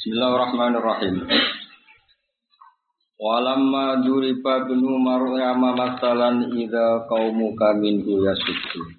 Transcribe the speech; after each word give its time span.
Bismillahirrahmanirrahim. 0.00 1.28
Walamma 3.20 4.00
duriba 4.00 4.64
binu 4.64 4.96
maryama 4.96 5.76
masalan 5.76 6.56
idza 6.56 7.04
qaumuka 7.04 7.76
minhu 7.76 8.24
yasuddu. 8.24 8.96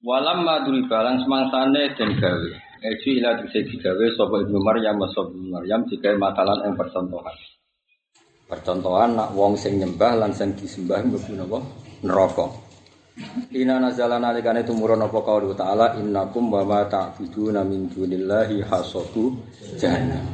Walamma 0.00 0.64
duriba 0.64 0.96
lan 1.04 1.20
semangsane 1.20 1.92
den 1.92 2.16
gawe. 2.16 2.50
Eji 2.88 3.20
ila 3.20 3.36
dise 3.44 3.68
digawe 3.68 4.16
sapa 4.16 4.48
Ibnu 4.48 4.64
Maryam 4.64 4.96
sapa 5.12 5.36
Maryam 5.36 5.84
digawe 5.92 6.16
matalan 6.16 6.64
ing 6.64 6.72
percontohan. 6.80 7.36
Percontohan 8.48 9.12
nak 9.12 9.36
wong 9.36 9.60
sing 9.60 9.76
nyembah 9.76 10.24
lan 10.24 10.32
sing 10.32 10.56
disembah 10.56 11.04
mlebu 11.04 11.36
napa? 11.36 11.60
Neraka. 12.00 12.63
Ina 13.54 13.78
nazala 13.78 14.18
nalikane 14.18 14.66
tumurun 14.66 14.98
apa 14.98 15.22
kaulu 15.22 15.54
ta'ala 15.54 15.94
innakum 16.02 16.50
wa 16.50 16.66
ma 16.66 16.82
ta'buduna 16.82 17.62
min 17.62 17.86
dunillahi 17.86 18.66
hasabu 18.66 19.38
jahannam. 19.78 20.26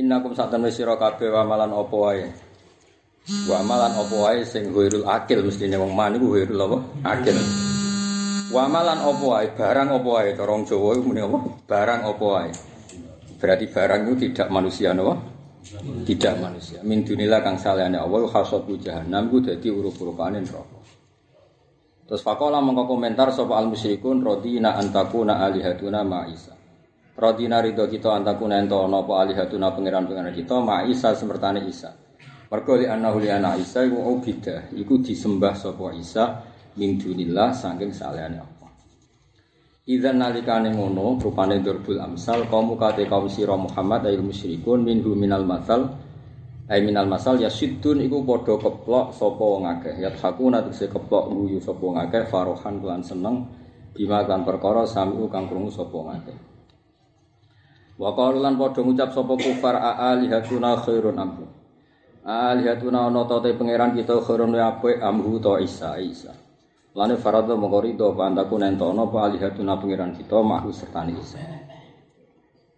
Innakum 0.00 0.32
satan 0.32 0.64
wis 0.64 0.80
sira 0.80 0.96
kabeh 0.96 1.28
wa 1.28 1.44
malan 1.44 1.76
apa 1.76 1.96
wae. 2.00 2.24
Wa 3.44 3.60
malan 3.60 3.92
apa 4.00 4.16
wae 4.16 4.40
sing 4.48 4.72
ghairul 4.72 5.04
akil 5.04 5.44
mestine 5.44 5.76
wong 5.76 5.92
man 5.92 6.16
iku 6.16 6.32
ghairul 6.32 6.60
apa? 6.64 6.78
Akil. 7.04 7.36
Wa 8.48 8.64
malan 8.64 9.04
apa 9.04 9.24
wae 9.28 9.46
barang 9.52 9.88
apa 9.92 10.08
wae 10.08 10.28
cara 10.32 10.54
Jawa 10.64 10.90
muni 11.04 11.20
apa? 11.20 11.38
Barang 11.68 12.00
apa 12.00 12.24
wae. 12.24 12.50
Berarti 13.36 13.68
barang 13.68 14.00
itu 14.08 14.32
tidak 14.32 14.48
manusia 14.48 14.96
napa? 14.96 15.20
Tidak 16.08 16.34
manusia. 16.40 16.80
Min 16.80 17.04
dunillah 17.04 17.44
kang 17.44 17.60
salehane 17.60 18.00
Allah 18.00 18.24
hasabu 18.32 18.80
jahannam 18.80 19.28
ku 19.28 19.44
dadi 19.44 19.68
urup-urupane 19.68 20.40
neraka. 20.40 20.73
Terus 22.04 22.20
fakola 22.20 22.60
mengko 22.60 22.84
komentar 22.84 23.32
sapa 23.32 23.56
al 23.56 23.72
musyrikun 23.72 24.20
rodina 24.20 24.76
antakuna 24.76 25.40
alihatuna 25.40 26.04
ma 26.04 26.28
Isa. 26.28 26.52
Rodina 27.16 27.64
ridho 27.64 27.88
kita 27.88 28.12
antakuna 28.12 28.60
ento 28.60 28.84
napa 28.84 29.24
alihatuna 29.24 29.72
pangeran-pangeran 29.72 30.36
kita 30.36 30.60
ma 30.60 30.84
Isa 30.84 31.16
semertane 31.16 31.64
Isa. 31.64 31.96
Mergo 32.52 32.76
li 32.76 32.84
annahu 32.84 33.24
li 33.24 33.32
ana 33.32 33.56
Isa 33.56 33.82
iku 33.88 33.98
ubida, 34.14 34.68
iku 34.76 35.00
disembah 35.00 35.56
sapa 35.56 35.96
Isa 35.96 36.44
min 36.76 37.00
dunillah 37.00 37.56
saking 37.56 37.96
salehane 37.96 38.36
apa. 38.36 38.68
Idzan 39.88 40.20
nalikane 40.20 40.76
ngono 40.76 41.16
rupane 41.16 41.60
durbul 41.64 42.00
amsal 42.04 42.48
kaum 42.52 42.76
kate 42.76 43.08
kaum 43.08 43.32
sira 43.32 43.56
Muhammad 43.56 44.08
ayil 44.08 44.24
musyrikun 44.24 44.84
minhu 44.84 45.16
minal 45.16 45.44
masal 45.48 46.03
Ai 46.64 46.80
minal 46.80 47.04
masal 47.04 47.36
ya 47.36 47.52
sidun 47.52 48.00
iku 48.00 48.24
padha 48.24 48.56
keplok 48.56 49.12
sapa 49.12 49.44
wong 49.44 49.68
akeh. 49.68 50.00
Ya 50.00 50.08
hakuna 50.08 50.64
tegese 50.64 50.88
keplok 50.88 51.28
guyu 51.28 51.60
sapa 51.60 51.82
wong 51.84 52.00
akeh 52.00 52.24
farohan 52.24 52.80
lan 52.80 53.04
seneng 53.04 53.52
bima 53.92 54.24
kan 54.24 54.48
perkara 54.48 54.88
samiu 54.88 55.28
kang 55.28 55.44
krungu 55.44 55.68
sapa 55.68 55.92
wong 55.92 56.08
akeh. 56.16 56.36
Wa 58.00 58.16
qalu 58.16 58.40
lan 58.40 58.56
padha 58.56 58.80
ngucap 58.80 59.12
sapa 59.12 59.32
kufar 59.36 59.76
alihatuna 59.76 60.80
khairun 60.80 61.20
amhu. 61.20 61.44
Alihatuna 62.24 63.12
ana 63.12 63.28
ta 63.28 63.44
te 63.44 63.52
pangeran 63.52 63.92
kita 63.92 64.16
khairun 64.24 64.56
ya 64.56 64.72
apik 64.72 65.04
amhu 65.04 65.36
ta 65.44 65.60
Isa 65.60 66.00
Isa. 66.00 66.32
Lane 66.96 67.20
faradha 67.20 67.52
mongko 67.60 67.78
rido 67.84 68.16
pantaku 68.16 68.56
nentono 68.56 69.12
apa 69.12 69.28
alihatuna 69.28 69.76
pangeran 69.76 70.16
kita 70.16 70.40
mahu 70.40 70.72
sertane 70.72 71.12
Isa. 71.12 71.63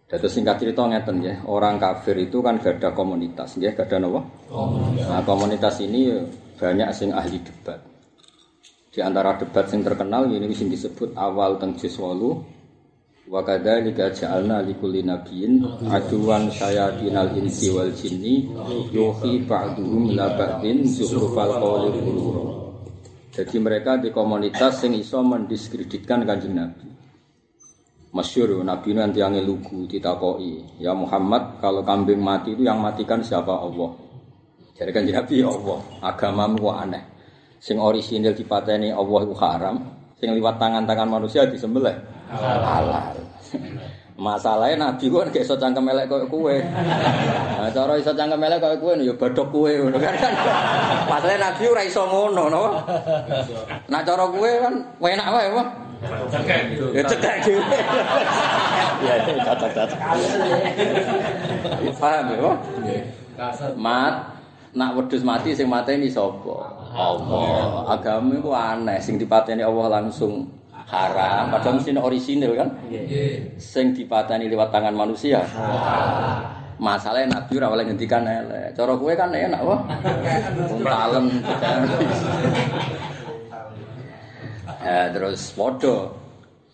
Dados 0.06 0.30
singkat 0.30 0.62
cerita 0.62 0.86
ngeten 0.86 1.18
ya, 1.18 1.42
orang 1.50 1.82
kafir 1.82 2.14
itu 2.14 2.38
kan 2.38 2.62
gak 2.62 2.78
ada 2.78 2.94
komunitas, 2.94 3.58
ya 3.58 3.74
gak 3.74 3.90
ada? 3.90 4.06
Komunitas. 4.46 5.06
Nah, 5.10 5.22
komunitas 5.26 5.74
ini 5.82 6.14
banyak 6.54 6.88
sing 6.94 7.10
ahli 7.10 7.42
debat. 7.42 7.82
Di 8.94 9.02
antara 9.02 9.34
debat 9.34 9.66
yang 9.66 9.82
terkenal 9.82 10.30
ini 10.30 10.54
sing 10.54 10.70
disebut 10.70 11.18
awal 11.18 11.58
teng 11.58 11.74
juz 11.74 11.98
8 11.98 12.56
wa 13.26 13.42
kadzalika 13.42 14.14
ja'alna 14.14 14.62
likulli 14.62 15.02
nabiyyin 15.02 15.58
aduwan 15.90 16.46
syayatinal 16.46 17.34
insi 17.34 17.74
wal 17.74 17.90
jinni 17.90 18.46
yuhi 18.94 19.42
ba'duhum 19.42 20.14
la 20.14 20.30
ba'din 20.38 20.86
zukhrufal 20.86 21.58
qawli 21.58 21.90
Jadi 23.36 23.56
mereka 23.60 24.00
di 24.00 24.14
komunitas 24.14 24.80
yang 24.86 24.96
iso 24.96 25.20
mendiskreditkan 25.20 26.24
kanjeng 26.24 26.56
Nabi. 26.56 26.95
Masyur 28.16 28.64
Nabi 28.64 28.96
nanti 28.96 29.20
yang 29.20 29.36
lugu 29.44 29.84
ditakoi 29.84 30.80
Ya 30.80 30.96
Muhammad 30.96 31.60
kalau 31.60 31.84
kambing 31.84 32.16
mati 32.16 32.56
itu 32.56 32.64
yang 32.64 32.80
matikan 32.80 33.20
siapa 33.20 33.52
Allah 33.52 33.92
Jadi 34.72 34.88
kan 34.88 35.04
Nabi 35.04 35.44
Allah 35.44 35.78
Agamamu 36.00 36.56
kok 36.64 36.76
aneh 36.80 37.04
Sing 37.60 37.76
orisinil 37.76 38.32
dipateni 38.32 38.88
Allah 38.88 39.20
itu 39.20 39.36
haram 39.36 39.76
Sing 40.16 40.32
liwat 40.32 40.56
tangan-tangan 40.56 41.12
manusia 41.12 41.44
disembelih 41.44 41.92
Halal 42.32 43.20
Masalahnya 44.16 44.80
Nabi 44.80 45.12
kan 45.12 45.28
gak 45.28 45.44
iso 45.44 45.60
cangkem 45.60 45.92
elek 45.92 46.08
koyo 46.08 46.24
kowe. 46.24 46.56
Nah, 47.56 47.68
cara 47.68 48.00
iso 48.00 48.16
cangkem 48.16 48.40
elek 48.40 48.64
koyo 48.64 48.76
kowe 48.80 48.92
ya 48.96 49.12
badok 49.12 49.52
kowe 49.52 49.68
ngono 49.68 50.00
kan. 50.00 50.16
Masalahnya 51.12 51.52
Nabi 51.52 51.62
ora 51.68 51.82
iso 51.84 52.02
ngono 52.08 52.48
no. 52.48 52.64
Nah 53.92 54.00
cara 54.00 54.24
kowe 54.24 54.50
kan 54.64 54.74
enak 55.04 55.26
wae 55.28 55.46
apa? 55.52 55.85
Cekek 56.30 56.60
gitu. 56.74 56.86
Ya 56.94 57.02
cekek 57.04 57.36
gitu. 57.44 57.60
Ya 59.04 59.14
cocok 59.24 59.70
cocok. 59.74 59.98
Paham 61.96 62.24
ya? 62.32 62.52
Mat 63.76 64.14
nak 64.76 64.90
wedhus 64.96 65.24
mati 65.24 65.56
sing 65.56 65.68
mateni 65.70 66.08
sapa? 66.12 66.56
Allah. 66.92 67.88
Agama 67.96 68.36
iku 68.36 68.52
aneh 68.52 69.00
sing 69.00 69.16
dipateni 69.16 69.64
Allah 69.64 70.00
langsung 70.00 70.56
haram 70.86 71.50
padahal 71.50 71.82
mesti 71.82 71.90
orisinil 71.98 72.54
kan 72.54 72.70
sing 73.58 73.90
dipatani 73.90 74.46
lewat 74.46 74.70
tangan 74.70 74.94
manusia 74.94 75.42
masalahnya 76.78 77.40
nabi 77.40 77.58
ora 77.58 77.74
oleh 77.74 77.84
ngendikan 77.90 78.22
elek 78.22 78.70
cara 78.78 78.94
kowe 78.94 79.10
kan 79.18 79.34
enak 79.34 79.60
wah 79.66 79.82
talem 80.86 81.26
ya 84.86 85.10
terus 85.10 85.50
podo 85.50 86.14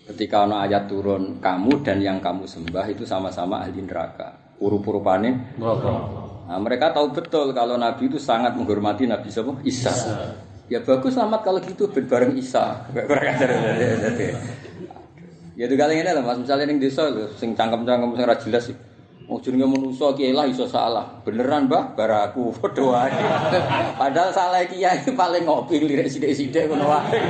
ketika 0.04 0.44
ana 0.44 0.68
ayat 0.68 0.84
turun 0.84 1.40
kamu 1.40 1.80
dan 1.80 2.04
yang 2.04 2.20
kamu 2.20 2.44
sembah 2.44 2.84
itu 2.92 3.08
sama-sama 3.08 3.64
ahli 3.64 3.80
neraka 3.80 4.52
urup-urupane 4.60 5.56
nah, 5.56 6.58
mereka 6.60 6.92
tahu 6.92 7.16
betul 7.16 7.56
kalau 7.56 7.80
nabi 7.80 8.12
itu 8.12 8.20
sangat 8.20 8.52
menghormati 8.52 9.08
nabi 9.08 9.32
siapa 9.32 9.56
Isa 9.64 9.94
Ya 10.72 10.80
bagus 10.80 11.12
selamat 11.12 11.44
kalau 11.44 11.60
gitu 11.60 11.84
bareng 11.84 12.32
Isa. 12.38 12.88
Kurang 12.96 13.28
ajar. 13.28 13.50
Ya 15.52 15.68
itu 15.68 15.76
kali 15.76 16.00
ini 16.00 16.08
lah 16.08 16.24
Mas, 16.24 16.40
misalnya 16.40 16.64
ning 16.64 16.80
desa 16.80 17.12
lho 17.12 17.28
sing 17.36 17.52
cangkem-cangkem 17.52 18.16
sing 18.16 18.24
ora 18.24 18.36
jelas 18.40 18.62
sih. 18.72 18.76
Mau 19.28 19.36
jenenge 19.36 19.68
manusa 19.68 20.16
kiai 20.16 20.32
lah 20.32 20.48
iso 20.48 20.64
salah. 20.64 21.20
Beneran, 21.28 21.68
Mbah? 21.68 21.92
Baraku 21.92 22.50
padha 22.56 22.82
wae. 22.88 23.20
Padahal 24.00 24.32
salah 24.32 24.64
kiai 24.64 25.04
paling 25.12 25.44
ngopi 25.44 25.76
lirik 25.76 26.08
sithik-sithik 26.08 26.72
ngono 26.72 26.88
wae. 26.88 27.20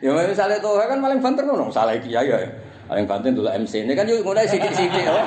Ya 0.00 0.10
misalnya 0.14 0.58
tuh 0.62 0.78
kan 0.78 0.98
paling 0.98 1.18
banter 1.22 1.42
ngono, 1.46 1.70
salah 1.70 1.94
kiai 1.98 2.28
ya. 2.28 2.38
Paling 2.88 3.04
banter 3.04 3.36
dulu 3.36 3.52
MC 3.52 3.84
ini 3.84 3.92
kan 3.92 4.08
yuk 4.08 4.24
mulai 4.24 4.48
sithik-sithik 4.48 5.04
apa? 5.04 5.22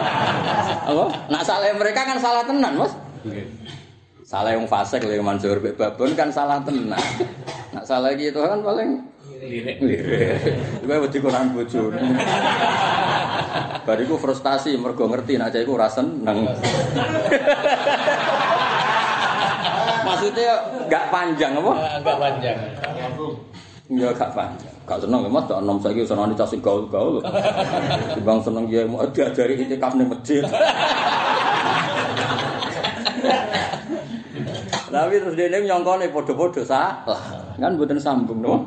Nak 1.30 1.44
salah 1.46 1.70
mereka 1.78 2.02
kan 2.10 2.18
salah 2.18 2.42
tenan, 2.42 2.74
Mas. 2.74 2.94
Salah 4.26 4.56
yang 4.56 4.66
fasik 4.66 5.04
lho 5.04 5.20
Mansur 5.22 5.60
mbek 5.60 5.78
babon 5.78 6.16
kan 6.18 6.34
salah 6.34 6.58
tenan. 6.66 6.98
Nak 7.76 7.84
salah 7.86 8.16
iki 8.16 8.32
itu 8.34 8.40
kan 8.42 8.64
paling 8.66 9.06
lirik. 9.44 9.78
Lirik. 9.78 10.42
Kowe 10.88 10.98
wedi 11.06 11.18
Quran 11.22 11.52
bojone. 11.54 12.02
Bariku 13.86 14.16
frustasi 14.18 14.74
mergo 14.80 15.06
ngerti 15.12 15.36
nek 15.36 15.54
iku 15.54 15.76
ora 15.78 15.92
seneng. 15.92 16.48
Maksudnya 20.02 20.54
gak 20.90 21.14
panjang 21.14 21.52
apa? 21.62 21.72
Enggak 22.02 22.18
panjang. 22.18 22.58
Iya 23.92 24.08
gak 24.16 24.32
panjang. 24.32 24.72
Gak 24.88 25.04
seneng 25.04 25.28
Mas, 25.28 25.44
gak 25.52 25.60
enom 25.60 25.76
saiki 25.84 26.08
seneng 26.08 26.32
dicas 26.32 26.56
gaul-gaul. 26.64 27.20
Timbang 28.16 28.40
seneng 28.40 28.64
ya 28.72 28.88
mau 28.88 29.04
diajari 29.12 29.60
itikaf 29.60 30.00
ning 30.00 30.08
masjid. 30.08 30.48
Tapi 34.92 35.16
terus 35.20 35.36
dia 35.36 35.52
ini 35.52 35.68
nyongkone 35.68 36.08
podo-podo 36.08 36.64
salah. 36.64 37.20
Kan 37.60 37.76
buatan 37.76 38.00
sambung 38.00 38.40
no. 38.40 38.64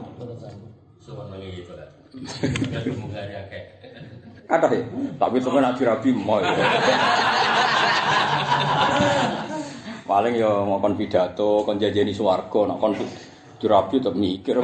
Kata 4.44 4.69
ya, 4.69 4.84
tapi 5.16 5.40
sebenarnya 5.40 5.72
nabi 5.72 5.82
rabi 5.88 6.08
mau. 6.12 6.37
Paling 10.04 10.37
ya 10.37 10.52
mau 10.69 10.76
kon 10.84 11.00
pidato, 11.00 11.64
kon 11.64 11.81
jajani 11.81 12.12
swarga, 12.12 12.69
nak 12.69 12.76
kon 12.76 12.93
dirabi 13.64 13.96
tetap 13.96 14.12
mikir. 14.12 14.61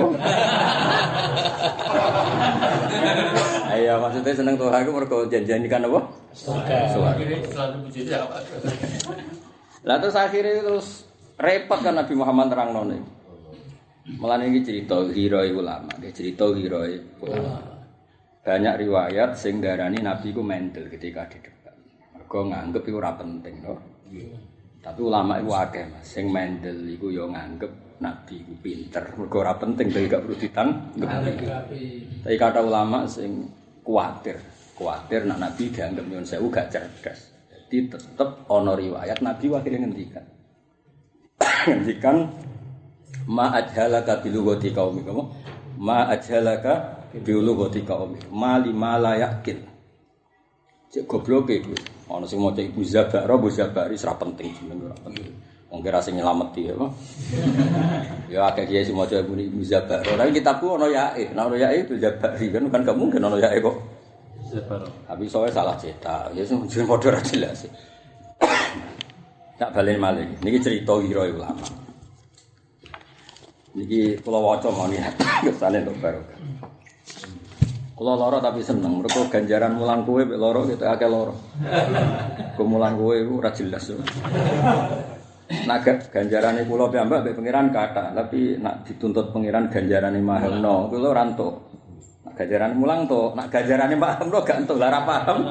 Ayo 3.73 3.97
maksudnya 4.05 4.37
seneng 4.37 4.61
tuh 4.61 4.69
aku 4.69 4.93
mergo 4.93 5.25
janjani 5.25 5.65
kan 5.73 5.89
apa? 5.89 6.05
Swarga. 6.37 6.85
Lah 9.89 9.97
terus 9.97 10.13
akhirnya 10.13 10.61
terus 10.61 11.09
repot 11.41 11.81
kan 11.81 11.97
Nabi 11.97 12.13
Muhammad 12.13 12.53
terang 12.53 12.77
none. 12.77 13.01
Malah 14.21 14.45
ini 14.45 14.61
cerita 14.61 15.01
hero 15.09 15.41
ulama, 15.41 15.89
dia 15.97 16.13
cerita 16.13 16.45
hero 16.53 16.85
ulama. 17.25 17.81
Banyak 18.45 18.85
riwayat 18.85 19.41
sing 19.41 19.65
darani 19.65 20.05
Nabi 20.05 20.37
ku 20.37 20.45
mendel 20.45 20.93
ketika 20.93 21.25
di 21.33 21.41
debat. 21.41 21.73
Mergo 22.13 22.53
nganggep 22.53 22.85
iku 22.85 23.01
ora 23.01 23.17
penting, 23.17 23.65
no. 23.65 23.81
Tapi 24.81 25.01
ulama 25.05 25.37
itu 25.41 25.53
akeh 25.53 25.85
Mas, 25.89 26.09
sing 26.09 26.33
mendel 26.33 26.89
iku 26.89 27.13
yo 27.13 27.29
nganggep 27.29 27.90
Nabi 28.01 28.37
ku 28.43 28.53
pinter. 28.59 29.13
Mergo 29.17 29.37
ora 29.45 29.55
penting 29.57 29.93
dadi 29.93 30.09
gak 30.09 30.23
perlu 30.25 30.37
ditanggepi. 30.37 31.81
Tapi 32.25 32.37
kata 32.37 32.61
ulama 32.65 33.05
sing 33.05 33.47
kuatir, 33.85 34.41
kuatir 34.77 35.29
nak 35.29 35.39
Nabi 35.41 35.69
dianggap 35.69 36.05
nyuwun 36.09 36.27
sewu 36.27 36.49
gak 36.49 36.73
cerdas. 36.73 37.33
Jadi 37.53 37.93
tetep 37.93 38.29
ana 38.49 38.73
riwayat 38.75 39.21
Nabi 39.21 39.45
akhirnya 39.53 39.87
ngendikan. 39.87 40.25
ngendikan 41.69 42.17
ma 43.29 43.53
ajhalaka 43.57 44.21
bilughati 44.25 44.73
qaumik 44.73 45.07
ma 45.79 46.09
ajhalaka 46.09 47.05
bilughati 47.21 47.85
qaumik 47.85 48.27
ma 48.33 48.59
lima 48.59 48.97
la 48.97 49.13
yakin 49.21 49.59
cek 50.91 51.07
goblok 51.07 51.55
e 51.55 51.63
kuwi 51.63 51.79
ana 52.11 52.27
sing 52.27 52.43
maca 52.43 52.59
ibu 52.59 52.83
zabara 52.83 53.35
ibu 53.39 53.49
zabari 53.53 53.95
ora 53.95 54.15
penting 54.19 54.49
jeneng 54.59 54.91
ora 54.91 54.97
penting 55.07 55.31
wong 55.71 55.81
kira 55.87 56.03
sing 56.03 56.19
nylameti 56.19 56.69
ya 56.69 56.75
ya 58.33 58.41
akeh 58.51 58.67
kiai 58.67 58.85
sing 58.85 58.99
maca 58.99 59.23
ibu 59.23 59.39
ibu 59.39 59.63
zabara 59.63 60.03
tapi 60.03 60.31
kitabku 60.35 60.75
ana 60.75 60.87
yae 60.91 61.31
ana 61.31 61.55
yae 61.55 61.87
itu 61.87 61.95
zabari 61.97 62.47
kan 62.51 62.67
kan 62.69 62.81
gak 62.83 62.99
mungkin 62.99 63.23
ana 63.23 63.39
yae 63.39 63.63
kok 63.63 63.77
zabara 64.51 64.87
tapi 65.07 65.25
soalnya 65.31 65.55
salah 65.55 65.77
cetak 65.79 66.35
ya 66.35 66.43
sing 66.43 66.59
jeneng 66.67 66.91
padha 66.91 67.15
ra 67.15 67.21
jelas 67.23 67.71
tak 69.57 69.71
balen 69.71 69.99
malih 70.03 70.27
niki 70.43 70.59
cerita 70.59 70.99
hiro 70.99 71.23
ulama 71.23 71.81
Niki 73.71 74.19
kula 74.27 74.39
waca 74.43 74.67
mawon 74.67 74.95
ya. 74.99 75.07
Kesane 75.47 75.87
untuk 75.87 75.97
barokah. 76.03 76.39
Kula 77.95 78.19
lara 78.19 78.39
tapi 78.43 78.67
seneng. 78.67 78.99
Mergo 78.99 79.31
ganjaran 79.31 79.79
mulang 79.79 80.03
kowe 80.03 80.23
mek 80.27 80.39
lara 80.41 80.61
kita 80.67 80.85
akeh 80.99 81.07
lara. 81.07 81.35
Kumulan 82.59 82.99
kowe 82.99 83.15
iku 83.15 83.39
ora 83.39 83.51
jelas. 83.55 83.95
Naga 85.51 85.99
ganjarane 85.99 86.63
kula 86.63 86.87
piyambak 86.95 87.27
mek 87.27 87.35
pangeran 87.35 87.75
kata, 87.75 88.15
tapi 88.15 88.55
nak 88.63 88.87
dituntut 88.87 89.35
pangeran 89.35 89.67
ganjarane 89.67 90.23
mahemno, 90.23 90.87
kula 90.87 91.11
ora 91.11 91.27
entuk. 91.27 91.67
Nak 92.23 92.39
ganjarane 92.39 92.75
mulang 92.79 93.11
to, 93.11 93.35
nak 93.35 93.51
ganjarane 93.51 93.99
mahemno 93.99 94.39
gak 94.47 94.63
entuk 94.63 94.79
lara 94.79 95.03
paham. 95.03 95.51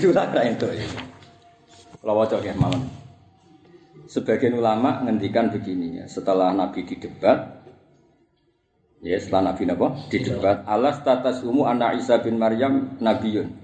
Julang 0.00 0.32
ra 0.32 0.40
entuk. 0.48 0.72
Kula 2.00 2.12
waca 2.16 2.36
nggih 2.40 2.56
mawon. 2.56 2.80
Sebagian 4.08 4.56
ulama 4.56 5.04
ngendikan 5.04 5.52
begini 5.52 6.00
ya, 6.00 6.04
setelah 6.08 6.52
Nabi 6.52 6.84
didebat, 6.84 7.60
ya 9.04 9.20
setelah 9.20 9.52
Nabi 9.52 9.68
Nabi 9.68 9.84
didebat, 10.08 10.64
Allah 10.64 10.96
status 10.96 11.44
umu 11.44 11.68
anak 11.68 12.00
Isa 12.00 12.20
bin 12.20 12.36
Maryam 12.36 13.00
Nabiun, 13.00 13.63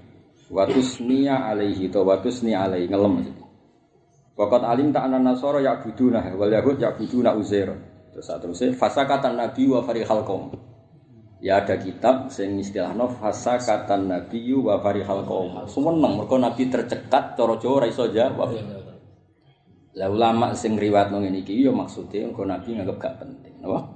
watusnia 0.51 1.47
alaihi 1.47 1.87
to 1.87 2.03
watusnia 2.03 2.67
alaihi 2.67 2.91
ngelem 2.91 3.23
itu. 3.23 3.43
Wakat 4.35 4.63
alim 4.67 4.91
tak 4.91 5.07
anak 5.07 5.21
nasoro 5.23 5.63
ya 5.63 5.79
buduna, 5.79 6.27
wal 6.35 6.51
yahud 6.51 6.75
ya 6.75 6.91
buduna 6.91 7.31
uzair. 7.35 7.71
Terus 8.11 8.27
terusnya 8.27 8.75
fasa 8.75 9.07
kata 9.07 9.31
Nabi 9.31 9.71
wa 9.71 9.79
farihal 9.79 10.27
kaum. 10.27 10.51
Ya 11.41 11.63
ada 11.63 11.79
kitab 11.79 12.29
sing 12.29 12.59
istilah 12.59 12.93
no 12.93 13.07
fasa 13.07 13.55
kata 13.57 13.95
Nabi 13.95 14.51
wa 14.51 14.83
farihal 14.83 15.23
kaum. 15.23 15.63
Sumeneng 15.71 16.19
mereka 16.19 16.35
Nabi 16.35 16.63
tercekat 16.67 17.39
coro 17.39 17.55
coro 17.55 17.87
raiso 17.87 18.11
jawab. 18.11 18.51
Lah 19.95 20.07
ulama 20.07 20.55
sing 20.55 20.75
nang 20.75 21.19
ngene 21.23 21.43
iki 21.43 21.63
ya 21.63 21.71
maksude 21.71 22.23
engko 22.23 22.47
Nabi 22.47 22.79
nganggep 22.79 22.97
gak 22.99 23.15
penting, 23.19 23.55
napa? 23.59 23.87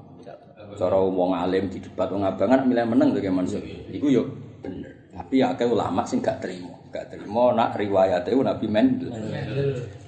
Cara 0.76 0.98
wong 1.00 1.32
alim 1.32 1.72
di 1.72 1.80
debat 1.80 2.12
wong 2.12 2.26
abangan 2.26 2.68
milih 2.68 2.86
meneng 2.90 3.16
to 3.16 3.22
mansur. 3.32 3.64
Iku 3.92 4.12
yo 4.12 4.28
bener. 4.60 4.95
Tapi 5.16 5.40
ya 5.40 5.56
akeh 5.56 5.64
ulama 5.64 6.04
sing 6.04 6.20
gak 6.20 6.44
terima, 6.44 6.76
gak 6.92 7.08
terima 7.08 7.56
nak 7.56 7.80
riwayate 7.80 8.36
Nabi 8.36 8.68
mendel. 8.68 9.16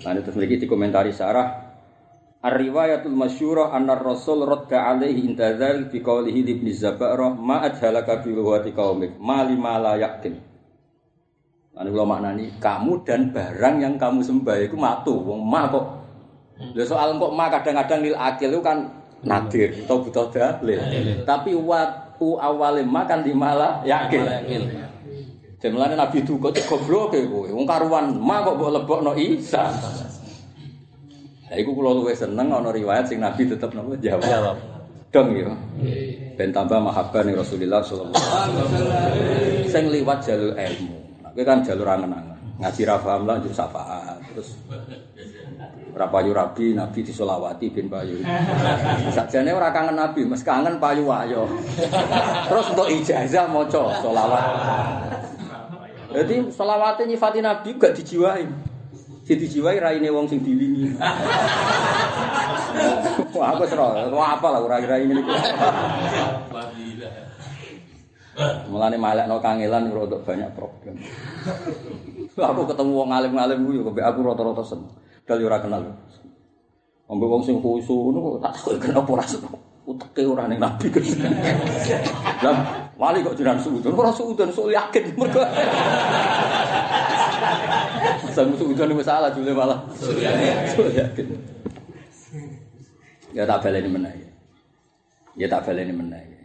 Nah 0.04 0.12
terus 0.20 0.36
mriki 0.36 0.68
dikomentari 0.68 1.16
sarah 1.16 1.68
Ar-riwayatul 2.38 3.18
masyhurah 3.18 3.74
anna 3.74 3.98
Rasul 3.98 4.46
radda 4.46 4.94
alaihi 4.94 5.26
intadzal 5.26 5.90
fi 5.90 6.06
qawlihi 6.06 6.46
li 6.46 6.52
ibn 6.62 6.70
Zabarah 6.70 7.34
ma 7.34 7.66
adhalaka 7.66 8.22
bi 8.22 8.30
lughati 8.30 8.78
qaumik 8.78 9.18
ma 9.18 9.42
lima 9.42 9.82
la 9.82 9.98
yakin. 9.98 10.38
Anu 11.78 11.90
kula 11.94 12.06
maknani 12.06 12.62
kamu 12.62 13.02
dan 13.02 13.34
barang 13.34 13.76
yang 13.82 13.98
kamu 13.98 14.22
sembah 14.22 14.54
itu 14.64 14.78
matu 14.78 15.18
wong 15.18 15.42
ma 15.42 15.66
kok. 15.66 15.86
Lha 16.78 16.86
soal 16.86 17.18
kok 17.18 17.34
ma 17.34 17.50
kadang-kadang 17.50 18.06
lil 18.06 18.14
akil 18.14 18.50
itu 18.54 18.62
kan 18.62 18.86
nadir 19.26 19.74
atau 19.84 20.06
butuh 20.06 20.30
dalil. 20.30 20.80
Tapi 21.26 21.58
waktu 21.58 22.30
awale 22.38 22.86
ma 22.86 23.02
kan 23.10 23.26
dimala 23.26 23.82
Jemlane 25.58 25.98
Nabi 25.98 26.22
duka 26.22 26.54
cek 26.54 26.70
goblok 26.70 27.18
kowe. 27.18 27.50
Wong 27.50 27.66
karuan 27.66 28.14
ma 28.14 28.46
kok 28.46 28.62
mbok 28.62 28.72
lebokno 28.78 29.12
Isa. 29.18 29.74
Lah 31.48 31.58
iku 31.58 31.74
kula 31.74 31.98
luwih 31.98 32.14
seneng 32.14 32.54
ana 32.54 32.70
riwayat 32.70 33.10
sing 33.10 33.18
Nabi 33.18 33.50
tetep 33.50 33.74
napa 33.74 33.98
jawab. 33.98 34.58
Dong 35.10 35.34
ya. 35.34 35.50
Ben 36.38 36.54
tambah 36.54 36.78
mahabbah 36.78 37.26
ning 37.26 37.34
Rasulullah 37.34 37.82
sallallahu 37.82 38.14
alaihi 38.14 38.60
wasallam. 38.62 39.66
Sing 39.66 39.84
liwat 39.90 40.20
jalur 40.22 40.54
ilmu. 40.54 40.98
Kowe 41.34 41.42
kan 41.42 41.66
jalur 41.66 41.90
angen-angen. 41.90 42.38
Ngaji 42.58 42.82
ra 42.86 42.98
paham 43.02 43.26
lah 43.26 43.38
njuk 43.42 43.54
syafaat. 43.54 44.18
Terus 44.34 44.54
Rapayu 45.98 46.30
Rabi, 46.30 46.78
Nabi 46.78 47.02
disolawati 47.02 47.74
bin 47.74 47.90
Bayu. 47.90 48.22
Sakjane 49.10 49.50
ora 49.50 49.74
kangen 49.74 49.98
Nabi, 49.98 50.22
mes 50.22 50.46
kangen 50.46 50.78
payu 50.78 51.10
ayo. 51.10 51.50
Terus 52.46 52.66
untuk 52.70 52.86
ijazah 52.86 53.50
maca 53.50 53.98
solawat. 54.06 54.46
Jadi 56.08 56.36
solawatnya 56.56 57.04
nyifati 57.12 57.40
Nabi 57.44 57.70
gak 57.76 57.94
dijiwai. 58.00 58.48
Jadi 59.28 59.44
dijiwai 59.44 59.76
raine 59.76 60.08
wong 60.08 60.32
sing 60.32 60.40
diwingi. 60.40 60.96
Wah, 63.36 63.52
aku 63.52 63.68
seru. 63.68 63.84
Wah, 64.16 64.40
apa 64.40 64.48
lah 64.56 64.62
rai-rai 64.64 65.04
ini. 65.04 65.20
Mulane 68.72 68.96
malekno 68.96 69.42
kangelan 69.44 69.92
rodok 69.92 70.24
banyak 70.24 70.48
problem. 70.56 70.96
aku 72.38 72.62
ketemu 72.70 72.92
wong 72.94 73.10
alim-alim 73.10 73.66
ku 73.66 73.72
yo 73.74 73.84
aku 73.84 74.20
rata-rata 74.24 74.64
seneng. 74.64 74.94
Dal 75.28 75.44
ora 75.44 75.60
kenal. 75.60 75.84
Ambe 77.12 77.26
wong 77.28 77.44
sing 77.44 77.60
khusu 77.60 78.14
ngono 78.14 78.40
tak 78.40 78.56
tahu 78.56 78.80
kenapa 78.80 79.10
ora 79.12 79.26
seneng. 79.28 79.52
Uteke 79.84 80.24
ora 80.24 80.48
ning 80.48 80.62
nabi. 80.62 80.88
Lah 82.46 82.87
wali 82.98 83.22
kok 83.22 83.38
jiran 83.38 83.62
suudon 83.62 83.94
ora 83.94 84.12
suudon 84.12 84.50
sok 84.50 84.74
yakin 84.74 85.06
mergo. 85.16 85.42
Sang 88.36 88.50
suudon 88.58 88.98
wis 88.98 89.08
salah 89.08 89.30
jule 89.32 89.54
malah. 89.54 89.80
Sok 89.96 90.90
yakin. 90.92 91.28
Ya 93.38 93.46
tak 93.46 93.64
baleni 93.64 93.90
meneh. 93.90 94.14
Ya 95.38 95.46
tak 95.46 95.70
baleni 95.70 95.94
meneh. 95.94 96.38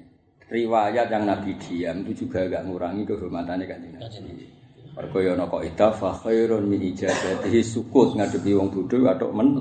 riwayat 0.53 1.09
yang 1.09 1.25
Nabi 1.25 1.57
diam 1.57 2.05
itu 2.05 2.29
juga 2.29 2.45
agak 2.45 2.69
ngurangi 2.69 3.09
kehormatannya 3.09 3.65
kan 3.65 3.81
Nabi. 3.81 4.45
Mergo 4.93 5.19
ya 5.25 5.33
ana 5.33 5.49
kaidah 5.49 5.93
fa 5.97 6.13
khairun 6.21 6.69
min 6.69 6.93
ijazatihi 6.93 7.65
sukut 7.65 8.13
ngadepi 8.13 8.53
wong 8.53 8.69
bodho 8.69 9.09
atok 9.09 9.33
men. 9.33 9.57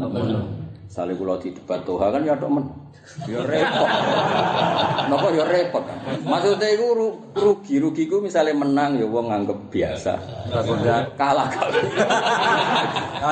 Sale 0.91 1.15
kula 1.15 1.39
di 1.39 1.55
debat 1.55 1.79
toha 1.87 2.11
kan 2.11 2.19
ya 2.27 2.35
atok 2.35 2.51
men. 2.51 2.67
Ya 3.23 3.39
repot. 3.47 3.89
Napa 5.09 5.27
ya 5.31 5.47
repot. 5.47 5.83
Maksudnya 6.27 6.67
iku 6.75 6.87
rugi, 7.31 7.79
rugi 7.79 8.03
ku 8.11 8.19
misalnya 8.19 8.51
menang 8.59 8.99
ya 8.99 9.07
wong 9.07 9.31
nganggep 9.31 9.71
biasa. 9.71 10.19
kalah 11.15 11.47
kalah. 11.47 11.47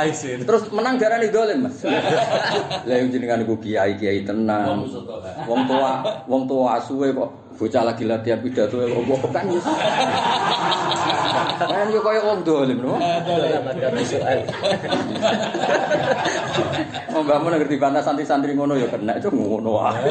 Terus 0.47 0.71
menang 0.71 0.95
darani 0.95 1.27
dolen, 1.27 1.67
Mas. 1.67 1.83
Lah 2.87 2.95
yang 2.95 3.11
jenengan 3.11 3.43
iku 3.43 3.59
kiai-kiai 3.59 4.23
tenang. 4.23 4.87
Wong 5.43 5.67
tua, 5.67 6.23
wong 6.31 6.47
tua 6.47 6.79
asuwe 6.79 7.11
kok 7.11 7.48
bocah 7.59 7.83
lagi 7.83 8.07
latihan 8.07 8.39
pidato 8.39 8.79
ya 8.79 8.87
opo 8.95 9.19
kan 9.35 9.43
ya. 9.51 9.59
Kan 11.59 11.91
yo 11.91 11.99
koyo 11.99 12.23
wong 12.23 12.39
dolim 12.47 12.79
no. 12.79 12.95
Oh 17.11 17.19
mau 17.19 17.51
ngerti 17.51 17.75
bantah 17.75 17.99
santri-santri 17.99 18.55
ngono 18.55 18.79
ya 18.79 18.87
kena 18.87 19.19
itu 19.19 19.27
ngono 19.27 19.75
wae. 19.75 20.07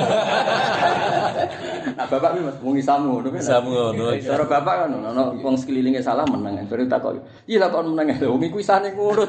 Nah 1.97 2.05
bapak 2.05 2.37
iki 2.37 2.45
Mas 2.45 2.57
wong 2.61 2.77
isamu 2.77 3.17
ngono 3.17 3.33
kan. 3.33 3.41
Isamu 3.41 3.69
ngono. 3.73 4.13
Cara 4.21 4.45
bapak 4.45 4.75
kan 4.85 4.93
ono 4.93 5.33
wong 5.41 5.57
sekelilinge 5.57 6.05
salah 6.05 6.29
menang. 6.29 6.69
Baru 6.69 6.85
tak 6.85 7.01
kok. 7.01 7.17
Iya 7.49 7.65
lah 7.65 7.73
kon 7.73 7.97
menang. 7.97 8.13
Wong 8.29 8.45
iku 8.45 8.61
isane 8.61 8.93
ngono. 8.93 9.25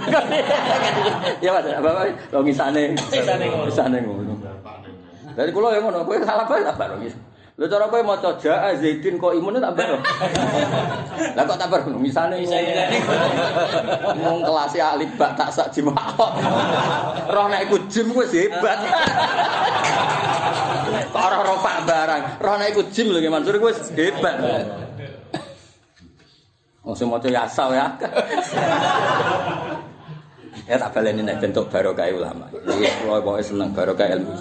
Ya 1.39 1.55
Mas, 1.55 1.71
bapak 1.71 2.35
wong 2.35 2.51
isane. 2.51 2.99
Isane 3.15 3.97
ngono. 4.03 4.35
Dari 5.29 5.55
kula 5.55 5.71
ya 5.71 5.79
ngono, 5.79 6.03
kowe 6.03 6.19
salah 6.19 6.43
bae 6.43 6.59
tak 6.67 6.75
bareng. 6.75 6.99
Lho 7.59 7.67
cara 7.67 7.91
kowe 7.91 7.99
maca 7.99 8.39
jaa 8.39 8.71
Zaidin 8.71 9.19
kok 9.19 9.35
imun 9.35 9.59
tak 9.59 9.75
bar. 9.75 9.99
Lah 11.35 11.43
kok 11.43 11.59
tak 11.59 11.67
bar 11.67 11.83
misane 11.91 12.39
mung 14.15 14.39
kelas 14.47 14.79
alif 14.79 15.11
bak 15.19 15.35
tak 15.35 15.51
sak 15.51 15.67
jimak. 15.75 15.99
Roh 17.27 17.51
nek 17.51 17.67
iku 17.67 17.75
jim 17.91 18.15
wis 18.15 18.31
hebat. 18.31 18.79
Kok 21.09 21.19
ora 21.19 21.37
ropak 21.41 21.77
barang. 21.83 22.23
Rono 22.39 22.63
iku 22.69 22.81
jim 22.95 23.11
lho 23.11 23.19
Mansur 23.27 23.59
iku 23.59 23.67
wis 23.75 23.91
hebat. 23.91 24.39
Oh 26.87 26.95
sing 26.95 27.11
maca 27.11 27.27
yasal 27.27 27.75
ya. 27.75 27.91
Ya 30.69 30.77
tak 30.77 30.93
baleni 30.93 31.25
nek 31.25 31.41
bentuk 31.41 31.65
barokah 31.73 32.05
ulama. 32.13 32.45
Kula 32.53 33.25
pokoke 33.25 33.41
seneng 33.41 33.73
barokah 33.73 34.05
ilmu. 34.05 34.37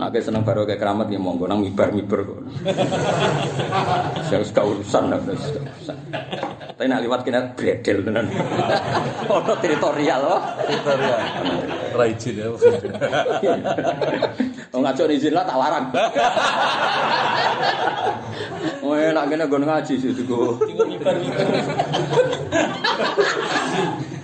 Nek 0.00 0.16
seneng 0.24 0.48
barokah 0.48 0.80
keramat 0.80 1.12
ya 1.12 1.20
monggo 1.20 1.44
nang 1.44 1.60
mibar-mibar 1.60 2.24
kok. 2.24 2.40
Saya 4.32 4.40
suka 4.40 4.64
urusan 4.64 5.12
lah. 5.12 5.20
Tapi 5.20 6.88
nak 6.88 7.04
liwat 7.04 7.20
kena 7.20 7.52
bredel 7.52 8.00
tenan. 8.08 8.32
Ono 9.28 9.52
teritorial 9.60 10.20
loh. 10.24 10.40
Teritorial. 10.64 11.20
Raijin 11.92 12.40
ya. 12.40 12.48
Oh 14.72 14.80
ngaco 14.80 15.04
izin 15.12 15.36
lah 15.36 15.44
tak 15.44 15.60
larang. 15.60 15.92
Oh 18.80 18.96
enak 18.96 19.28
kene 19.28 19.44
nggon 19.44 19.68
ngaji 19.68 19.94
sih 20.00 20.16
tuku. 20.16 20.56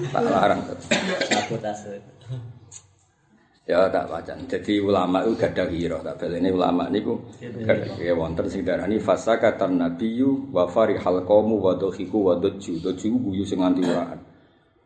Tak 0.08 0.24
larang. 0.24 0.60
sabotase. 1.28 2.15
Ya 3.66 3.90
tak 3.90 4.06
wajan. 4.06 4.46
Jadi 4.46 4.78
ulama 4.78 5.26
itu 5.26 5.34
gak 5.34 5.58
ada 5.58 5.66
hiro. 5.66 5.98
Tak 5.98 6.22
ini 6.30 6.54
ulama 6.54 6.86
niku 6.86 7.18
ada 7.66 8.14
wonten 8.14 8.46
sing 8.46 8.62
darani 8.62 9.02
fasa 9.02 9.42
kata 9.42 9.66
nabiyyu 9.66 10.54
wa 10.54 10.70
farihal 10.70 11.26
qaumu 11.26 11.58
wa 11.58 11.74
dohiku 11.74 12.30
wa 12.30 12.38
doju 12.38 12.78
doju 12.78 13.10
guyu 13.10 13.42
sing 13.42 13.58
nganti 13.58 13.82
uraan. 13.82 14.22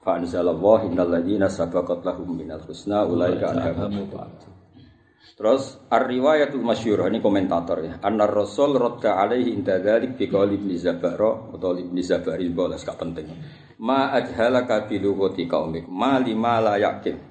Fa 0.00 0.16
anzalallahu 0.16 0.88
innal 0.88 1.12
ladzina 1.12 1.52
sabaqat 1.52 2.08
lahum 2.08 2.32
minal 2.32 2.64
husna 2.64 3.04
ulaika 3.04 3.52
anhum 3.52 4.16
Terus 5.37 5.76
ar-riwayatul 5.88 6.64
masyhur 6.64 7.04
ini 7.08 7.20
komentator 7.20 7.84
ya. 7.84 8.00
Anna 8.00 8.28
Rasul 8.28 8.76
radda 8.80 9.20
alaihi 9.20 9.56
inda 9.56 9.76
dzalik 9.76 10.16
bi 10.16 10.28
qauli 10.28 10.56
Ibnu 10.56 10.76
Zabara 10.80 11.52
atau 11.52 11.76
Ibnu 11.76 12.00
Zabari 12.00 12.49
bolas 12.49 12.84
gak 12.84 12.96
penting. 12.96 13.28
Ma 13.80 14.12
ajhalaka 14.16 14.88
bi 14.88 15.00
lughati 15.00 15.44
qaumik 15.44 15.88
ma 15.88 16.16
lima 16.20 16.60
la 16.60 16.76
yakin. 16.80 17.29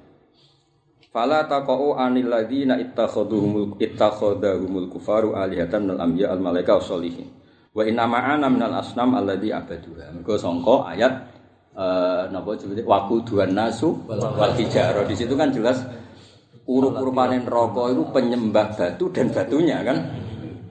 Fala 1.10 1.42
taqau 1.50 1.98
anil 1.98 2.30
ladzina 2.30 2.78
ittakhadhuhumul 2.78 3.82
ittakhadhahumul 3.82 4.86
kufaru 4.86 5.34
alihatan 5.34 5.90
minal 5.90 6.06
anbiya 6.06 6.30
al 6.30 6.38
malaika 6.38 6.78
sholihin. 6.78 7.26
Wa 7.74 7.82
inna 7.82 8.06
ma'ana 8.06 8.46
minal 8.46 8.78
asnam 8.78 9.18
alladzi 9.18 9.50
abaduha. 9.50 10.14
Mergo 10.14 10.38
sangka 10.38 10.86
ayat 10.86 11.12
eh 11.74 12.30
napa 12.30 12.54
jenenge 12.54 12.86
waquduhan 12.86 13.50
nasu 13.50 14.06
wal 14.06 14.54
hijarah. 14.54 15.02
Di 15.02 15.18
situ 15.18 15.34
kan 15.34 15.50
jelas 15.50 15.82
urup-urupane 16.70 17.42
neraka 17.42 17.90
itu 17.90 18.06
penyembah 18.14 18.78
batu 18.78 19.10
dan 19.10 19.34
batunya 19.34 19.82
kan. 19.82 19.98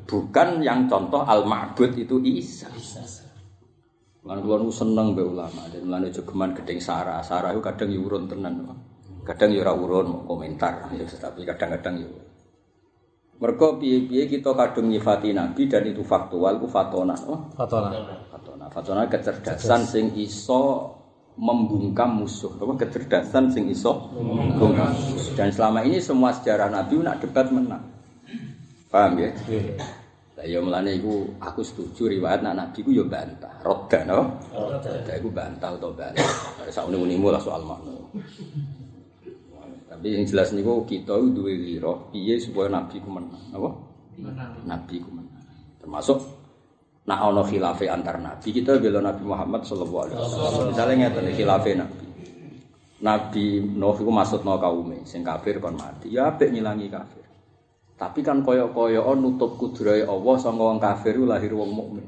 Bukan 0.09 0.65
yang 0.65 0.89
contoh 0.89 1.21
al-ma'bud 1.21 1.93
itu 1.99 2.17
Isa. 2.23 2.65
Lan 4.25 4.41
kula 4.41 4.65
seneng 4.73 5.13
mbek 5.13 5.21
ulama, 5.21 5.69
dan 5.69 5.85
mulane 5.85 6.09
jogeman 6.09 6.57
gedeng 6.57 6.81
Sarah. 6.81 7.21
Sarah 7.21 7.53
itu 7.53 7.61
kadang 7.61 7.93
yo 7.93 8.09
urun 8.09 8.25
tenan. 8.25 8.57
Kadang 9.29 9.53
yo 9.53 9.61
ora 9.61 9.77
urun 9.77 10.05
mau 10.09 10.21
komentar, 10.25 10.89
ya 10.89 11.05
tapi 11.05 11.45
kadang-kadang 11.45 12.01
yo. 12.01 12.09
Mergo 13.37 13.77
piye-piye 13.77 14.25
kita 14.25 14.57
kadung 14.57 14.89
nyifati 14.89 15.37
Nabi 15.37 15.69
dan 15.69 15.85
itu 15.85 16.01
faktual, 16.01 16.57
itu 16.57 16.65
fatona. 16.65 17.13
Oh, 17.29 17.45
Fatona. 17.53 17.93
fatona. 18.25 18.65
Fatona 18.73 19.05
kecerdasan 19.05 19.85
sing 19.85 20.17
iso 20.17 20.91
membungkam 21.37 22.25
musuh. 22.25 22.57
Apa 22.57 22.83
kecerdasan 22.83 23.53
sing 23.53 23.69
iso 23.69 24.09
membungkam 24.17 24.97
musuh. 24.97 25.37
Dan 25.37 25.53
selama 25.53 25.85
ini 25.85 26.01
semua 26.01 26.33
sejarah 26.33 26.73
Nabi 26.73 26.97
nak 26.99 27.21
debat 27.21 27.47
menang. 27.53 27.85
Paham 28.89 29.13
ya? 29.23 29.29
Lah 30.35 30.45
ya 30.49 30.59
mulane 30.59 30.97
iku 30.97 31.37
aku 31.37 31.61
setuju 31.61 32.09
riwayat 32.11 32.41
nak 32.41 32.57
Nabi 32.57 32.81
ku 32.81 32.91
yo 32.91 33.05
bantah. 33.05 33.61
Roda 33.61 34.03
no. 34.09 34.41
Roda 34.51 35.13
iku 35.15 35.29
bantah 35.31 35.77
atau 35.77 35.93
bantah. 35.93 36.27
Sak 36.73 36.89
unimu 36.89 37.29
lah 37.29 37.39
soal 37.39 37.61
makna. 37.61 37.93
Tapi 39.99 40.15
yang 40.15 40.23
jelas 40.23 40.55
niku 40.55 40.87
kita 40.87 41.11
itu 41.11 41.27
duwe 41.35 41.59
wiro 41.59 42.07
piye 42.07 42.39
supaya 42.39 42.71
Nabi 42.71 43.03
ku 43.03 43.11
menang. 43.11 43.51
Apa? 43.51 43.69
Nabi 44.63 44.95
ku 45.03 45.11
menang. 45.11 45.43
Termasuk 45.75 46.23
nak 47.03 47.19
ono 47.27 47.43
khilafe 47.43 47.91
antar 47.91 48.15
nabi 48.23 48.47
kita 48.55 48.79
bela 48.79 49.03
Nabi 49.03 49.27
Muhammad 49.27 49.67
sallallahu 49.67 50.07
alaihi 50.07 50.17
wasallam. 50.23 50.71
Misalnya 50.71 50.95
ngeten 51.03 51.27
khilafe 51.35 51.71
Nabi. 51.75 52.05
Nabi 53.03 53.45
Nuh 53.59 53.97
iku 53.99 54.07
maksudno 54.07 54.55
kaume 54.55 55.03
sing 55.03 55.19
kafir 55.19 55.59
kon 55.59 55.75
mati. 55.75 56.15
Ya 56.15 56.31
apik 56.31 56.47
ngilangi 56.47 56.87
kafir. 56.87 57.27
Tapi 57.99 58.23
kan 58.23 58.39
koyo-koyo 58.39 59.03
nutup 59.19 59.59
kudrahe 59.59 60.07
Allah 60.07 60.35
sanga 60.39 60.63
wong 60.63 60.79
kafir 60.79 61.19
lahir 61.19 61.51
wong 61.51 61.75
mukmin. 61.75 62.07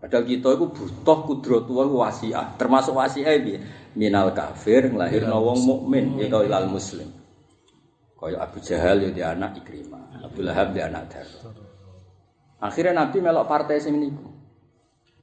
Padahal 0.00 0.24
kita 0.24 0.56
itu 0.56 0.68
butuh 0.68 1.18
kudrat 1.24 1.64
Tuhan 1.64 1.88
wasiah, 1.88 2.52
termasuk 2.60 2.92
wasiah 2.92 3.40
piye? 3.40 3.56
Minal 3.94 4.34
kafir 4.34 4.90
nglahirno 4.90 5.38
wong 5.38 5.60
mukmin 5.62 6.18
ya 6.18 6.26
ilal 6.26 6.66
muslim. 6.66 7.06
Kaya 8.18 8.42
Abu 8.42 8.58
Jahal 8.58 9.04
ya 9.04 9.10
di 9.12 9.22
anak 9.22 9.62
Ikrimah, 9.62 10.24
Abu 10.24 10.40
Lahab 10.42 10.72
di 10.72 10.80
anak 10.80 11.12
Dar. 11.12 11.28
Akhirnya 12.64 13.04
Nabi 13.04 13.18
melok 13.20 13.46
partai 13.46 13.78
sing 13.78 14.00
niku. 14.00 14.34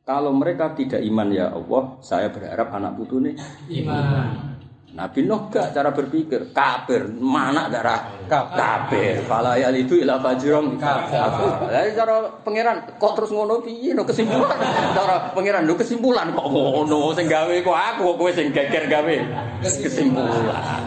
Kalau 0.06 0.34
mereka 0.34 0.74
tidak 0.78 1.02
iman 1.02 1.30
ya 1.34 1.50
Allah, 1.50 1.98
saya 2.02 2.30
berharap 2.30 2.74
anak 2.74 2.98
putune 2.98 3.38
Iman. 3.70 4.51
Nabi 4.92 5.24
Nuh 5.24 5.48
gak 5.48 5.72
cara 5.72 5.96
berpikir 5.96 6.52
kafir 6.52 7.08
mana 7.08 7.72
darah 7.72 8.12
Kafir. 8.28 9.24
fala 9.24 9.56
ya 9.56 9.72
itu 9.72 9.96
ila 10.04 10.20
fajrong 10.20 10.76
kafir 10.76 11.72
Lah 11.72 11.88
cara 11.96 12.16
pangeran 12.44 13.00
kok 13.00 13.14
terus 13.16 13.32
ngono? 13.32 13.64
Piye 13.64 13.96
no 13.96 14.04
kesimpulan? 14.04 14.60
Cara 14.92 15.32
pangeran 15.32 15.64
no 15.64 15.80
kesimpulan 15.80 16.36
kok 16.36 16.44
ngono? 16.44 17.16
Sing 17.16 17.32
gawe 17.32 17.56
kok 17.64 17.78
aku 17.96 18.02
kok 18.04 18.16
kowe 18.20 18.32
sing 18.36 18.52
geger 18.52 18.92
gawe? 18.92 19.16
Kesimpulan. 19.64 20.84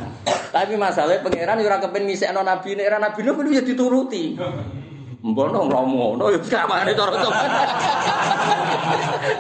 Tapi 0.53 0.77
masalahnya 0.77 1.25
pangeran 1.25 1.65
ora 1.65 1.81
kepen 1.81 2.05
ngisekno 2.05 2.45
nabi. 2.45 2.77
Nek 2.77 2.89
ora 2.93 2.99
nabi 3.01 3.21
Nuh 3.25 3.35
kudu 3.41 3.57
ya 3.57 3.65
dituruti 3.65 4.37
Mbono 5.25 5.65
ngomong 5.65 6.21
ngono 6.21 6.37
ya 6.37 6.37
kamane 6.37 6.93
cara 6.93 7.17
Jawa. 7.17 7.33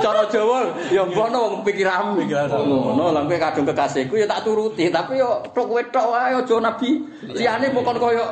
Cara 0.01 0.25
Jawa 0.33 0.73
ya 0.89 1.05
mbono 1.05 1.37
wong 1.45 1.55
pikiranmu. 1.61 2.25
Ngono 2.25 3.13
lan 3.13 3.29
kowe 3.29 3.37
kadung 3.37 3.69
kekasihku 3.69 4.17
ya 4.17 4.25
tak 4.25 4.49
turuti, 4.49 4.89
tapi 4.89 5.21
yo 5.21 5.45
tok 5.53 5.69
kowe 5.69 5.83
tok 5.93 6.09
wae 6.09 6.41
aja 6.41 6.57
nabi. 6.57 7.05
Liyane 7.37 7.69
pokon 7.69 8.01
koyo 8.01 8.25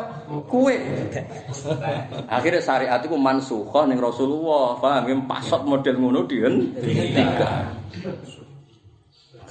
kowe. 0.48 0.72
Akhirnya 2.32 2.64
syariat 2.64 3.04
iku 3.04 3.20
mansukha 3.20 3.84
ning 3.84 4.00
Rasulullah. 4.00 4.80
Paham 4.80 5.12
ya 5.12 5.14
pasot 5.28 5.68
model 5.68 6.00
ngono 6.00 6.24
dihentikan. 6.24 7.68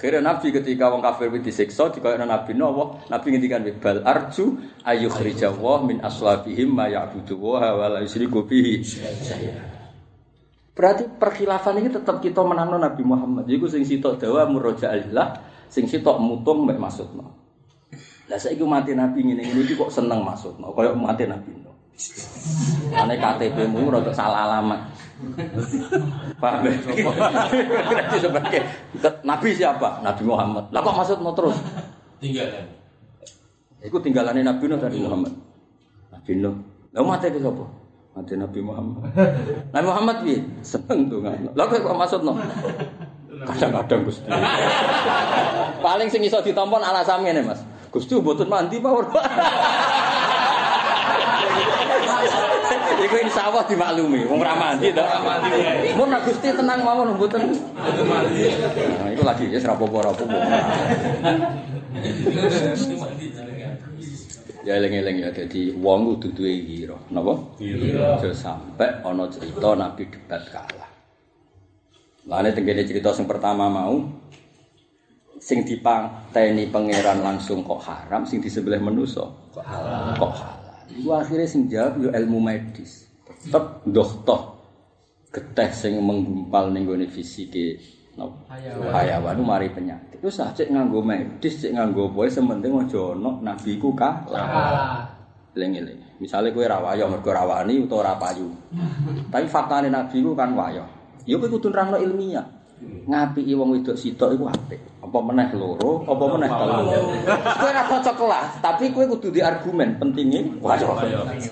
Akhirnya 0.01 0.33
Nabi 0.33 0.49
ketika 0.49 0.89
wong 0.89 0.97
kafir 1.05 1.29
itu 1.29 1.53
disiksa 1.53 1.93
dikoyokno 1.93 2.25
Nabi 2.25 2.57
Nuh, 2.57 2.97
Nabi 3.05 3.37
ngendikan 3.37 3.61
bal 3.77 4.01
arju 4.01 4.57
ayu 4.81 5.13
khrijawah 5.13 5.85
min 5.85 6.01
aslabihim 6.01 6.73
ma 6.73 6.89
ya'budu 6.89 7.37
wa 7.37 7.61
la 7.85 8.01
yusyriku 8.01 8.41
bihi 8.41 8.81
Berarti 10.73 11.05
perkhilafan 11.05 11.85
ini 11.85 11.93
tetap 11.93 12.17
kita 12.17 12.41
menangno 12.41 12.81
Nabi 12.81 13.05
Muhammad. 13.05 13.45
Iku 13.45 13.69
sing 13.69 13.85
sitok 13.85 14.17
dawa 14.17 14.49
muroja 14.49 14.89
alillah, 14.89 15.37
sing 15.69 15.85
sitok 15.85 16.17
mutung 16.17 16.65
mek 16.65 16.81
maksudno. 16.81 17.37
Lah 18.25 18.41
saiki 18.41 18.65
mati 18.65 18.97
Nabi 18.97 19.21
ngene-ngene 19.21 19.61
iki 19.69 19.77
kok 19.77 19.93
seneng 19.93 20.25
maksudno, 20.25 20.73
koyo 20.73 20.97
mati 20.97 21.29
Nabi 21.29 21.61
Nuh. 21.61 21.77
Ane 22.97 23.21
KTP-mu 23.21 23.93
rada 23.93 24.09
salah 24.17 24.49
alamat. 24.49 24.81
Paham 26.41 26.65
ya? 26.65 26.73
Berarti 27.61 28.17
sebagai 28.17 28.59
Nabi 29.21 29.49
siapa? 29.53 30.01
Nabi 30.01 30.23
Muhammad. 30.25 30.63
Lah 30.73 30.81
kok 30.81 30.95
maksudmu 30.97 31.31
terus? 31.37 31.57
Tinggalan. 32.17 32.65
Iku 33.81 33.97
tinggalannya 33.97 34.45
Nabi 34.45 34.63
Nuh 34.69 34.79
dari 34.81 34.97
Muhammad. 35.01 35.33
Nabi 36.13 36.31
Nuh. 36.37 36.55
Lah 36.93 37.01
mati 37.05 37.27
itu 37.29 37.39
siapa? 37.41 37.65
Mati 38.11 38.33
Nabi 38.35 38.59
Muhammad. 38.59 39.01
Nabi 39.73 39.85
Muhammad 39.87 40.15
piye? 40.25 40.37
Seneng 40.61 41.07
kan. 41.09 41.39
Lah 41.55 41.65
kok 41.65 41.95
maksudno? 41.95 42.33
Kadang-kadang 43.41 44.01
Gusti. 44.05 44.29
Paling 45.85 46.07
sing 46.13 46.21
iso 46.21 46.37
ditampa 46.45 46.77
alasan 46.77 47.25
ngene, 47.25 47.41
Mas. 47.41 47.65
Gusti 47.89 48.13
mboten 48.15 48.47
mandi 48.47 48.77
mawon. 48.77 49.09
Iku 53.11 53.27
insya 53.27 53.51
Allah 53.51 53.67
dimaklumi, 53.67 54.23
wong 54.23 54.39
ra 54.39 54.55
mandi 54.55 54.87
to. 54.95 55.03
Mun 55.99 56.07
nak 56.15 56.23
Gusti 56.23 56.47
tenang 56.47 56.79
mawon 56.79 57.11
mboten. 57.19 57.43
Nah, 57.75 59.11
iku 59.11 59.27
lagi 59.27 59.51
ya 59.51 59.59
ora 59.67 59.75
apa-apa 59.75 59.95
ora 59.99 60.09
apa-apa. 60.15 60.39
Ya 64.63 64.79
eling-eling 64.79 65.27
ya 65.27 65.29
dadi 65.35 65.75
wong 65.75 66.15
kudu 66.15 66.39
duwe 66.39 66.55
gira, 66.63 66.95
napa? 67.11 67.35
Gira. 67.59 68.15
Aja 68.15 68.31
sampe 68.31 68.87
ana 69.03 69.27
cerita 69.27 69.75
Nabi 69.75 70.07
debat 70.07 70.47
kalah. 70.47 70.91
Lane 72.31 72.55
tenggene 72.55 72.87
cerita 72.87 73.11
sing 73.11 73.27
pertama 73.27 73.67
mau 73.67 74.07
sing 75.35 75.67
dipanteni 75.67 76.71
pangeran 76.71 77.19
langsung 77.19 77.67
kok 77.67 77.83
haram, 77.83 78.23
sing 78.23 78.39
di 78.39 78.47
sebelah 78.47 78.79
manusa 78.79 79.27
kok 79.51 79.67
halal. 79.67 80.15
Kok 80.15 80.31
halal. 80.31 80.60
Iku 80.89 81.09
akhirnya 81.13 81.47
sing 81.47 81.69
jawab 81.69 82.01
yo 82.01 82.09
ilmu 82.09 82.39
medis. 82.41 83.05
Tetep 83.45 83.85
dokter 83.85 84.39
geteh 85.31 85.71
sing 85.71 85.95
menggumpal 86.03 86.75
ning 86.75 86.83
gone 86.83 87.07
fisike 87.07 87.79
hayawan 88.91 89.39
mari 89.41 89.71
penyakit. 89.71 90.19
Terus 90.19 90.37
cek 90.37 90.67
nganggo 90.69 90.99
medis, 91.01 91.63
cek 91.63 91.73
nganggo 91.73 92.11
apa 92.11 92.29
sementing 92.29 92.75
aja 92.75 93.15
ono 93.15 93.39
nabi 93.39 93.79
ku 93.79 93.95
kalah. 93.95 95.07
Eling-eling. 95.55 96.19
Misale 96.21 96.55
kowe 96.55 96.63
ra 96.63 96.79
wayo 96.79 97.11
mergo 97.11 97.31
rawani 97.33 97.81
utawa 97.81 98.07
ora 98.07 98.13
payu. 98.15 98.47
Tapi 99.33 99.45
faktane 99.49 99.91
nabi 99.91 100.23
ku 100.23 100.31
kan 100.37 100.53
wayo. 100.53 100.85
Ya 101.25 101.35
kowe 101.39 101.49
kudu 101.49 101.71
nerangno 101.71 101.97
ilmiah. 101.99 102.45
Ngapiki 102.81 103.53
wong 103.53 103.77
wedok 103.77 103.97
sitok 103.97 104.33
iku 104.37 104.49
apik. 104.49 104.81
Apa 105.01 105.17
meneh 105.21 105.49
loro, 105.57 106.05
apa 106.05 106.23
meneh 106.37 106.49
telu. 106.49 106.85
Kowe 107.29 107.69
ora 107.69 107.83
cocok 107.89 108.15
kelas, 108.17 108.49
tapi 108.61 108.93
kowe 108.93 109.05
kudu 109.05 109.33
di 109.33 109.41
argumen 109.41 109.97
pentingnya 109.97 110.41
wayo. 110.61 110.97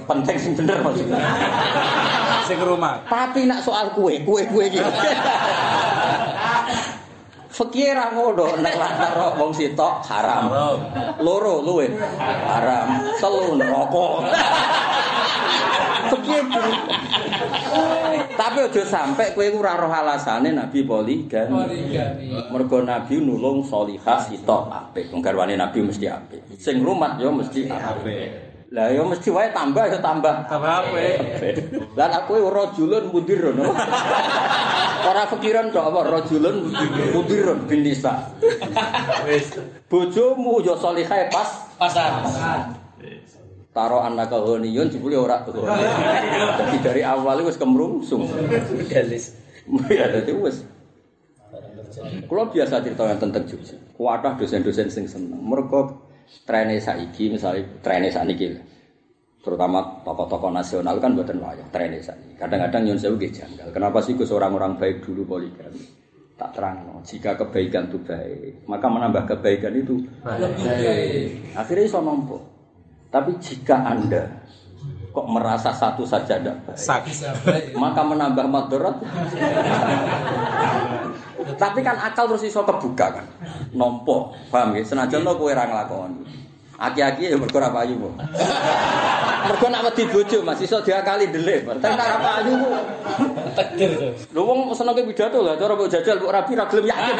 Penting 0.05 0.37
sing 0.37 0.53
bener 0.57 0.81
maksudnya. 0.81 1.17
Sing 2.45 2.57
rumah. 2.61 3.01
Tapi 3.05 3.45
nak 3.45 3.61
soal 3.65 3.93
kue, 3.93 4.21
kue 4.25 4.41
kue 4.49 4.65
gitu. 4.69 4.89
Fikir 7.49 7.97
ra 7.97 8.13
ngono 8.13 8.61
nek 8.61 8.73
lantar 8.77 9.35
wong 9.35 9.51
sitok 9.51 10.05
haram. 10.05 10.49
Haram. 10.49 10.77
Loro 11.21 11.61
luwe 11.65 11.93
haram. 12.45 12.87
Telu 13.17 13.57
neraka. 13.57 14.07
Gitu. 16.17 16.61
Tapi 18.33 18.57
aja 18.65 18.83
sampe 18.87 19.35
kowe 19.37 19.45
ora 19.45 19.77
roh 19.77 19.91
alasane 19.91 20.49
Nabi 20.49 20.81
poligami. 20.81 21.93
Mergo 22.49 22.81
Nabi 22.81 23.21
nulung 23.21 23.61
salihah 23.61 24.17
sitok 24.25 24.71
apik. 24.71 25.13
Wong 25.13 25.21
garwane 25.21 25.53
Nabi 25.53 25.85
mesti 25.85 26.09
apik. 26.09 26.41
Sing 26.57 26.81
rumat 26.81 27.21
ya 27.21 27.29
mesti 27.29 27.69
apik. 27.69 28.49
Lah 28.69 28.93
ya 28.93 29.01
mesti 29.01 29.33
wae 29.33 29.49
tambah 29.49 29.85
ya 29.89 29.99
tambah. 30.01 30.45
Tambah 30.45 30.71
apik. 30.85 31.17
Lan 31.97 32.11
aku 32.13 32.37
rajulun 32.49 33.03
mudirun. 33.13 33.61
Ora 35.05 35.23
pikiran 35.37 35.73
kok 35.73 35.85
apa 35.89 35.99
rajulun 36.05 36.73
mudirun 37.13 37.65
bin 37.65 37.85
nisa. 37.85 38.29
Wis. 39.25 39.57
Bojomu 39.89 40.61
yo 40.61 40.77
salihah 40.77 41.29
pas 41.33 41.69
Pasar. 41.79 42.11
Taro 43.69 44.01
anak 44.01 44.33
honiyun 44.33 44.89
jebule 44.89 45.17
ora. 45.17 45.45
Jadi 45.45 46.77
dari 46.81 47.01
awal 47.05 47.45
wis 47.45 47.57
kemrungsung. 47.57 48.25
Galis. 48.89 49.37
Ya 49.89 50.09
dadi 50.09 50.33
wis. 50.33 50.65
Kulo 52.29 52.49
biasa 52.53 52.85
cerita 52.85 53.05
yang 53.05 53.19
tentang 53.21 53.43
Jogja. 53.45 53.75
Kuatah 53.97 54.37
dosen-dosen 54.37 54.87
sing 54.87 55.05
seneng. 55.09 55.41
Mergo 55.41 56.09
trene 56.45 56.77
saiki 56.77 57.33
misalnya 57.33 57.65
trene 57.81 58.13
saniki 58.13 58.47
lah. 58.53 58.63
terutama 59.39 60.03
tokoh-tokoh 60.03 60.51
nasional 60.51 60.99
kan 60.99 61.15
buatan 61.15 61.39
wayang 61.39 61.71
trene 61.71 62.03
saiki. 62.03 62.35
Kadang-kadang 62.35 62.91
nyun 62.91 62.99
sewu 62.99 63.15
janggal. 63.15 63.71
Kenapa 63.71 64.03
sih 64.03 64.19
Gus 64.19 64.35
orang-orang 64.35 64.75
baik 64.75 65.07
dulu 65.07 65.23
poligami? 65.23 65.79
Tak 66.39 66.55
terang, 66.55 67.03
jika 67.03 67.35
kebaikan 67.35 67.91
itu 67.91 67.99
baik, 67.99 68.63
maka 68.63 68.87
menambah 68.87 69.27
kebaikan 69.27 69.75
itu 69.75 70.07
baik. 70.23 71.51
Akhirnya 71.51 71.83
iso 71.83 71.99
nompo. 71.99 72.39
Tapi 73.09 73.31
jika 73.41 73.75
Anda 73.89 74.29
kok 75.09 75.25
merasa 75.25 75.73
satu 75.73 76.05
saja 76.05 76.37
tidak 76.37 76.61
baik, 77.41 77.73
maka 77.73 78.01
menambah 78.05 78.45
madorot. 78.45 79.01
Tapi 81.57 81.79
kan 81.81 81.97
akal 81.97 82.29
terus 82.29 82.45
iso 82.45 82.61
kebuka 82.61 83.17
kan. 83.17 83.25
Nompo, 83.73 84.37
paham 84.53 84.77
ya? 84.77 84.85
Senajan 84.85 85.25
lo 85.25 85.33
kowe 85.35 85.49
ra 85.49 85.65
nglakoni. 85.65 86.37
Aki-aki 86.79 87.33
ya 87.33 87.35
mergo 87.35 87.59
ra 87.59 87.75
payu 87.75 87.99
kok. 87.99 88.13
Mergo 89.51 89.67
nak 89.67 89.83
wedi 89.91 90.07
bojo 90.07 90.39
Mas 90.47 90.63
iso 90.63 90.79
diakali 90.79 91.27
dhelik. 91.27 91.67
Tapi 91.67 91.91
nak 91.91 92.07
ra 92.07 92.17
payu 92.23 92.53
kok. 92.55 92.83
Tuh. 93.75 94.13
Lho 94.31 94.41
wong 94.47 94.71
senenge 94.71 95.03
pidato 95.03 95.43
lah, 95.43 95.59
cara 95.59 95.75
mbok 95.75 95.91
jajal 95.91 96.21
mbok 96.21 96.31
rapi 96.31 96.55
ra 96.55 96.69
gelem 96.71 96.85
yakin. 96.87 97.15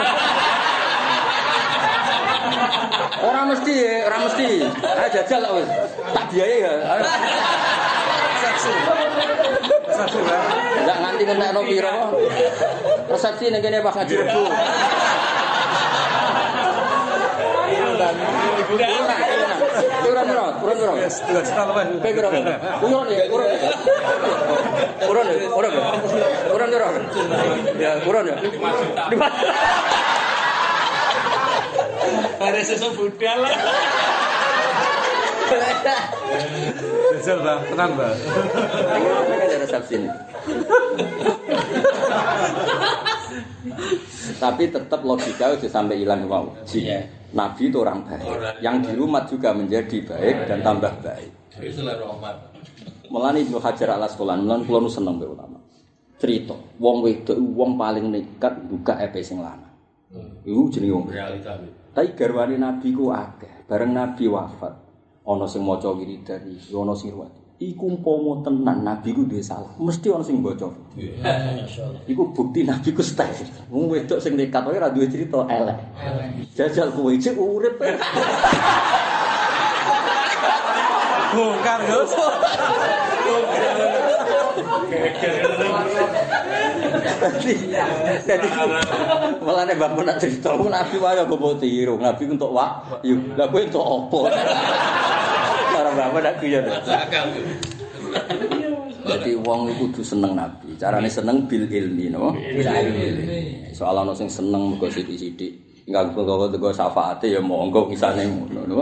Ora 3.20 3.42
mesti, 3.52 3.76
ora 4.08 4.18
mesti. 4.24 4.48
Ayo 4.80 5.10
jajal 5.12 5.40
lah 5.44 5.52
wis. 5.60 5.70
Tak 6.16 6.26
biaya 6.32 6.56
ya. 6.64 6.72
Saksi. 8.40 8.72
Saksi 9.92 10.20
lah. 10.24 10.42
Enggak 10.80 10.98
nganti 11.04 11.24
ngentekno 11.28 11.62
piro. 11.68 11.98
Resepsi 13.12 13.46
ning 13.52 13.62
kene 13.62 13.84
pas 13.84 13.94
ngaji 13.96 14.14
rebu. 14.24 14.44
Kurang 20.00 20.26
kurang 20.64 20.78
kurang. 20.80 20.96
Wis 21.04 21.20
dua 21.28 21.42
juta 21.44 21.64
lebih. 21.68 22.00
Kayak 22.00 22.16
kurang 22.16 22.32
kurang 22.80 23.08
ya 23.12 23.28
kurang 23.28 23.50
ya. 23.52 23.72
Kurang 25.04 25.26
ya 25.28 25.36
kurang 25.52 25.72
ya. 25.76 25.84
Kurang 26.48 26.70
kurang. 26.72 26.94
Ya 27.76 27.92
kurang 28.04 28.24
ya. 28.26 28.36
Lima 28.40 28.70
juta. 28.72 29.04
Sesuatu 32.40 32.96
budal 32.96 33.38
lah. 33.44 33.54
Jajal 37.20 37.38
bang, 37.44 37.60
tenang 37.74 37.92
bang. 38.00 38.16
Ini 38.96 39.44
ada 39.44 39.58
resepsi 39.60 39.94
ini. 40.00 40.10
Tapi 44.40 44.64
tetap 44.72 45.02
logika 45.04 45.52
udah 45.52 45.70
sampai 45.70 46.00
hilang 46.00 46.24
mau. 46.30 46.48
Iya. 46.72 47.04
Nabi 47.36 47.70
itu 47.70 47.78
orang 47.84 48.08
baik. 48.08 48.26
Yang 48.64 48.76
di 48.88 48.92
rumah 48.96 49.24
juga 49.28 49.54
menjadi 49.54 49.98
baik 50.06 50.36
dan 50.48 50.60
tambah 50.64 50.94
baik. 51.04 51.32
Mulane 53.10 53.42
Ibnu 53.42 53.58
Hajar 53.58 53.98
Al 53.98 54.06
Asqalani, 54.06 54.46
mulane 54.46 54.64
kula 54.70 54.80
nu 54.86 54.90
seneng 54.90 55.18
mbek 55.18 55.34
ulama. 55.34 55.58
Cerita, 56.22 56.54
wong 56.78 57.02
wedok 57.02 57.38
wong 57.42 57.74
paling 57.74 58.06
nekat 58.14 58.54
buka 58.70 59.02
epe 59.02 59.26
sing 59.26 59.42
lanang. 59.42 59.74
Iku 60.46 60.70
jenenge 60.70 60.94
wong. 60.94 61.06
Realita. 61.10 61.58
Tapi 61.94 62.14
garwane 62.14 62.56
Nabi 62.56 62.94
ku 62.94 63.10
akeh. 63.10 63.66
Bareng 63.66 63.94
Nabi 63.94 64.30
wafat, 64.30 64.74
ana 65.26 65.46
sing 65.46 65.66
maca 65.66 65.90
wiridan, 65.94 66.42
ana 66.74 66.94
sing 66.94 67.14
ruwet. 67.14 67.34
Iku 67.60 67.92
umpama 67.92 68.40
tenan 68.40 68.88
Nabi 68.88 69.12
ku 69.12 69.28
duwe 69.28 69.44
salah, 69.44 69.76
mesti 69.76 70.08
ana 70.08 70.24
sing 70.24 70.40
baca. 70.40 70.72
Iku 72.08 72.32
bukti 72.32 72.64
Nabi 72.64 72.90
ku 72.96 73.04
stay. 73.04 73.28
Wong 73.68 73.92
wedok 73.92 74.24
sing 74.24 74.40
nekat 74.40 74.64
ora 74.64 74.88
duwe 74.88 75.12
cerita 75.12 75.44
elek. 75.44 75.78
Jajal 76.56 76.96
kowe 76.96 77.12
cek 77.12 77.36
urip. 77.36 77.76
Bongkar 81.30 81.80
Gus. 81.86 82.12
Dadi 87.20 87.54
dadi 88.24 88.48
mulane 89.44 89.74
bapak 89.76 90.04
nak 90.08 90.18
cerita 90.22 90.56
Nabi 90.56 90.96
wae 90.98 91.20
kok 91.20 91.36
mbok 91.36 91.60
tiru. 91.60 92.00
Nabi 92.00 92.24
untuk 92.32 92.52
wak, 92.56 93.04
yo. 93.04 93.16
Lah 93.36 93.48
kowe 93.52 93.62
untuk 93.62 93.84
apa? 93.84 94.20
Cara 95.74 95.92
bapak 95.94 96.22
nak 96.24 96.34
guyon. 96.40 96.64
Jadi 99.10 99.32
wong 99.42 99.74
iku 99.74 99.90
kudu 99.90 100.02
seneng 100.06 100.38
Nabi. 100.38 100.78
Carane 100.78 101.10
seneng 101.10 101.50
bil 101.50 101.66
ilmi, 101.66 102.14
no? 102.14 102.32
Bil 102.36 102.68
ilmi. 102.68 103.74
Soal 103.74 103.98
ana 103.98 104.14
sing 104.14 104.30
seneng 104.30 104.76
mergo 104.76 104.88
sithik-sithik. 104.88 105.70
Enggak 105.90 106.14
kok 106.14 106.54
kok 106.54 106.78
syafaate 106.78 107.34
ya 107.34 107.42
monggo 107.42 107.90
misane 107.90 108.22
ngono, 108.30 108.62
no? 108.70 108.82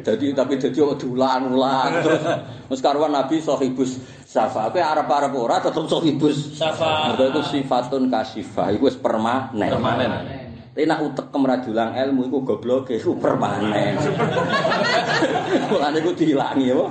Jadi 0.00 0.32
tapi 0.32 0.56
dadi 0.56 0.80
kok 0.80 0.96
diulang-ulang 0.96 2.00
terus 2.00 2.24
wis 2.72 2.80
karuan 2.80 3.12
Nabi 3.12 3.36
sahibus 3.44 4.00
syafaat. 4.28 4.76
Kowe 4.76 4.84
arep-arep 4.84 5.32
ora 5.32 5.56
tetep 5.64 5.84
sahibus 5.88 6.36
Syafaat. 6.52 7.16
Mergo 7.16 7.24
itu 7.32 7.42
sifatun 7.48 8.12
kasifah, 8.12 8.68
iku 8.76 8.92
wis 8.92 9.00
permanen. 9.00 9.72
Permanen. 9.72 10.10
Tapi 10.78 10.86
nak 10.86 11.02
utek 11.02 11.34
kemerajulang 11.34 11.90
ilmu 11.90 12.30
iku 12.30 12.38
goblok 12.46 12.94
iku 12.94 13.18
permanen. 13.18 13.98
Mulane 15.74 15.98
iku 15.98 16.14
diilangi 16.14 16.70
apa? 16.70 16.86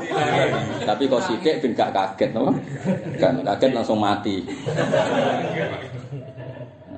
Tapi 0.83 1.07
kok 1.07 1.23
sithik 1.23 1.63
ben 1.63 1.71
gak 1.71 1.95
kaget 1.95 2.35
apa? 2.35 2.51
Kan 3.15 3.39
kaget 3.47 3.71
langsung 3.71 3.95
mati. 4.03 4.43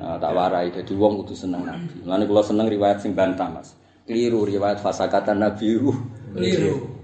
Nah, 0.02 0.17
tak 0.17 0.34
warai 0.34 0.73
dadi 0.73 0.97
wong 0.97 1.21
kudu 1.21 1.38
seneng 1.38 1.62
Nabi. 1.62 2.02
Mulane 2.02 2.25
kula 2.25 2.41
seneng 2.41 2.65
riwayat 2.65 3.06
sing 3.06 3.13
bantah, 3.13 3.54
Mas. 3.54 3.78
Keliru 4.10 4.49
riwayat 4.49 4.82
fasakatan 4.82 5.45
Nabi. 5.45 5.78
Keliru. 6.34 6.98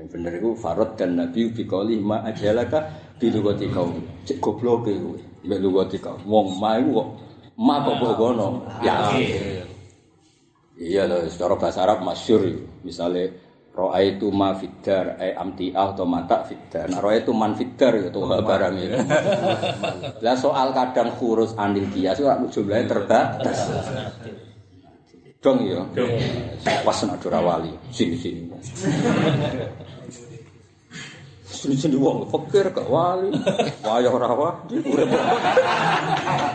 Yang 0.00 0.08
bener 0.16 0.32
iku 0.40 0.56
farad 0.56 0.96
dan 0.96 1.20
Nabi 1.20 1.52
bi 1.52 1.68
qouli 1.68 2.00
ma 2.00 2.24
ajalaka 2.24 2.88
bi 3.20 3.28
lugati 3.28 3.68
kaum. 3.68 4.00
Cek 4.24 4.40
goblok 4.40 4.88
e 4.88 4.96
kowe. 4.96 5.20
Mbek 5.44 5.60
lugati 5.60 6.00
kaum. 6.00 6.24
Wong 6.24 6.56
ma 6.56 6.80
iku 6.80 7.04
kok 7.04 7.08
ma 7.60 7.84
kok 7.84 7.96
bogono. 8.00 8.64
Ya. 8.80 9.12
Iya 10.80 11.04
loh, 11.04 11.28
secara 11.28 11.60
bahasa 11.60 11.84
Arab 11.84 12.00
masyhur. 12.00 12.40
Misale 12.80 13.50
Roa 13.70 14.02
itu 14.02 14.26
ma 14.34 14.50
fiddar, 14.58 15.14
eh 15.22 15.30
amtiah 15.30 15.94
atau 15.94 16.02
mata 16.02 16.42
fiddar. 16.42 16.90
Nah, 16.90 16.98
roa 16.98 17.14
itu 17.14 17.30
man 17.30 17.54
fiddar 17.54 17.94
itu 18.02 18.18
barang 18.50 18.74
itu. 18.82 18.98
Lah 20.26 20.34
soal 20.34 20.74
kadang 20.74 21.14
kurus 21.14 21.54
anil 21.54 21.86
kias 21.94 22.18
itu 22.18 22.26
jumlahnya 22.50 22.90
terbatas. 22.90 23.70
Dong 25.38 25.64
ya. 25.64 25.80
Pas 26.82 26.98
nak 27.06 27.22
wali. 27.22 27.72
Sini 27.94 28.18
sini. 28.18 28.50
Sini-sini 31.60 32.00
wong 32.00 32.24
fakir 32.32 32.72
gak 32.72 32.88
wali. 32.88 33.36
Wayah 33.84 34.08
ora 34.08 34.32
wali. 34.32 34.80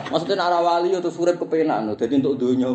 Maksudnya 0.10 0.42
nek 0.42 0.50
ora 0.50 0.60
wali 0.66 0.98
ya 0.98 1.00
terus 1.00 1.22
urip 1.22 1.38
kepenak 1.38 1.86
lho. 1.86 1.94
Dadi 1.94 2.18
untuk 2.18 2.42
donya. 2.42 2.74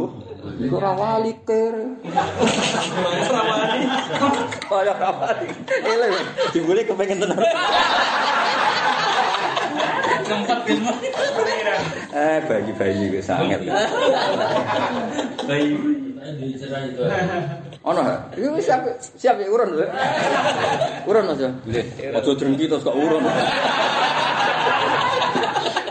Iku 0.62 0.78
ora 0.78 0.94
wali 0.94 1.34
kir. 1.42 1.74
Ora 2.06 3.42
wani. 3.42 3.82
Wayah 4.70 4.94
ora 4.94 5.10
wali. 5.10 5.50
Ele 5.82 6.06
dibule 6.54 6.86
kepengen 6.86 7.18
tenan. 7.18 7.42
Sempat. 10.22 10.62
Eh 12.14 12.38
bayi-bayi 12.46 13.10
wis 13.10 13.26
sanget. 13.26 13.66
Bayi. 15.50 15.74
Ono 17.80 18.00
ha? 18.04 18.28
Iku 18.36 18.60
wis 18.60 18.68
siap 18.68 18.84
siap 19.16 19.40
ya 19.40 19.48
urun 19.48 19.72
lho. 19.72 19.88
Urun 21.08 21.32
Mas. 21.32 21.40
ya? 21.40 21.48
Aja 22.12 22.30
drengki 22.36 22.68
terus 22.68 22.84
kok 22.84 22.92
urun. 22.92 23.24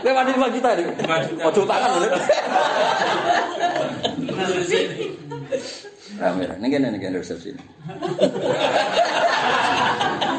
Kowe 0.00 0.12
wani 0.14 0.30
5 0.32 0.54
juta 0.54 0.70
iki. 0.78 0.92
Aja 1.42 1.62
tangan 1.66 1.90
lho. 1.98 2.08
Rame 6.22 6.42
ra. 6.46 6.54
Ning 6.62 6.70
kene 6.70 6.86
ning 6.94 7.02
kene 7.02 7.18
resepsi. 7.18 7.50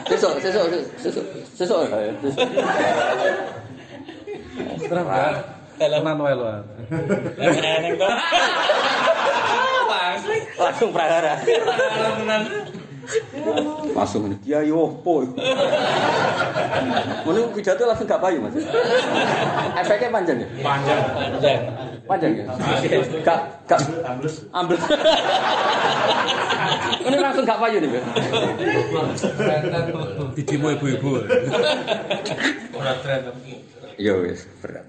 Sesuk, 0.07 0.39
sesuk, 0.39 0.65
sesuk. 1.03 1.25
Sesuk. 1.55 1.79
sesuk. 2.23 2.47
Kenapa? 4.87 5.43
Tenan 5.75 6.15
wae 6.15 6.31
lu. 6.31 6.45
Eneng 7.43 7.93
to. 7.99 8.07
Langsung 10.57 10.89
prahara. 10.93 11.39
Langsung 13.97 14.29
ini, 14.29 14.37
kiai 14.45 14.69
opo. 14.69 15.25
Ngono 17.25 17.49
pidato 17.51 17.83
langsung 17.89 18.05
gak 18.05 18.21
payu, 18.21 18.37
Mas. 18.39 18.55
Efeknya 19.73 20.13
panjang 20.13 20.37
ya? 20.39 20.47
Panjang. 20.61 20.99
Panjang. 21.17 21.59
Panjang 22.05 22.31
ya? 22.37 22.45
Gak 23.25 23.39
gak 23.65 23.81
ambles. 24.53 24.85
Ini 27.01 27.17
langsung 27.17 27.43
gak 27.43 27.57
payu 27.57 27.81
nih, 27.81 27.89
Mbak. 27.89 28.03
Di 30.37 30.41
demo 30.45 30.67
ibu-ibu. 30.69 31.25
Ora 32.77 32.93
tren. 33.01 33.33
Iya 33.97 34.13
wis 34.23 34.45
berat. 34.61 34.85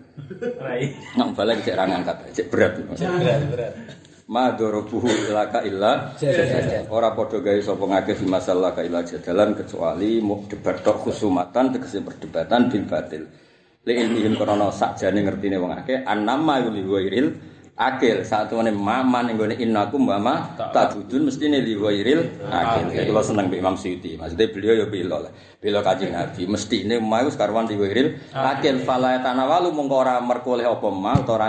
Rai. 0.61 0.95
Nang 1.19 1.33
balik 1.37 1.65
cek 1.65 1.75
ra 1.75 1.85
ngangkat, 1.89 2.17
cek 2.33 2.47
berat. 2.53 2.77
Berat, 2.87 3.43
berat. 3.51 3.73
Ma 4.31 4.55
dorobuhu 4.55 5.11
ilaka 5.29 5.67
illa 5.67 6.15
jadalan. 6.15 6.87
Ora 6.95 7.11
padha 7.11 7.43
gawe 7.43 7.59
sapa 7.59 7.83
ngakeh 7.83 8.15
fi 8.23 8.25
masalah 8.31 8.71
ka 8.71 8.87
illa 8.87 9.03
jadalan 9.03 9.59
kecuali 9.59 10.23
mu 10.23 10.47
debat 10.47 10.79
tok 10.79 11.03
khusumatan 11.03 11.75
tegese 11.75 11.99
perdebatan 12.07 12.71
bil 12.71 12.87
batil. 12.87 13.23
Li 13.83 13.93
ilmihim 13.99 14.39
krana 14.39 14.71
sakjane 14.71 15.27
ngertine 15.27 15.59
wong 15.59 15.75
akeh 15.75 16.07
annama 16.07 16.63
yuli 16.63 16.87
wairil 16.87 17.35
akil 17.75 18.23
saat 18.23 18.47
temene 18.47 18.71
mama 18.71 19.27
ning 19.27 19.35
gone 19.35 19.59
innakum 19.59 20.07
mama 20.07 20.55
tabudun 20.71 21.27
mestine 21.27 21.59
li 21.59 21.75
wairil 21.75 22.23
akil. 22.47 22.95
Ya 22.95 23.03
kula 23.03 23.27
seneng 23.27 23.51
Mbak 23.51 23.59
Imam 23.59 23.75
Suyuti. 23.75 24.15
Maksudnya 24.15 24.55
beliau 24.55 24.75
ya 24.79 24.87
bela 24.87 25.19
lah. 25.27 25.33
Bela 25.59 25.83
kanjeng 25.83 26.15
Nabi 26.15 26.47
mestine 26.47 27.03
mau 27.03 27.27
sekarwan 27.27 27.67
li 27.67 27.75
wairil 27.75 28.23
akil 28.31 28.87
fala 28.87 29.19
tanawalu 29.19 29.75
mongko 29.75 29.97
ora 29.99 30.23
merkoleh 30.23 30.63
apa 30.63 30.89
ma 30.95 31.19
ora 31.27 31.49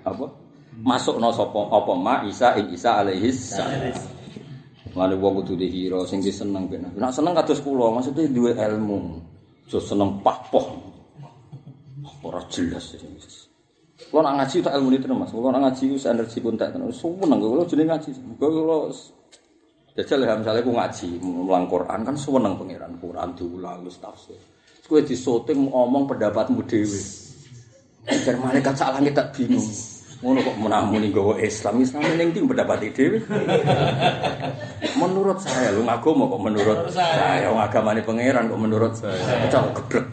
apa 0.00 0.45
masuk 0.80 1.16
no 1.16 1.32
sopo 1.32 1.72
apa 1.72 1.92
ma 1.96 2.24
Isa 2.28 2.56
ing 2.60 2.72
Isa 2.72 3.00
alaihi 3.00 3.32
salam. 3.32 3.96
Lalu 4.96 5.14
wong 5.20 5.32
kudu 5.44 5.60
dihira 5.60 6.00
sing 6.08 6.24
di 6.24 6.32
seneng 6.32 6.72
ben. 6.72 6.88
Nek 6.88 7.12
seneng 7.12 7.36
kados 7.36 7.60
kula 7.60 7.92
maksudnya 7.92 8.24
duwe 8.32 8.56
ilmu. 8.56 9.20
Jo 9.68 9.76
seneng 9.76 10.24
pahpoh. 10.24 10.72
Ora 12.24 12.40
jelas. 12.48 12.96
Kulo 14.08 14.20
nak 14.24 14.40
ngaji 14.40 14.56
tak 14.64 14.72
ilmu 14.76 14.88
itu 14.96 15.06
Mas. 15.12 15.30
Kulo 15.32 15.52
nak 15.52 15.68
ngaji 15.68 15.84
wis 15.96 16.08
energi 16.08 16.40
pun 16.40 16.56
tak 16.56 16.72
tenan. 16.72 16.88
Seneng 16.92 17.38
kulo 17.38 17.62
jeneng 17.68 17.92
ngaji. 17.92 18.08
Kulo 18.40 18.88
Jajal 19.96 20.28
ya 20.28 20.36
misalnya 20.36 20.60
aku 20.60 20.72
ngaji, 20.76 21.08
mulang 21.24 21.64
Quran 21.72 22.04
kan 22.04 22.12
seneng 22.20 22.52
pangeran 22.60 23.00
Quran 23.00 23.32
diulang 23.32 23.80
wis 23.80 23.96
tafsir. 23.96 24.36
Kowe 24.84 25.00
disoting 25.00 25.72
ngomong 25.72 26.04
pendapatmu 26.04 26.60
dhewe. 26.68 27.00
Dan 28.04 28.36
malaikat 28.44 28.76
sak 28.76 28.92
langit 28.92 29.16
tak 29.16 29.32
bingung. 29.32 29.64
Ngono 30.26 30.42
kok 30.42 30.58
menamuni 30.58 31.14
gawa 31.14 31.38
Islam, 31.38 31.86
Islam 31.86 32.02
ning 32.18 32.34
ndi 32.34 32.42
pendapat 32.42 32.82
dhewe. 32.90 33.22
menurut 34.98 35.38
saya 35.38 35.70
lu 35.70 35.86
ngagama 35.86 36.26
kok 36.26 36.42
menurut 36.42 36.78
saya 36.90 37.46
wong 37.46 37.62
agamane 37.62 38.02
pangeran 38.02 38.50
kok 38.50 38.58
menurut 38.58 38.92
saya. 38.98 39.22
Pecah 39.46 39.62
geblek. 39.70 40.06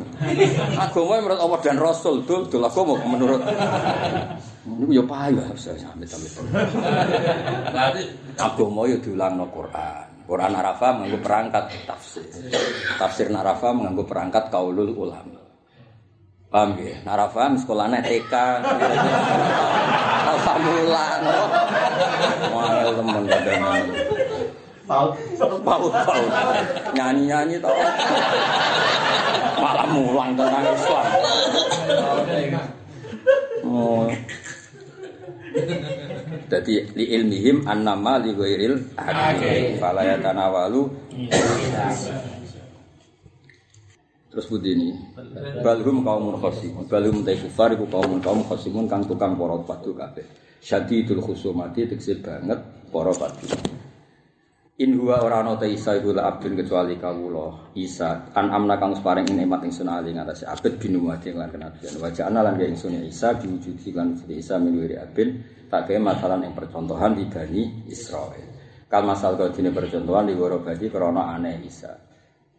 Agama 0.78 1.18
menurut 1.18 1.42
Allah 1.42 1.60
dan 1.66 1.82
Rasul 1.82 2.22
dul 2.30 2.46
dul 2.46 2.62
agama 2.62 2.94
kok 2.94 3.10
menurut 3.10 3.42
Niku 4.64 4.94
ya 4.96 5.04
payu 5.04 5.42
saya 5.58 5.82
sampe-sampe. 5.82 6.30
Agama 8.38 8.86
ya 8.86 8.98
diulangno 9.02 9.50
Quran. 9.50 10.08
Quran 10.24 10.56
Arafah 10.56 10.90
menganggo 10.96 11.20
perangkat 11.20 11.64
tafsir. 11.84 12.24
Tafsir 12.96 13.28
Arafah 13.34 13.76
menganggo 13.76 14.08
perangkat 14.08 14.48
kaulul 14.54 14.96
ulama. 14.96 15.43
Paham 16.54 16.78
ya? 16.78 16.94
Narafam 17.02 17.58
sekolahnya 17.58 17.98
TK. 18.06 18.34
Alfa 20.30 20.54
mulan. 20.62 21.22
Wah, 22.54 22.94
temen 22.94 23.26
kadang. 23.26 23.62
Paut, 24.86 25.18
paut, 25.66 25.90
paut. 25.90 26.32
Nyanyi-nyanyi 26.94 27.58
tau. 27.58 27.74
Malah 29.58 29.88
mulang 29.90 30.38
tentang 30.38 30.66
Islam. 30.70 31.06
Oh. 33.66 34.06
Jadi 36.54 36.76
li 36.94 37.06
ilmihim 37.18 37.66
annama 37.66 38.22
li 38.22 38.30
ghairil 38.38 38.78
akil. 38.94 39.82
Fala 39.82 40.06
yatanawalu 40.06 40.86
Terus 44.34 44.50
budi 44.50 44.74
ini, 44.74 44.90
balhum 45.62 46.02
kaum 46.02 46.34
khosimun, 46.42 46.90
balhum 46.90 47.22
tay 47.22 47.38
kufar 47.38 47.78
iku 47.78 47.86
kaum 47.86 48.18
kaum 48.18 48.42
khosimun 48.42 48.90
kang 48.90 49.06
tukang 49.06 49.38
para 49.38 49.62
padu 49.62 49.94
kabeh. 49.94 50.26
Syadidul 50.58 51.22
khusumati 51.22 51.86
tegese 51.86 52.18
banget 52.18 52.58
para 52.90 53.14
padu. 53.14 53.46
In 54.82 54.98
huwa 54.98 55.22
ora 55.22 55.46
ana 55.46 55.54
ta 55.54 55.70
Isa 55.70 56.02
iku 56.02 56.18
la 56.18 56.34
abdun 56.34 56.58
kecuali 56.58 56.98
kawula. 56.98 57.78
Isa 57.78 58.34
an 58.34 58.50
amna 58.50 58.82
kang 58.82 58.98
paring 59.06 59.30
nikmat 59.30 59.70
ingsun 59.70 59.86
ali 59.86 60.18
ngatasé 60.18 60.50
abet 60.50 60.82
binuwati 60.82 61.30
lan 61.30 61.54
kenabian. 61.54 61.94
Wa 62.02 62.10
lan 62.10 62.58
ge 62.58 62.74
ingsun 62.74 63.06
Isa 63.06 63.38
diwujudi 63.38 63.94
lan 63.94 64.18
Isa 64.34 64.58
minwiri 64.58 64.98
abin 64.98 65.46
tak 65.70 65.94
kaya 65.94 66.02
masalan 66.02 66.50
yang 66.50 66.58
percontohan 66.58 67.14
di 67.14 67.30
Bani 67.30 67.86
Israel. 67.86 68.50
Kal 68.90 69.06
masal 69.06 69.38
kau 69.38 69.54
dini 69.54 69.70
percontohan 69.70 70.26
di 70.26 70.34
Warobadi 70.34 70.90
krana 70.90 71.38
aneh 71.38 71.62
Isa. 71.62 72.13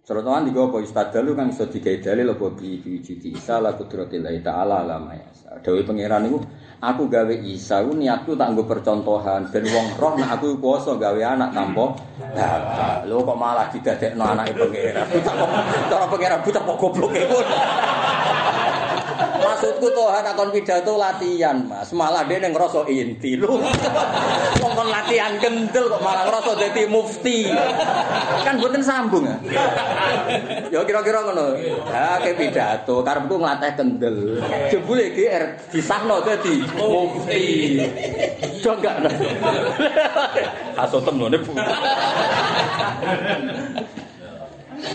Contohan 0.04 0.44
digo 0.44 0.68
apa 0.68 0.84
istadalu 0.84 1.32
kang 1.32 1.48
iso 1.48 1.64
digawe 1.64 1.96
dalil 1.96 2.36
apa 2.36 2.52
bi 2.52 2.76
diwujudi 2.76 3.40
Isa 3.40 3.56
la 3.56 3.72
kudratillahi 3.72 4.44
ta'ala 4.44 4.84
ala 4.84 5.00
ma 5.00 5.16
yasa. 5.16 5.56
Dawe 5.64 5.80
pangeran 5.80 6.28
niku 6.28 6.44
aku 6.84 7.08
gawe 7.08 7.32
Isa 7.32 7.80
ku 7.80 7.96
niatku 7.96 8.36
tak 8.36 8.52
nggo 8.52 8.68
percontohan 8.68 9.48
ben 9.48 9.64
wong 9.64 9.96
roh 9.96 10.12
nek 10.20 10.36
aku 10.36 10.60
kuwasa 10.60 11.00
gawe 11.00 11.16
anak 11.24 11.56
tanpa 11.56 11.96
bapak. 12.36 13.08
Lho 13.08 13.24
kok 13.24 13.38
malah 13.40 13.72
didadekno 13.72 14.28
anake. 14.28 14.52
Buta 15.08 15.32
kok 15.40 15.48
cara 15.88 16.04
pangeran 16.04 16.38
buta 16.44 16.60
kok 16.60 16.76
gobloke 16.76 17.20
ngono. 17.24 17.56
Maksudku 19.34 19.86
Tuhan 19.92 20.24
akan 20.24 20.48
pidato 20.50 20.96
latihan, 20.98 21.56
Mas. 21.66 21.90
Malah 21.94 22.26
dia 22.26 22.42
ngerasa 22.42 22.86
inti 22.90 23.36
lho. 23.38 23.60
Wong 24.60 24.72
kon 24.74 24.88
latihan 24.88 25.36
kendel 25.38 25.90
kok 25.90 26.00
malah 26.02 26.24
ngerasa 26.28 26.50
dadi 26.58 26.82
mufti. 26.88 27.48
Kan 28.42 28.58
mboten 28.58 28.82
sambung 28.82 29.24
ya. 29.24 29.36
Ya 30.72 30.80
kira-kira 30.82 31.24
ngono. 31.24 31.56
Ha 31.90 32.20
ke 32.22 32.34
pidato 32.34 33.02
karepku 33.04 33.34
nglatih 33.38 33.72
kendel. 33.78 34.16
Jebule 34.72 35.12
GR 35.12 35.44
disahno 35.70 36.22
dadi 36.22 36.64
mufti. 36.76 37.44
Jo 38.62 38.76
enggak. 38.78 38.96
Asotem 40.78 41.20
lho 41.20 41.28
Bu. 41.40 41.52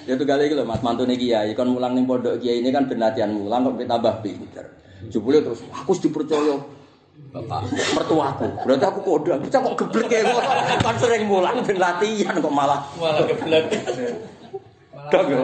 Ya 0.05 0.13
itu 0.17 0.25
kali 0.25 0.53
lho 0.53 0.63
Mas 0.65 0.81
mantune 0.85 1.17
kiai 1.17 1.53
kon 1.57 1.73
mulang 1.73 1.97
ning 1.97 2.05
pondok 2.05 2.37
kiai 2.41 2.61
ini 2.61 2.69
kan 2.69 2.85
ben 2.85 3.01
latihan 3.01 3.31
mulang 3.33 3.65
kok 3.65 3.85
tambah 3.85 4.13
pinter. 4.21 4.65
Jebule 5.09 5.41
terus 5.41 5.63
aku 5.71 5.95
dipercaya 5.97 6.59
Bapak 7.29 7.61
mertuaku. 7.93 8.47
Berarti 8.65 8.85
aku 8.89 8.99
kode, 9.05 9.29
aku 9.37 9.45
kok 9.51 9.75
geblek 9.85 10.09
ya 10.09 10.25
kan 10.81 10.95
sering 10.97 11.29
mulang 11.29 11.61
ben 11.61 11.77
latihan 11.77 12.33
kok 12.41 12.53
malah 12.53 12.81
Malah 12.97 13.23
geblek. 13.29 13.69
Dong 15.09 15.27
yo. 15.29 15.41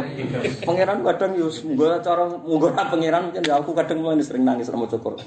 Pangeran 0.65 0.97
kadang 1.05 1.31
yo 1.37 1.47
munggo 1.63 1.85
cara 2.01 2.23
munggo 2.41 2.67
nang 2.73 2.87
pangeran 2.89 3.23
kan 3.33 3.43
ya 3.45 3.53
aku 3.61 3.71
kadang 3.77 4.01
mulai 4.01 4.21
sering 4.25 4.43
nangis 4.45 4.69
sama 4.69 4.89
cukur. 4.89 5.17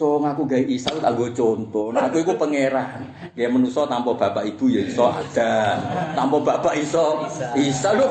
Cong 0.00 0.24
aku 0.24 0.48
gawe 0.48 0.64
isal 0.64 0.96
tak 0.96 1.12
nggo 1.12 1.28
contoh. 1.36 1.92
Nah 1.92 2.08
aku 2.08 2.24
iku 2.24 2.32
pangeran. 2.32 3.04
Ya 3.36 3.52
menusa 3.52 3.84
tanpa 3.84 4.16
bapak 4.16 4.48
ibu 4.48 4.72
ya 4.72 4.80
iso 4.80 5.04
ada. 5.12 5.76
Tanpa 6.16 6.40
bapak 6.40 6.72
iso 6.80 7.20
isa 7.52 7.92
lho 7.92 8.08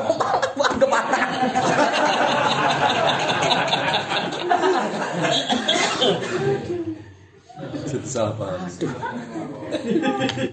anggap 0.54 0.86
anak. 0.86 1.28
Jadi 7.90 8.06
salah 8.06 8.34
paham. 8.38 8.62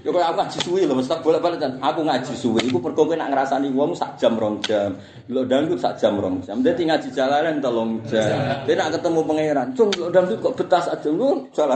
Ya 0.01 0.09
kaya 0.09 0.25
aku 0.33 0.37
ngaji 0.41 0.59
suwi 0.65 0.81
lho, 0.89 0.93
mesti 0.97 1.09
tak 1.13 1.21
bolak-balik 1.21 1.61
kan. 1.61 1.77
Aku 1.77 2.01
ngaji 2.01 2.33
suwi 2.33 2.65
iku 2.65 2.81
perkara 2.81 3.05
kowe 3.05 3.15
nak 3.17 3.29
ngrasani 3.29 3.69
wong 3.77 3.93
sak 3.93 4.17
jam 4.17 4.33
rong 4.41 4.57
jam. 4.65 4.97
Lho 5.29 5.45
dangdut 5.45 5.77
sak 5.77 6.01
jam 6.01 6.17
rong 6.17 6.41
jam. 6.41 6.65
Dadi 6.65 6.89
ngaji 6.89 7.13
jalanan 7.13 7.61
telung 7.61 8.01
jam. 8.09 8.65
Dadi 8.65 8.73
nak 8.73 8.97
ketemu 8.97 9.19
pangeran, 9.21 9.67
cung 9.77 9.93
lho 9.93 10.09
dangdut 10.09 10.41
kok 10.41 10.57
betas 10.57 10.89
aja 10.89 11.09
lu 11.13 11.45
jam. 11.53 11.69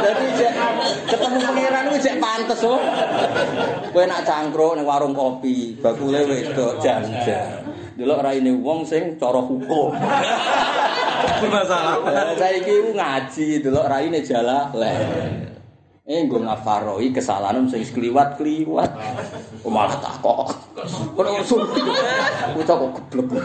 Dadi 0.00 0.26
cek 0.34 0.52
ketemu 1.06 1.38
pangeran 1.38 1.82
kuwi 1.94 2.00
cek 2.02 2.16
pantes 2.18 2.60
loh. 2.66 2.82
Kowe 3.94 4.04
nak 4.10 4.26
cangkruk 4.26 4.74
ning 4.74 4.86
warung 4.86 5.14
kopi, 5.14 5.78
bakule 5.78 6.26
wedok 6.26 6.82
jam-jam. 6.82 7.69
Delok 8.00 8.24
raine 8.24 8.56
wong 8.64 8.88
sing 8.88 9.20
cara 9.20 9.44
hukum. 9.44 9.92
Bermasalah. 11.44 12.00
Eh, 12.00 12.32
Saiki 12.40 12.72
ku 12.80 12.96
ngaji 12.96 13.60
delok 13.60 13.92
raine 13.92 14.24
jalalen. 14.24 15.44
Eh 16.08 16.24
nggo 16.24 16.40
ngafaroi 16.40 17.12
kesalahan 17.12 17.68
sing 17.68 17.84
kliwat-kliwat. 17.84 18.90
Kok 19.60 19.68
malah 19.68 20.00
takok. 20.00 20.48
Ora 21.12 21.44
usul. 21.44 21.60
Bocah 22.56 22.74
kok 22.80 22.90
geblek. 23.12 23.36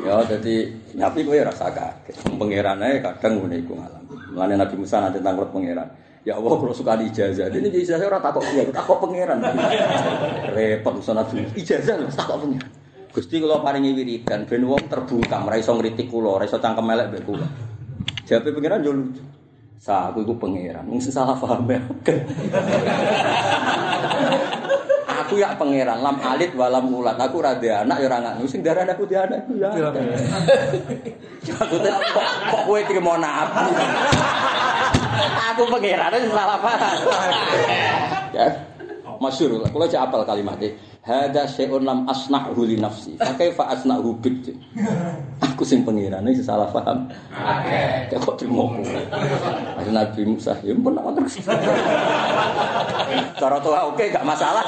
Ya 0.00 0.24
dadi 0.24 0.72
tapi 0.96 1.20
kowe 1.20 1.36
rasa 1.36 1.68
kaget. 1.68 2.16
Pangeran 2.32 2.80
ae 2.80 3.04
kadang 3.04 3.44
ngene 3.44 3.60
iku 3.60 3.76
ngalami. 3.76 4.16
Mulane 4.32 4.54
Nabi 4.56 4.74
Musa 4.80 5.04
nanti 5.04 5.20
tanglet 5.20 5.52
pangeran. 5.52 6.07
Ya 6.28 6.36
Allah 6.36 6.60
kalau 6.60 6.76
suka 6.76 6.92
di 7.00 7.08
ijazah. 7.08 7.48
Ini 7.48 7.72
ijazah 7.72 8.04
ora 8.04 8.20
takok 8.20 8.44
kiai, 8.44 8.68
takok 8.68 9.00
pangeran. 9.00 9.40
Repot 10.52 11.00
Nabi. 11.00 11.48
Ijazah 11.56 11.96
lho 11.96 12.12
takok 12.12 12.44
pangeran. 12.44 12.68
Gusti 13.08 13.40
kula 13.40 13.64
paringi 13.64 13.96
wiridan 13.96 14.44
ben 14.44 14.68
wong 14.68 14.92
terbungkam, 14.92 15.48
ora 15.48 15.56
iso 15.56 15.72
ngritik 15.72 16.12
kula, 16.12 16.36
ora 16.36 16.44
iso 16.44 16.60
cangkem 16.60 16.84
elek 16.84 17.16
mbek 17.16 17.24
kula. 17.24 17.48
Jawabe 18.28 18.52
pangeran 18.60 18.84
yo 18.84 18.92
lucu. 18.92 19.24
Sa 19.80 20.12
aku 20.12 20.20
iku 20.20 20.36
pangeran, 20.36 20.84
mung 20.84 21.00
sing 21.00 21.16
salah 21.16 21.32
paham 21.32 21.64
ya. 21.64 21.80
Aku 25.24 25.40
ya 25.40 25.56
pangeran, 25.56 26.04
lam 26.04 26.20
alit 26.20 26.52
walam 26.52 26.92
ulat. 26.92 27.16
Aku 27.16 27.40
duwe 27.40 27.72
anak 27.72 28.04
ya 28.04 28.06
ora 28.12 28.20
nganu 28.20 28.44
sing 28.44 28.60
darane 28.60 28.92
aku 28.92 29.08
duwe 29.08 29.16
anak. 29.24 29.48
Ya. 29.56 29.72
Aku 31.56 31.80
teh 31.80 31.88
kok 32.52 32.62
kowe 32.68 32.80
trimo 32.84 33.16
nabi. 33.16 33.72
Aku 35.54 35.62
pangeran 35.66 36.12
sing 36.14 36.32
salah 36.32 36.58
paham. 36.62 36.98
Ya. 38.32 38.46
Masyhur, 39.18 39.58
kula 39.74 39.90
cek 39.90 39.98
apal 39.98 40.22
kalimatnya. 40.22 40.70
Hada 41.02 41.42
syai'un 41.48 41.82
lam 41.82 42.06
asna'hu 42.06 42.62
li 42.62 42.78
nafsi. 42.78 43.18
Fa 43.18 43.34
kaifa 43.34 43.66
asna'hu 43.74 44.14
bik. 44.22 44.54
Aku 45.42 45.66
sing 45.66 45.82
pengirane 45.82 46.30
salah 46.38 46.70
paham. 46.70 47.10
Oke. 47.34 48.14
Kok 48.14 48.34
trimo 48.38 48.78
ku. 48.78 48.82
Ada 49.74 49.90
Nabi 49.90 50.22
Musa, 50.22 50.54
ya 50.62 50.70
pun 50.78 50.94
terus. 50.94 51.34
Cara 53.40 53.58
tua 53.58 53.90
oke 53.90 54.04
gak 54.06 54.22
masalah. 54.22 54.62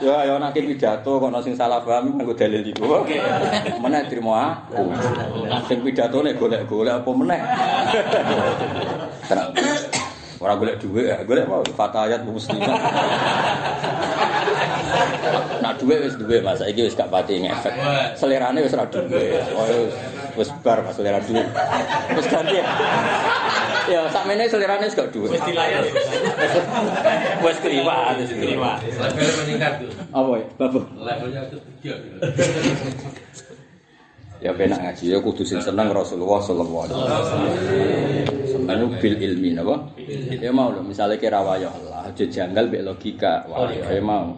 Ya 0.00 0.24
ya 0.24 0.40
nek 0.40 0.56
pidato 0.56 1.20
kok 1.20 1.44
sing 1.44 1.52
salah 1.52 1.84
paham 1.84 2.16
nganggo 2.16 2.32
dalil 2.32 2.64
iku. 2.64 3.04
Meneh 3.84 4.00
trimo 4.08 4.32
aku. 4.32 4.88
Sing 5.68 5.84
pidatone 5.84 6.32
golek-golek 6.40 7.04
apa 7.04 7.10
meneh. 7.12 7.40
Tenang. 9.28 9.52
Ora 10.40 10.56
golek 10.56 10.80
dhuwit 10.80 11.04
golek 11.28 11.44
mau 11.44 11.60
fatayat 11.76 12.24
muslimat. 12.24 12.80
Nah 15.60 15.76
dhuwit 15.76 16.00
wis 16.08 16.16
duwe 16.16 16.40
Mas, 16.40 16.64
saiki 16.64 16.88
wis 16.88 16.96
gak 16.96 17.12
pati 17.12 17.44
ngefek. 17.44 17.76
Selerane 18.16 18.64
wis 18.64 18.72
ora. 18.72 18.88
Oh 18.88 19.68
wis 20.40 20.48
bar 20.64 20.80
Mas 20.80 20.96
selera 20.96 21.20
dhuwit. 21.20 21.44
Wis 22.16 22.24
ganti 22.24 22.56
ya. 22.56 22.64
Ya 23.90 24.06
sakmene 24.06 24.46
selerane 24.46 24.86
wis 24.86 24.94
gak 24.94 25.10
duwe. 25.10 25.34
Wis 25.34 25.42
dilayani. 25.42 25.90
Wis 27.44 27.58
kliwat, 27.58 28.14
wis 28.22 28.30
kliwat. 28.30 28.78
Levelnya 28.86 29.34
meningkat 29.42 29.72
tuh. 29.82 29.90
Apa 30.14 30.30
ya, 30.38 30.46
Bapak? 30.54 30.84
Levelnya 30.94 31.42
ketiga. 31.50 31.94
Ya 34.40 34.56
benak 34.56 34.80
ngaji 34.80 35.12
ya 35.12 35.20
kudu 35.20 35.44
sing 35.44 35.60
seneng 35.60 35.92
Rasulullah 35.92 36.40
sallallahu 36.40 36.88
alaihi 36.88 36.96
wasallam. 36.96 37.52
Seneng 38.48 38.80
bil 38.96 39.16
ilmi 39.20 39.52
napa? 39.52 39.76
Ya 40.32 40.48
mau 40.48 40.72
lho 40.72 40.80
misale 40.80 41.20
kira 41.20 41.44
wayah 41.44 41.68
Allah, 41.68 42.08
aja 42.08 42.24
janggal 42.24 42.72
mek 42.72 42.88
logika. 42.88 43.44
Wah, 43.44 43.68
ya 43.68 44.00
mau. 44.00 44.32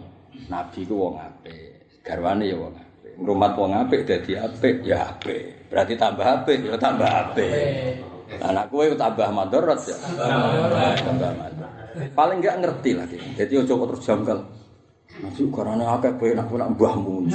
Nabi 0.51 0.83
ku 0.83 1.07
wong 1.07 1.15
apik, 1.23 2.03
garwane 2.03 2.51
ya 2.51 2.59
wong 2.59 2.75
apik. 2.75 3.15
Ngrumat 3.15 3.51
wong 3.55 3.71
apik 3.79 4.03
dadi 4.03 4.35
apik, 4.35 4.83
ya 4.83 5.07
apik. 5.07 5.71
Berarti 5.71 5.95
tambah 5.95 6.27
apik, 6.27 6.67
ya 6.67 6.75
tambah 6.75 7.07
apik. 7.07 8.03
Anak 8.41 8.73
kowe 8.73 8.85
tambah 8.97 9.29
madharat 9.29 9.79
ya. 9.85 9.97
Tambah. 11.03 11.29
Paling 12.17 12.37
enggak 12.41 12.57
ngerti 12.63 12.91
lagi. 12.97 13.17
Jadi 13.37 13.53
ojo 13.61 13.73
terus 13.93 14.01
janggal. 14.01 14.39
Masuk 15.21 15.53
karena 15.53 15.93
akeh 15.93 16.09
bae 16.17 16.33
nak 16.33 16.49
nak 16.49 16.69
mbahmu. 16.73 17.29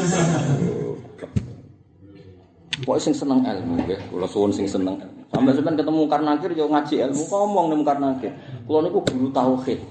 Pokoknya 2.83 3.03
sing 3.03 3.15
seneng 3.15 3.43
ilmu 3.43 3.75
ya, 3.91 3.99
kalau 3.99 4.29
suwun 4.31 4.55
sing 4.55 4.67
seneng. 4.71 4.95
Sampai 5.35 5.51
sebenarnya 5.51 5.83
ketemu 5.83 6.03
Karnakir 6.07 6.51
yo 6.55 6.71
ngaji 6.71 6.95
ilmu, 7.11 7.23
ngomong 7.27 7.67
nemu 7.75 7.83
Karnakir. 7.83 8.33
Kalau 8.65 8.81
niku 8.87 9.03
guru 9.03 9.29
tauhid. 9.35 9.83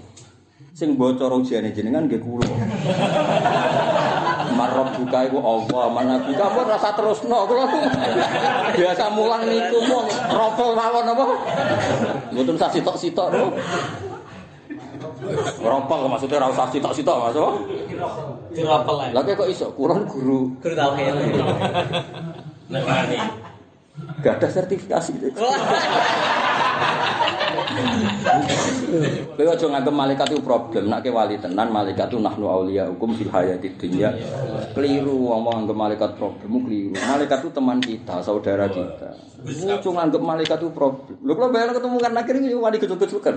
Sing 0.72 0.96
bocor 0.96 1.36
ujiane 1.36 1.76
jenengan 1.76 2.08
nggih 2.08 2.22
kula. 2.24 2.48
Marab 4.58 4.90
buka 4.98 5.20
iku 5.30 5.38
Allah, 5.38 5.86
mana 5.94 6.18
apa 6.18 6.60
rasa 6.66 6.90
terusno 6.98 7.46
kula 7.46 7.64
ku. 7.70 7.78
Biasa 8.82 9.06
mulang 9.14 9.46
niku 9.46 9.78
mong 9.86 10.08
ropol 10.34 10.74
mawon 10.74 11.06
apa? 11.06 11.26
Mboten 12.34 12.58
sak 12.58 12.74
sitok-sitok 12.74 13.28
lho. 13.30 13.54
Ropol 15.62 16.10
maksudnya 16.10 16.42
ora 16.42 16.50
usah 16.50 16.68
sitok-sitok 16.74 17.16
Mas. 17.22 17.38
apa? 17.38 17.52
Dirapel 18.58 18.96
lah. 18.98 19.08
Lah 19.14 19.22
kok 19.22 19.46
iso 19.46 19.70
kurang 19.78 20.10
guru 20.10 20.58
Guru 20.58 20.74
tauhid. 20.74 21.14
Nah, 22.74 22.82
ini. 23.06 23.47
Gak 24.22 24.42
ada 24.42 24.48
sertifikasi. 24.50 25.14
Kowe 29.38 29.46
aja 29.46 29.66
nganggep 29.70 29.94
malaikat 29.94 30.28
itu 30.34 30.42
problem, 30.42 30.90
nek 30.90 31.06
ke 31.06 31.12
wali 31.14 31.38
tenan 31.38 31.70
malaikat 31.70 32.10
itu 32.10 32.18
nahnu 32.18 32.46
auliya 32.50 32.90
hukum 32.90 33.14
fil 33.14 33.30
hayatid 33.30 33.78
dunya. 33.78 34.10
Keliru 34.74 35.30
ngomong 35.30 35.62
nganggep 35.62 35.78
malaikat 35.78 36.12
problem, 36.18 36.50
keliru. 36.66 36.98
Malaikat 36.98 37.38
itu 37.46 37.50
teman 37.54 37.78
kita, 37.84 38.16
saudara 38.26 38.66
kita. 38.72 39.14
Lucu 39.46 39.90
nganggep 39.94 40.22
malaikat 40.22 40.58
itu 40.58 40.70
problem. 40.74 41.18
Lho 41.22 41.34
kalau 41.38 41.50
bayar 41.54 41.70
ketemu 41.76 41.98
kan 42.02 42.14
akhirnya 42.18 42.50
ini 42.50 42.58
wali 42.58 42.78
gejol-gejol 42.82 43.22
kan, 43.22 43.36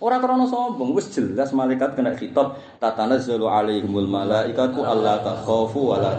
Orang 0.00 0.20
krono 0.24 0.44
sombong, 0.48 0.96
wis 0.96 1.12
jelas 1.12 1.52
malaikat 1.52 1.92
kena 1.92 2.16
khitab 2.16 2.56
tatanazzalu 2.80 3.44
alaihimul 3.44 4.08
malaikatu 4.08 4.80
alla 4.86 5.20
takhafu 5.20 5.92
wa 5.92 5.96
la. 6.00 6.12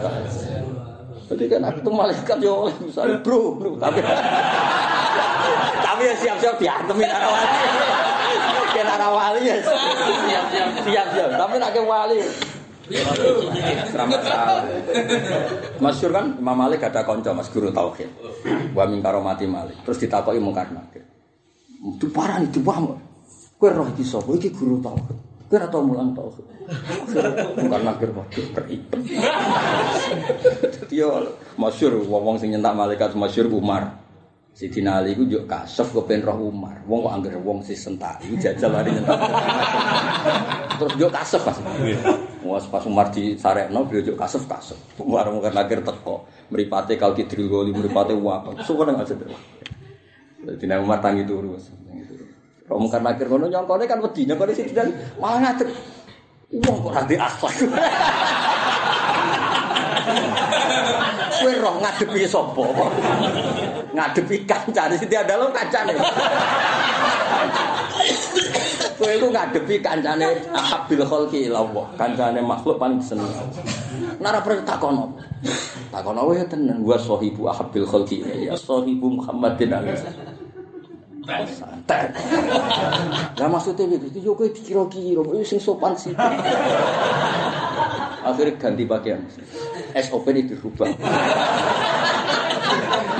Jadi 1.30 1.46
kan 1.46 1.62
aku 1.62 1.80
tuh 1.86 1.94
malaikat 1.94 2.38
yo 2.42 2.66
oleh 2.66 2.76
misalnya 2.82 3.22
bro, 3.22 3.54
bro. 3.54 3.78
tapi 3.78 4.02
tapi 5.86 6.02
ya 6.10 6.16
siap-siap 6.18 6.56
diantemin 6.58 7.06
arah 7.06 7.30
wali. 7.30 7.58
Arah 8.80 9.12
wali 9.14 9.42
ya 9.46 9.56
siap-siap 9.62 10.68
siap-siap. 10.90 11.30
Tapi 11.38 11.56
nak 11.62 11.70
ke 11.70 11.82
wali. 11.86 12.20
Selamat 13.94 14.22
salah. 14.26 14.66
Masyur 15.78 16.10
kan 16.10 16.26
Imam 16.42 16.58
Malik 16.58 16.82
ada 16.82 17.06
konco 17.06 17.30
Mas 17.38 17.54
Guru 17.54 17.70
Tauhid. 17.70 18.10
Wa 18.74 18.90
min 18.90 19.06
karomati 19.06 19.46
Malik. 19.46 19.78
Terus 19.86 20.02
ditakoki 20.02 20.42
mungkar 20.42 20.74
nakir. 20.74 21.06
Itu 21.80 22.10
parah 22.10 22.42
nih, 22.42 22.50
diwam. 22.50 22.98
Kowe 23.60 23.70
roh 23.70 23.88
iki 23.92 24.04
sapa? 24.08 24.32
Iki 24.36 24.50
guru 24.56 24.80
tauhid. 24.80 25.29
Ora 25.50 25.66
tau 25.66 25.82
mulang 25.82 26.14
tauhid. 26.14 26.46
Mungkar 27.58 27.82
nakir 27.82 28.14
waduh 28.14 28.48
keripet. 28.54 29.02
Dadi 30.78 31.02
yo 31.02 31.26
masyhur 31.58 32.06
wong 32.06 32.38
sing 32.38 32.54
nyentak 32.54 32.78
malaikat 32.78 33.18
masyhur 33.18 33.50
Umar. 33.50 33.98
Sidina 34.54 35.02
Ali 35.02 35.18
ku 35.18 35.26
yo 35.26 35.50
kasef 35.50 35.90
kepen 35.90 36.22
roh 36.22 36.54
Umar. 36.54 36.86
Wong 36.86 37.02
kok 37.02 37.14
anggere 37.18 37.42
wong 37.42 37.66
sing 37.66 37.74
sentak 37.74 38.22
iki 38.22 38.38
jajal 38.38 38.70
lari 38.78 38.94
nyentak. 38.94 39.18
Terus 40.78 40.94
yo 41.02 41.10
kasef 41.10 41.42
Mas. 41.42 41.58
Wes 42.46 42.66
pas 42.70 42.86
Umar 42.86 43.10
di 43.10 43.34
sarekno 43.34 43.90
beliau 43.90 44.14
yo 44.14 44.16
kasef 44.20 44.46
kasef. 44.46 44.78
Umar 45.02 45.34
mungkin 45.34 45.50
nakir 45.50 45.82
teko. 45.82 46.30
Mripate 46.54 46.94
kal 46.94 47.18
kidril 47.18 47.50
goli 47.50 47.74
mripate 47.74 48.14
wae. 48.14 48.54
Suwe 48.62 48.86
nang 48.86 49.02
aja. 49.02 49.18
Dadi 50.46 50.66
nek 50.70 50.78
Umar 50.78 51.02
tangi 51.02 51.26
turu. 51.26 51.58
Roh 52.70 52.78
mungkin 52.78 53.02
nakir 53.02 53.26
ngono 53.26 53.50
nyongkone 53.50 53.90
kan 53.90 53.98
wedi 53.98 54.30
nyongkone 54.30 54.54
Sidina 54.54 54.86
Ali 54.86 54.94
malah 55.18 55.40
ngadeg. 55.42 55.70
Wong 56.50 56.78
kok 56.82 56.90
ora 56.94 57.02
di 57.10 57.16
akhlak. 57.18 57.54
Kowe 61.40 61.54
roh 61.58 61.76
ngadepi 61.82 62.30
sapa? 62.30 62.64
Ngadepi 63.94 64.36
kancane 64.46 64.94
sing 65.02 65.10
diandalo 65.10 65.50
kancane. 65.50 65.98
Kowe 69.02 69.12
iku 69.18 69.28
ngadepi 69.34 69.76
kancane 69.82 70.28
ahabil 70.54 71.02
khalqi 71.06 71.50
Allah, 71.50 71.86
kancane 71.98 72.42
makhluk 72.44 72.78
paling 72.78 73.02
seneng. 73.02 73.30
Nara 74.22 74.46
perlu 74.46 74.62
takon 74.62 74.94
apa? 74.94 75.26
Takon 75.90 76.18
apa 76.22 76.32
ya 76.38 76.46
tenan 76.46 76.86
gua 76.86 77.02
sahibu 77.02 77.50
ahabil 77.50 77.88
khalqi 77.88 78.22
ya 78.46 78.54
sahibu 78.54 79.18
Muhammadin 79.18 79.74
alaihi 79.74 80.06
santai. 81.50 82.12
Lah 83.38 83.48
maksudnya 83.50 83.86
gitu, 83.98 84.20
yo 84.20 84.34
kowe 84.36 84.50
dikira-kira, 84.50 85.22
kowe 85.22 85.44
sing 85.46 85.62
sopan 85.62 85.94
sih. 85.94 86.14
Akhirnya 88.20 88.54
ganti 88.60 88.84
pakaian. 88.84 89.24
SOP 89.96 90.30
ini 90.30 90.46
dirubah. 90.46 90.86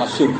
Masyur. 0.00 0.30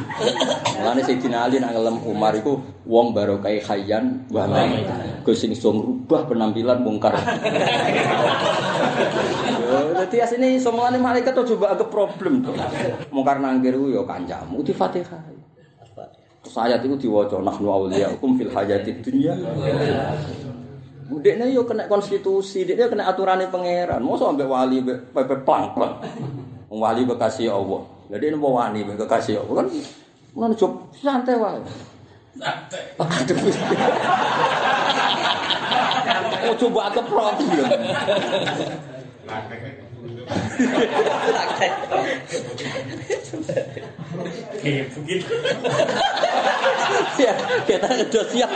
Mulane 0.81 1.05
Sayyidina 1.05 1.45
Ali 1.45 1.61
nak 1.61 1.77
ngelem 1.77 2.01
Umar 2.09 2.33
iku 2.33 2.63
wong 2.89 3.13
barokai 3.13 3.61
khayyan 3.61 4.25
wa 4.33 4.49
main. 4.49 4.89
Gue 5.21 5.37
sing 5.37 5.53
iso 5.53 5.69
ngrubah 5.75 6.25
penampilan 6.31 6.81
mungkar. 6.81 7.13
Dadi 10.01 10.17
asine 10.23 10.57
iso 10.57 10.73
mulane 10.73 10.97
malaikat 10.97 11.37
coba 11.37 11.77
anggap 11.77 11.93
problem. 11.93 12.47
Mungkar 13.13 13.37
nangkir 13.43 13.77
ku 13.77 13.93
yo 13.93 14.09
kancamu 14.09 14.65
di 14.65 14.73
Fatihah. 14.73 15.40
Terus 16.51 16.67
ayat 16.67 16.83
itu 16.83 17.07
diwaca 17.07 17.39
nahnu 17.39 17.71
awliyaukum 17.71 18.35
fil 18.35 18.51
hayatid 18.51 19.07
dunya. 19.07 19.39
Dekne 21.23 21.47
yo 21.55 21.63
kena 21.63 21.87
konstitusi, 21.87 22.67
dekne 22.67 22.91
kena 22.91 23.07
aturane 23.07 23.47
pangeran. 23.47 24.03
Mosok 24.03 24.35
ambek 24.35 24.51
wali 24.51 24.83
pepe 24.83 25.47
plang 25.47 25.71
plang. 25.79 26.03
Wong 26.67 26.83
wali 26.83 27.07
bekasih 27.07 27.55
Allah. 27.55 27.87
Jadi 28.11 28.35
ini 28.35 28.35
mau 28.35 28.59
wani 28.59 28.83
ambek 28.83 29.07
kekasih 29.07 29.39
Allah 29.47 29.63
kan. 29.63 29.67
Ngono 30.35 30.55
job 30.59 30.91
santai 30.99 31.39
wae. 31.39 31.63
Aduh. 32.99 33.39
Oh 36.51 36.55
coba 36.59 36.91
ke 36.91 37.03
problem. 37.07 37.71
Kayak 44.61 44.87
begitu. 44.99 45.35
Ya, 47.21 47.35
kita 47.69 47.87
udah 47.87 48.25
siap. 48.27 48.51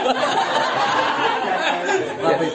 Tapi 2.25 2.47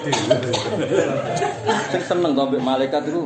Sing 1.91 2.03
seneng 2.05 2.33
to 2.37 2.43
mbek 2.45 2.63
malaikat 2.63 3.03
itu. 3.09 3.23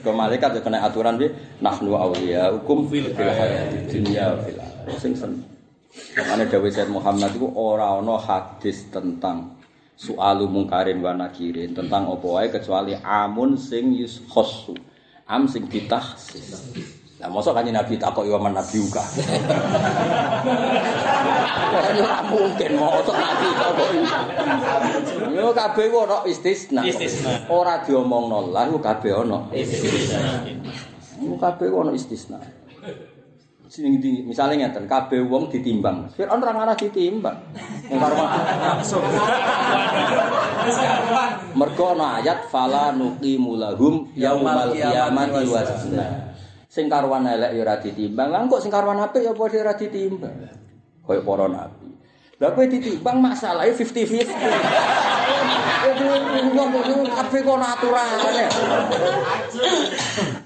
Ke 0.00 0.10
malaikat 0.10 0.56
ya 0.56 0.60
kena 0.62 0.80
aturan 0.80 1.20
bi 1.20 1.28
nahnu 1.60 1.92
auliya 1.94 2.54
hukum 2.54 2.88
fil 2.88 3.12
hayati 3.12 3.78
dunya 3.90 4.32
fil. 4.46 4.58
Sing 4.96 5.12
seneng. 5.12 5.44
Makanya 5.90 6.46
Dawi 6.46 6.70
Said 6.70 6.86
Muhammad 6.86 7.34
itu 7.34 7.50
ora 7.50 7.98
ana 7.98 8.14
hadis 8.14 8.86
tentang 8.94 9.58
soalu 9.98 10.46
mungkarin 10.46 11.02
wa 11.02 11.12
nakirin 11.12 11.74
tentang 11.74 12.06
apa 12.06 12.26
wae 12.30 12.48
kecuali 12.48 12.94
amun 12.94 13.58
sing 13.58 13.92
yus 13.98 14.22
khossu. 14.30 14.78
Am 15.26 15.50
sing 15.50 15.66
ditahsis. 15.66 16.74
Lah 17.20 17.28
mosok 17.28 17.52
kanjeng 17.52 17.76
Nabi 17.76 18.00
takoki 18.00 18.32
wa 18.32 18.40
man 18.40 18.56
nabi 18.56 18.80
uga. 18.80 19.04
Ora 21.76 22.24
mungkin 22.24 22.70
mosok 22.80 23.12
Nabi 23.12 23.48
takoki. 23.60 23.98
Yo 25.36 25.52
kabeh 25.52 25.84
ku 25.92 25.96
ana 26.08 26.24
istisna. 26.24 26.80
Istisna. 26.80 27.44
Ora 27.52 27.84
diomongno 27.84 28.48
lah 28.48 28.72
ku 28.72 28.80
kabeh 28.80 29.12
ana. 29.12 29.52
Ku 31.20 31.36
kabeh 31.36 31.68
ana 31.68 31.92
istisna. 31.92 32.40
Sing 33.70 34.02
di 34.02 34.26
misale 34.26 34.58
ngeten, 34.58 34.90
kabeh 34.90 35.22
wong 35.30 35.46
ditimbang. 35.46 36.10
Firaun 36.16 36.42
ora 36.42 36.56
ngarah 36.56 36.74
ditimbang. 36.74 37.38
Wong 37.86 38.00
karo 38.02 38.16
langsung. 38.16 39.04
Mergo 41.52 41.84
ana 41.94 42.18
ayat 42.18 42.48
fala 42.48 42.96
nuqimu 42.96 43.60
lahum 43.60 44.08
yaumal 44.16 44.72
qiyamati 44.72 45.46
wazna. 45.46 46.32
Sing 46.70 46.86
karuan 46.86 47.26
elek 47.26 47.50
ya 47.58 47.66
ora 47.66 47.82
ditimbang, 47.82 48.30
lah 48.30 48.46
kok 48.46 48.62
sing 48.62 48.70
karuan 48.70 49.02
apik 49.02 49.26
ya 49.26 49.34
padha 49.34 49.58
ora 49.58 49.74
ditimbang. 49.74 50.30
Kaya 51.02 51.18
para 51.26 51.50
nabi. 51.50 51.90
Lah 52.38 52.54
kowe 52.54 52.62
ditimbang 52.62 53.18
masalahe 53.18 53.74
50-50. 53.74 54.30
Wong 56.54 56.68
kok 56.70 57.10
kabeh 57.10 57.40
kok 57.42 57.58
aturane. 57.58 58.46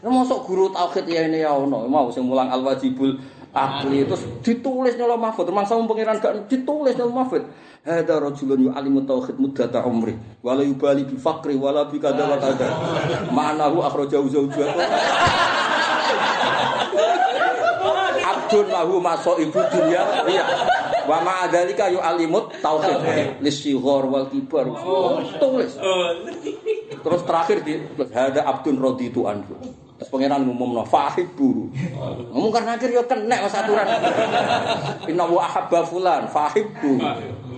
Lah 0.01 0.09
mosok 0.09 0.49
guru 0.49 0.73
tauhid 0.73 1.05
ya 1.05 1.29
ini 1.29 1.45
ya 1.45 1.53
ono, 1.53 1.85
mau 1.93 2.09
sing 2.09 2.25
mulang 2.25 2.49
al-wajibul 2.49 3.21
akli 3.55 4.03
terus 4.09 4.25
ditulis 4.43 4.99
nyola 4.99 5.15
mahfud, 5.21 5.47
mangsa 5.53 5.79
wong 5.79 5.87
pangeran 5.87 6.19
gak 6.25 6.49
ditulis 6.49 6.97
nyola 6.97 7.21
mahfud. 7.21 7.45
Hada 7.85 8.17
rajulun 8.17 8.73
yu'alimu 8.73 9.05
tauhid 9.05 9.37
muddata 9.37 9.85
umri 9.85 10.17
wala 10.41 10.65
yubali 10.65 11.05
bi 11.05 11.21
faqri 11.21 11.53
wala 11.53 11.85
bi 11.85 12.01
kadza 12.01 12.25
wa 12.25 12.41
kadza. 12.41 12.65
Ma'nahu 13.29 13.85
akhrajahu 13.85 14.25
zawjuhu. 14.33 14.73
Abdun 18.25 18.67
lahu 18.73 18.95
maso 19.01 19.37
ibu 19.37 19.61
dunia. 19.73 20.03
Iya. 20.25 20.45
Wa 21.05 21.21
ma'adzalika 21.21 21.93
yu'alimut 21.93 22.61
tauhid. 22.65 23.41
Lisighar 23.45 24.05
wal 24.09 24.29
kibar. 24.33 24.69
Tulis 25.41 25.77
terus 27.05 27.21
terakhir 27.29 27.61
di 27.61 27.85
ada 28.17 28.49
abdun 28.49 28.81
raditu 28.81 29.29
anhu. 29.29 29.53
Terus 29.95 30.09
pangeran 30.11 30.43
ngumumno 30.43 30.83
fahibu 30.83 31.71
ngomong 32.35 32.51
karena 32.51 32.75
akhir 32.75 32.91
yo 32.91 33.05
kena 33.07 33.37
mas 33.45 33.55
aturan. 33.55 33.87
Inna 35.13 35.25
wa 35.29 35.45
ahabba 35.45 35.87
fulan. 35.87 36.27
Fahibu 36.33 36.99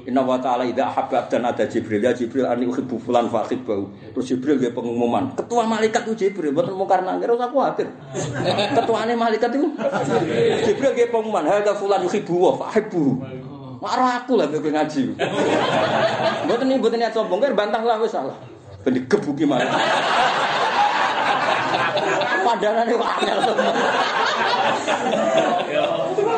Inna 0.07 0.23
wa 0.23 0.39
ta'ala 0.39 0.63
idha 0.63 0.87
dan 1.27 1.43
ada 1.43 1.67
Jibril. 1.67 1.99
Ya 1.99 2.15
Jibril 2.15 2.47
ani 2.47 2.71
uhibbu 2.71 2.95
fulan 3.03 3.27
fahibbahu 3.27 4.15
Terus 4.15 4.27
Jibril 4.31 4.63
dia 4.63 4.71
pengumuman 4.71 5.35
Ketua 5.35 5.67
malaikat 5.67 6.07
itu 6.07 6.31
Jibril 6.31 6.55
Bukan 6.55 6.79
mau 6.79 6.87
karena 6.87 7.19
nggak 7.19 7.35
usah 7.35 7.51
khawatir 7.51 7.91
Ketuanya 8.71 9.19
malaikat 9.19 9.51
itu? 9.51 9.67
Jibril 10.63 10.93
dia 10.95 11.11
pengumuman 11.11 11.43
Hada 11.43 11.75
fulan 11.75 12.07
uhibbu 12.07 12.35
wa 12.39 12.53
fahibbu. 12.55 13.05
Marah 13.77 14.25
aku 14.25 14.41
lah 14.41 14.49
gue 14.49 14.73
ngaji. 14.73 15.21
Bukan 16.49 16.67
ini 16.67 16.81
bukan 16.81 16.97
niat 16.97 17.13
sombong 17.13 17.45
kan 17.45 17.53
bantah 17.53 17.83
lah 17.85 18.01
wis 18.01 18.13
salah. 18.15 18.33
Ben 18.81 18.97
digebuki 18.97 19.45
malah. 19.45 19.69
Padahal 22.47 22.87
ini 22.89 22.95
angel 22.95 23.39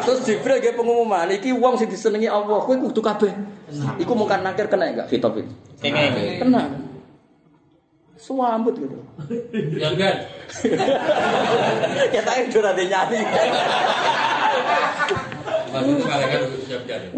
Terus 0.08 0.24
Jibril 0.24 0.56
ge 0.64 0.72
pengumuman 0.72 1.28
iki 1.28 1.52
wong 1.52 1.76
sing 1.76 1.92
disenengi 1.92 2.32
Allah 2.32 2.64
kowe 2.64 2.72
kudu 2.72 3.04
kabeh. 3.04 3.28
Iku 4.00 4.16
mungkar 4.16 4.40
nakir 4.40 4.64
kena 4.64 4.88
enggak 4.88 5.12
kitab 5.12 5.36
itu? 5.36 5.52
Kene. 5.84 6.40
Kena. 6.40 6.64
Suambut 8.16 8.72
gitu. 8.80 8.96
Ya 9.76 9.92
ya 12.08 12.20
tak 12.24 12.48
udah 12.56 12.72
ada 12.72 12.84
nyanyi. 12.88 13.20
Masuk 15.68 16.00
malaikat 16.08 16.40
siap-siap. 16.64 17.12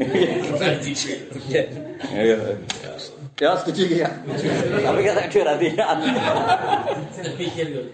Iya. 1.47 1.63
Ya 3.39 3.55
setuju 3.55 3.83
ya. 3.87 4.11
Tapi 4.83 4.99
kata 5.07 5.31
dia 5.31 5.47
latihan. 5.47 5.97
Pikir 7.39 7.67
gue. 7.71 7.87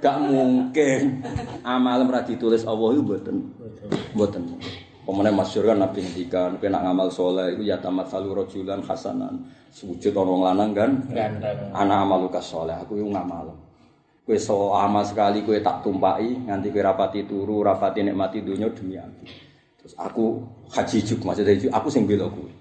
Gak 0.00 0.16
mungkin 0.24 1.20
amal 1.60 2.08
ora 2.08 2.24
ditulis 2.24 2.64
Allah 2.64 2.88
itu 2.96 3.02
mboten. 3.04 3.36
Mboten. 4.16 4.42
Pemene 5.08 5.32
masyhur 5.32 5.72
kan 5.72 5.80
Nabi 5.80 6.04
ngendikan 6.04 6.60
kowe 6.60 6.68
nak 6.68 6.84
ngamal 6.84 7.08
saleh 7.08 7.56
iku 7.56 7.64
ya 7.64 7.80
tamat 7.80 8.12
salu 8.12 8.36
rajulan 8.36 8.84
hasanan. 8.84 9.40
Sujud 9.72 10.12
ana 10.12 10.28
wong 10.28 10.42
lanang 10.44 10.70
kan. 10.76 10.90
Ana 11.72 12.04
amaluka 12.04 12.44
saleh 12.44 12.76
aku 12.76 13.00
iku 13.00 13.08
ngamal. 13.16 13.56
Kowe 14.28 14.36
so 14.36 14.76
amal 14.76 15.04
sekali 15.08 15.40
kowe 15.48 15.56
tak 15.64 15.80
tumpaki 15.80 16.44
nganti 16.44 16.68
kowe 16.68 16.84
rapati 16.84 17.24
turu, 17.24 17.64
rapati 17.64 18.04
nikmati 18.04 18.44
dunya 18.44 18.68
demi 18.68 19.00
aku. 19.00 19.24
Terus 19.80 19.94
aku 19.96 20.44
haji 20.76 20.98
juk 21.00 21.24
maksudnya 21.24 21.56
aku 21.72 21.88
sing 21.88 22.04
bela 22.04 22.28
kowe. 22.28 22.57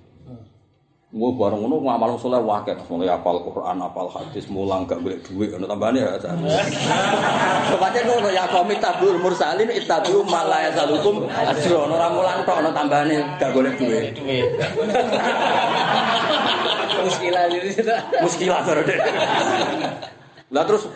Mau 1.16 1.32
bareng 1.32 1.64
ngono 1.64 1.80
ngamal 1.88 2.20
saleh 2.20 2.44
wae, 2.44 2.76
mulai 2.92 3.08
apal 3.08 3.40
Quran, 3.40 3.80
apal 3.80 4.12
hadis, 4.12 4.44
mulang 4.52 4.84
gak 4.84 5.00
golek 5.00 5.24
dhuwit 5.24 5.56
ono 5.56 5.64
tambahane 5.64 6.04
ya. 6.04 6.20
Sepatnya 6.20 8.04
ngono 8.12 8.28
ya 8.28 8.44
komit 8.52 8.84
tabur 8.84 9.16
mursalin 9.16 9.72
ittabi'u 9.72 10.28
ma 10.28 10.44
la 10.44 10.68
yasalukum 10.68 11.32
ajra 11.32 11.78
ono 11.80 11.96
ora 11.96 12.12
mulang 12.12 12.44
tok 12.44 12.60
ono 12.60 12.76
tambahane 12.76 13.24
gak 13.40 13.56
golek 13.56 13.80
dhuwit. 13.80 14.20
Duit. 14.20 14.52
Muskilah 17.08 17.44
jadi. 17.56 17.70
Muskilah 18.20 18.60
karo 18.68 18.84
dek. 18.84 19.00
Lah 20.52 20.64
terus 20.68 20.92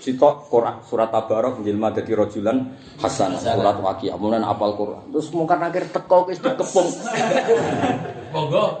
sitok 0.00 0.48
Quran 0.48 0.80
surat 0.88 1.12
Tabarok 1.12 1.60
jilma 1.60 1.92
dadi 1.92 2.16
rajulan 2.16 2.72
hasan 2.96 3.36
surat 3.36 3.76
Waqiah 3.76 4.16
mulane 4.16 4.48
apal 4.48 4.72
Quran. 4.74 5.12
Terus 5.12 5.28
mungkar 5.36 5.60
akhir 5.60 5.92
teko 5.92 6.24
wis 6.24 6.40
dikepung. 6.40 6.88
Monggo. 8.34 8.64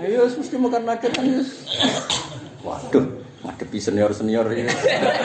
Ya 0.00 0.24
mesti 0.24 0.56
mungkar 0.56 0.80
akhir 0.80 1.12
kan. 1.12 1.28
Waduh, 2.64 3.04
ngadepi 3.44 3.78
senior-senior 3.80 4.48
ini. 4.52 4.72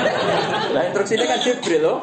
Lah 0.76 0.84
instruksi 0.92 1.16
ini 1.16 1.26
kan 1.28 1.40
Jibril 1.40 1.80
loh. 1.84 2.00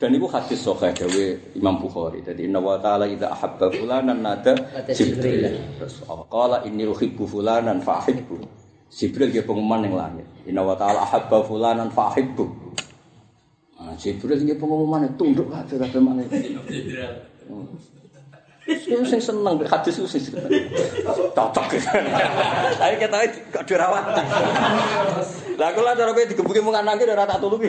Dan 0.00 0.10
itu 0.16 0.26
hadis 0.28 0.60
sahih 0.60 0.92
dawe 0.92 1.26
Imam 1.56 1.76
Bukhari. 1.80 2.20
Jadi 2.24 2.48
inna 2.48 2.60
wa 2.60 2.80
ta'ala 2.80 3.08
idza 3.08 3.32
ahabba 3.32 3.72
fulanan 3.72 4.24
nada 4.24 4.56
Jibril. 4.88 5.52
Jibril. 5.52 5.56
Terus 5.80 6.04
qala 6.08 6.64
inni 6.64 6.84
uhibbu 6.88 7.24
fulanan 7.28 7.80
fa'hibbu. 7.80 8.63
Jibril 8.90 9.30
dia 9.32 9.42
pengumuman 9.44 9.84
yang 9.84 9.96
langit. 9.96 10.26
Inna 10.48 10.62
wa 10.64 10.76
ta'ala 10.76 11.04
ahabba 11.04 11.44
fulanan 11.44 11.88
fa'hibbu. 11.92 12.44
Nah, 13.80 13.94
Jibril 14.00 14.40
dia 14.42 14.56
pengumuman 14.56 15.04
tunduk 15.14 15.50
kabeh 15.52 15.76
kabeh 15.80 16.00
malaikat. 16.00 16.40
Sing 18.64 19.04
sing 19.04 19.20
seneng 19.20 19.60
mek 19.60 19.68
hadis 19.68 20.00
ku 20.00 20.08
sing. 20.08 20.24
Cocok. 21.36 21.64
Tapi 22.80 22.94
kita 22.96 23.16
kok 23.52 23.64
dirawat. 23.68 24.04
Lah 25.60 25.68
kula 25.76 25.92
cara 25.92 26.16
kowe 26.16 26.24
digebuki 26.24 26.64
mung 26.64 26.72
anake 26.72 27.04
ora 27.04 27.28
tak 27.28 27.44
tulungi. 27.44 27.68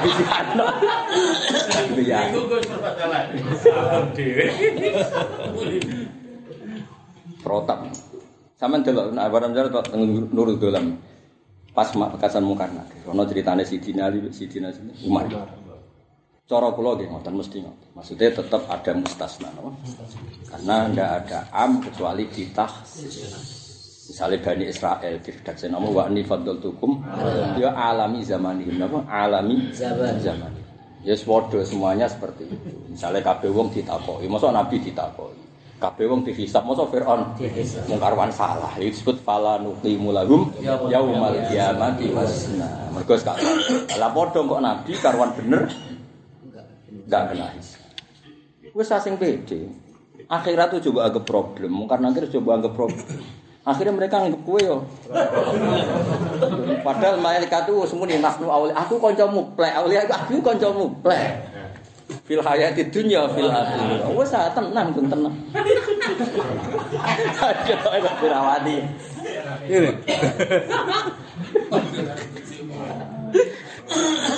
Bisa. 0.00 0.24
Iya. 2.00 2.32
Iku 2.32 2.48
Sampeyan 8.60 8.84
delok 8.84 9.16
nek 9.16 9.32
barang 9.32 9.52
jare 9.56 9.68
tok 9.72 9.96
nurut 10.36 10.60
dolam. 10.60 10.92
Pas 11.72 11.88
mak 11.96 12.12
bekasan 12.12 12.44
mungkarna. 12.44 12.84
Ono 13.08 13.24
ceritane 13.24 13.64
Sidina 13.64 14.12
Ali 14.12 14.20
Sidina 14.36 14.68
Umar. 15.00 15.24
Cara 16.44 16.68
kula 16.76 16.92
nggih 16.98 17.08
ngoten 17.08 17.40
mesti 17.40 17.64
ngoten. 17.64 17.88
Maksudnya 17.96 18.28
tetap 18.36 18.68
ada 18.68 18.92
mustasna 18.92 19.48
napa? 19.56 19.72
Karena 20.52 20.76
ndak 20.92 21.10
ada 21.24 21.38
am 21.56 21.80
kecuali 21.80 22.28
ditahsis. 22.28 23.16
Misalnya 24.12 24.42
Bani 24.44 24.64
Israel 24.68 25.14
diredaksi 25.22 25.70
nama 25.70 25.86
wa 25.86 26.10
ni 26.10 26.26
tukum 26.26 27.00
ya 27.56 27.72
alami 27.72 28.20
zamanihim 28.26 28.76
napa? 28.76 29.00
Alami 29.08 29.72
Zaman. 29.72 30.20
zaman. 30.20 30.52
Ya 31.00 31.16
padha 31.16 31.64
semuanya 31.64 32.12
seperti 32.12 32.44
itu. 32.44 32.76
Misalnya 32.92 33.24
kabeh 33.24 33.48
wong 33.48 33.72
ditakoki, 33.72 34.28
masa 34.28 34.52
nabi 34.52 34.76
ditakoki. 34.84 35.49
Kabeh 35.80 36.04
wong 36.12 36.20
dihisab, 36.28 36.68
masa 36.68 36.84
Firaun 36.92 37.32
Dihisab. 37.40 37.88
mungkarwan 37.88 38.28
salah. 38.28 38.68
Disebut 38.76 39.24
fala 39.24 39.56
nuqimu 39.64 40.12
lahum 40.12 40.52
yaumal 40.92 41.32
qiyamati 41.48 42.12
wasna. 42.12 42.92
Mergo 42.92 43.16
sekarang. 43.16 43.48
Lah 43.96 44.12
padha 44.12 44.44
kok 44.44 44.60
nabi 44.60 44.92
karwan 45.00 45.32
bener 45.32 45.72
enggak 46.92 47.22
kena 47.32 47.48
hisab. 47.56 47.80
Wis 48.76 48.92
asing 48.92 49.16
pede. 49.16 49.72
Akhirat 50.30 50.70
tuh 50.70 50.92
coba 50.92 51.10
anggap 51.10 51.24
problem, 51.26 51.90
karena 51.90 52.12
akhir 52.14 52.30
coba 52.38 52.60
anggap 52.60 52.72
problem. 52.76 53.18
Akhirnya 53.66 53.92
mereka 53.96 54.20
anggap 54.20 54.40
kue 54.46 54.60
yo. 54.62 54.84
Padahal 56.86 57.18
malaikat 57.18 57.66
itu 57.66 57.82
semua 57.88 58.06
nih 58.06 58.20
nafnu 58.20 58.46
awli. 58.46 58.70
Aku 58.76 59.00
koncomu 59.00 59.48
plek 59.58 59.74
awli 59.74 59.96
aku 59.96 60.12
aku 60.12 60.34
koncomu 60.44 60.92
plek. 61.02 61.49
Fil 62.30 62.46
hayati 62.46 62.86
dunya 62.94 63.26
fil 63.34 63.50
akhirah. 63.50 64.06
Wes 64.14 64.30
ah, 64.38 64.54
tenang 64.54 64.94
pun 64.94 65.10
tenang. 65.10 65.34
Itu 67.66 68.14
dirawati. 68.22 68.76
Ini. 69.66 69.90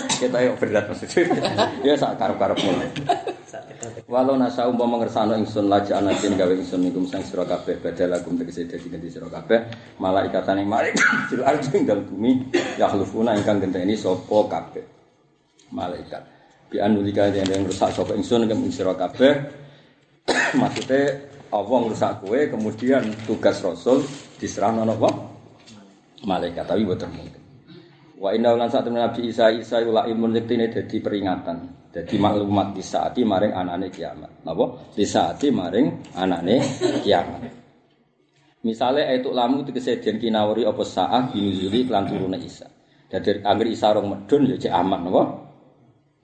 Kita 0.09 0.38
yuk 0.40 0.57
berat 0.57 0.88
maksudnya. 0.88 1.36
Ya 1.84 1.93
sak 2.01 2.16
karep-karepmu. 2.16 2.72
Walau 4.09 4.40
nasa 4.40 4.72
umpama 4.72 4.97
mengersano 4.97 5.36
ingsun 5.36 5.68
laja 5.68 6.01
anatin 6.01 6.40
gawe 6.40 6.49
ingsun 6.49 6.88
nikum 6.88 7.05
sang 7.05 7.20
sira 7.20 7.45
kabeh 7.45 7.76
badal 7.76 8.16
lakum 8.16 8.40
tegese 8.40 8.64
dadi 8.64 8.88
ganti 8.88 9.12
sira 9.12 9.28
kabeh 9.28 9.68
malaikatan 10.01 10.64
ing 10.64 10.68
mari 10.70 10.97
fil 11.28 11.45
ardi 11.49 11.68
ing 11.76 11.84
dalem 11.84 12.09
bumi 12.09 12.57
yakhlufuna 12.80 13.36
ingkang 13.36 13.61
genteni 13.61 14.01
sapa 14.01 14.38
kabeh 14.49 14.84
malaikat 15.74 16.32
bi 16.73 16.81
anulika 16.81 17.29
yang 17.29 17.45
yang 17.45 17.68
rusak 17.68 17.93
sapa 17.93 18.16
ingsun 18.16 18.49
ing 18.49 18.73
sira 18.73 18.97
kabeh 18.97 19.37
maksudnya 20.61 21.29
Allah 21.53 21.79
ngrusak 21.85 22.25
kowe 22.25 22.41
kemudian 22.49 23.05
tugas 23.29 23.61
rasul 23.61 24.01
diserahno 24.41 24.89
napa 24.89 25.12
malaikat 26.25 26.64
tapi 26.64 26.89
boten 26.89 27.12
mungkin 27.12 27.43
Wa 28.23 28.31
inna 28.31 28.55
ulan 28.55 28.70
saat 28.70 28.87
temen 28.87 29.03
Nabi 29.03 29.35
Isa 29.35 29.51
Isa 29.51 29.83
ula 29.83 30.07
ilmun 30.07 30.39
yektine 30.39 30.70
dadi 30.70 31.03
peringatan. 31.03 31.91
Dadi 31.91 32.14
maklumat 32.23 32.70
di 32.70 32.79
saati 32.79 33.27
maring 33.27 33.51
anane 33.51 33.91
kiamat. 33.91 34.47
Napa? 34.47 34.95
Di 34.95 35.03
saati 35.03 35.51
maring 35.51 36.14
anane 36.14 36.62
kiamat. 37.03 37.43
Misalnya 38.62 39.11
itu 39.18 39.35
lamu 39.35 39.66
itu 39.66 39.75
kesedihan 39.75 40.23
kinawari 40.23 40.62
apa 40.62 40.87
saah 40.87 41.35
binuzuli 41.35 41.83
kelan 41.83 42.07
Isa. 42.39 42.70
Dadi 43.11 43.43
angger 43.43 43.66
Isa 43.75 43.91
rong 43.91 44.07
medun 44.07 44.47
ya 44.47 44.55
cek 44.55 44.70
aman? 44.70 45.03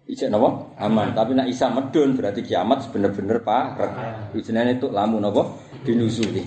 Ijek 0.09 0.33
napa? 0.33 0.49
Aman. 0.81 1.13
Tapi 1.13 1.37
nek 1.37 1.53
Isa 1.53 1.69
medun 1.69 2.17
berarti 2.17 2.41
kiamat 2.41 2.89
bener-bener 2.89 3.45
parek. 3.45 3.93
Ijenenge 4.33 4.81
itu 4.81 4.89
lamu 4.89 5.21
napa? 5.21 5.45
Binuzuli. 5.85 6.41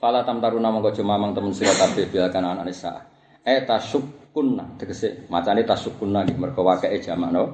Fala 0.00 0.24
tam 0.24 0.40
taruna 0.40 0.72
mongko 0.72 0.90
aja 0.90 1.04
mamang 1.04 1.30
temen 1.36 1.52
sira 1.54 1.70
kabeh 1.76 2.08
bilakan 2.08 2.56
anane 2.56 2.74
saah. 2.74 3.04
Eh 3.44 3.62
tasukkunna 3.62 4.80
tegese 4.80 5.28
macane 5.30 5.62
tasukkunna 5.62 6.26
iki 6.26 6.34
mergo 6.34 6.64
wakeke 6.64 6.98
jamak 7.04 7.30
napa? 7.30 7.52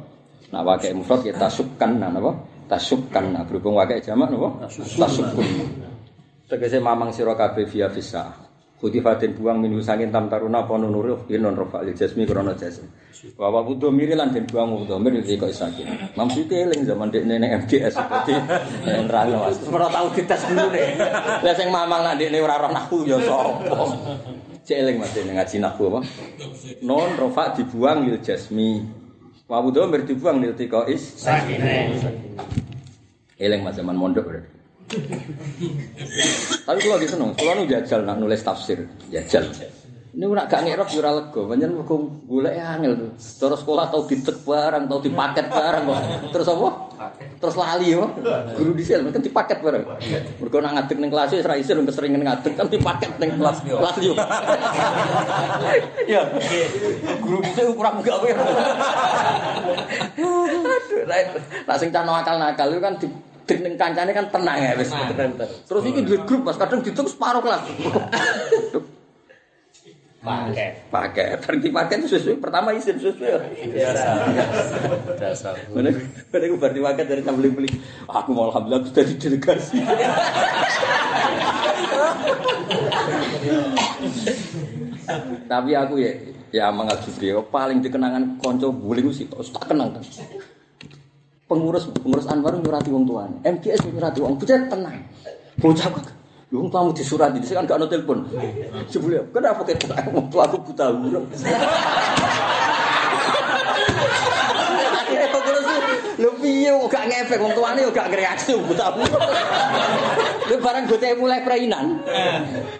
Nak 0.54 0.62
wakeke 0.64 0.94
mufrad 0.96 1.26
ya 1.26 1.34
tasukkanna 1.36 2.08
napa? 2.08 2.38
Tasukkanna 2.70 3.44
berhubung 3.44 3.76
wakeke 3.76 4.00
jamak 4.00 4.30
napa? 4.30 4.64
Tasukkunna. 4.70 5.90
Tegese 6.48 6.78
mamang 6.80 7.10
sira 7.12 7.34
kabeh 7.36 7.66
via 7.66 7.90
visa. 7.90 8.47
Kutifatin 8.78 9.34
buang 9.34 9.58
minu 9.58 9.82
sangin 9.82 10.14
tam 10.14 10.30
taruna 10.30 10.62
apa 10.62 10.78
nunuru 10.78 11.26
inon 11.26 11.58
rofa 11.58 11.82
lil 11.82 11.98
jasmi 11.98 12.22
krono 12.22 12.54
jasmi. 12.54 12.86
Wa 13.34 13.50
wa 13.50 13.66
budo 13.66 13.90
miri 13.90 14.14
lan 14.14 14.30
den 14.30 14.46
buang 14.46 14.70
budo 14.70 15.02
miri 15.02 15.18
iki 15.26 15.34
kok 15.34 15.50
isakin. 15.50 16.14
Mamsi 16.14 16.46
eling 16.46 16.86
zaman 16.86 17.10
dek 17.10 17.26
nenek 17.26 17.66
MGS 17.66 17.98
seperti 17.98 18.38
nerangno 18.86 19.50
Mas. 19.50 19.58
Ora 19.66 19.90
tau 19.90 20.06
dites 20.14 20.46
dulu. 20.46 20.70
Lah 21.42 21.54
sing 21.58 21.74
mamang 21.74 22.06
nak 22.06 22.22
dekne 22.22 22.38
ora 22.38 22.54
roh 22.54 22.70
nahu 22.70 23.02
ya 23.02 23.18
sapa. 23.18 23.82
Cek 24.62 24.78
eling 24.78 25.02
Mas 25.02 25.10
dene 25.10 25.34
ngaji 25.34 25.56
nahu 25.58 25.82
apa? 25.90 26.00
Non 26.86 27.18
rofa 27.18 27.58
dibuang 27.58 28.06
lil 28.06 28.22
jasmi. 28.22 28.86
Wa 29.50 29.58
budo 29.58 29.90
miri 29.90 30.06
dibuang 30.06 30.38
lil 30.38 30.54
tiqais. 30.54 31.18
Sakine. 31.18 31.98
Eling 33.42 33.66
Mas 33.66 33.74
zaman 33.74 33.98
mondok 33.98 34.22
berarti. 34.30 34.57
Tapi 34.88 36.78
kalau 36.80 36.96
lagi 36.96 37.08
seneng, 37.12 37.36
kalau 37.36 37.60
nu 37.60 37.68
jajal 37.68 38.00
nak 38.08 38.16
nulis 38.16 38.40
tafsir, 38.40 38.88
jajal. 39.12 39.44
Ini 40.08 40.24
nak 40.24 40.48
gak 40.50 40.64
ngerok 40.66 40.88
jura 40.90 41.14
lego, 41.14 41.46
banyak 41.46 41.68
mereka 41.68 41.94
golek 42.26 42.56
angel 42.58 42.92
tuh. 42.96 43.10
Terus 43.14 43.60
sekolah 43.62 43.86
tau 43.92 44.02
ditek 44.08 44.42
barang, 44.42 44.90
tau 44.90 44.98
dipaket 44.98 45.46
barang 45.46 45.84
kok. 45.86 46.00
Terus 46.34 46.48
apa? 46.50 46.68
Terus 47.38 47.54
lali 47.54 47.94
ya, 47.94 48.02
guru 48.58 48.74
di 48.74 48.82
sel, 48.82 49.06
kan 49.06 49.22
dipaket 49.22 49.62
barang. 49.62 49.84
Mereka 50.42 50.56
nak 50.58 50.72
ngadek 50.74 50.96
neng 50.98 51.12
kelas 51.14 51.30
serai 51.38 51.62
sel, 51.62 51.78
keseringan 51.86 52.24
ngadek 52.24 52.58
kan 52.58 52.66
dipaket 52.66 53.14
neng 53.22 53.38
kelas 53.38 53.62
kelas 53.62 53.96
yo. 54.02 54.18
Ya, 56.10 56.26
guru 57.22 57.38
di 57.44 57.52
sel 57.54 57.70
kurang 57.78 58.02
gawe. 58.02 58.28
Aduh, 60.18 60.66
nak 61.68 61.76
sing 61.78 61.94
cah 61.94 62.02
nakal-nakal 62.02 62.74
itu 62.74 62.80
kan 62.82 62.98
di 62.98 63.06
Ning 63.48 63.80
kancane 63.80 64.12
kan 64.12 64.28
tenang 64.28 64.58
ya 64.60 64.76
wis. 64.76 64.92
Terus 65.64 65.82
iki 65.88 66.04
duwe 66.04 66.20
grup 66.28 66.44
Mas, 66.44 66.60
kadang 66.60 66.84
dituk 66.84 67.08
separuh 67.08 67.40
kelas. 67.40 67.64
Pakai. 70.18 70.90
Pakai, 70.92 71.38
bareng 71.40 71.62
dipakai 71.62 71.94
itu 72.02 72.18
sesuai. 72.18 72.42
Pertama 72.42 72.74
izin 72.76 73.00
sesuai. 73.00 73.38
Dasar. 75.16 75.56
Mana 75.72 75.94
mana 76.28 76.44
gue 76.44 76.58
baru 76.58 76.74
dipakai 76.74 77.06
dari 77.06 77.22
jam 77.24 77.38
beli 77.38 77.48
beli. 77.54 77.70
Aku 78.10 78.34
mau 78.36 78.50
alhamdulillah 78.52 78.84
sudah 78.90 79.04
di 79.06 79.14
delegasi. 79.16 79.78
Tapi 85.48 85.70
aku 85.72 85.94
ya, 85.96 86.12
ya 86.52 86.66
mengaku 86.68 87.08
dia 87.16 87.40
paling 87.40 87.80
dikenangan 87.80 88.36
konco 88.42 88.68
guling 88.68 89.08
sih, 89.14 89.24
tak 89.24 89.64
kenang 89.64 89.96
kan. 89.96 90.04
Pengurus 91.48 91.88
pengurus 91.88 92.28
Anwar 92.28 92.52
nyurati 92.60 92.92
wong 92.92 93.08
tuane, 93.08 93.40
MGS 93.40 93.88
nyurati 93.88 94.20
wong 94.20 94.36
bocah 94.36 94.68
tenang. 94.68 95.00
Bocah 95.56 95.88
kok 95.88 96.12
Lu 96.48 96.64
kamu 96.64 96.96
disurati, 96.96 97.44
saya 97.44 97.60
kan 97.60 97.68
gak 97.68 97.78
ada 97.84 97.86
telepon. 97.92 98.24
Sebelum 98.88 99.28
kenapa 99.36 99.68
kita 99.68 100.00
tua 100.32 100.48
aku 100.48 100.56
buta 100.64 100.88
huruf. 100.96 101.28
Akhirnya 104.96 105.28
pengurus 105.28 105.64
lu 106.16 106.30
piye 106.40 106.72
gak 106.88 107.04
ngefek 107.04 107.36
wong 107.36 107.52
tuane 107.52 107.84
yo 107.84 107.92
gak 107.92 108.08
ngreaksi 108.08 108.56
buta 108.64 108.96
huruf. 108.96 109.20
Lu 110.48 110.56
barang 110.56 110.84
gote 110.88 111.08
mulai 111.20 111.44
perainan. 111.44 112.00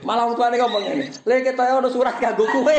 Malah 0.01 0.33
wong 0.33 0.37
tuane 0.41 0.57
ngomong 0.57 0.83
ngene. 0.89 1.07
Le 1.29 1.35
kita 1.45 1.77
ono 1.77 1.93
surat 1.93 2.17
kanggo 2.17 2.49
kowe. 2.49 2.77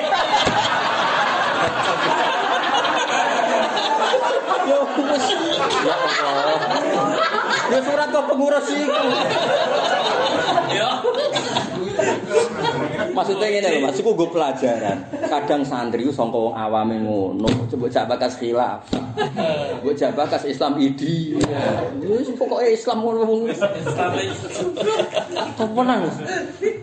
Yo 4.69 4.79
wis. 4.85 5.25
Ya 5.81 5.95
Allah. 5.97 6.61
Ya 7.69 7.79
surat 7.81 8.07
kok 8.13 8.25
pengurus 8.29 8.67
iku. 8.69 9.03
Maksudnya 13.19 13.51
ngene 13.51 13.67
lho 13.75 13.79
Mas, 13.83 13.99
iku 13.99 14.15
nggo 14.15 14.31
pelajaran. 14.31 15.03
Kadang 15.27 15.67
santri 15.67 16.07
ku 16.07 16.11
sangka 16.15 16.39
wong 16.39 16.55
awame 16.55 17.03
ngono, 17.03 17.51
coba 17.67 17.91
jak 17.91 18.07
bakas 18.07 18.39
khilaf. 18.39 18.87
Mbok 19.83 19.91
jak 19.91 20.15
bakas 20.15 20.47
Islam 20.47 20.79
idi. 20.79 21.35
Wis 21.99 22.31
pokoke 22.39 22.63
Islam 22.71 23.03
ngono 23.03 23.27
wong. 23.27 23.51
Apa 25.59 25.81
nang? 25.83 26.07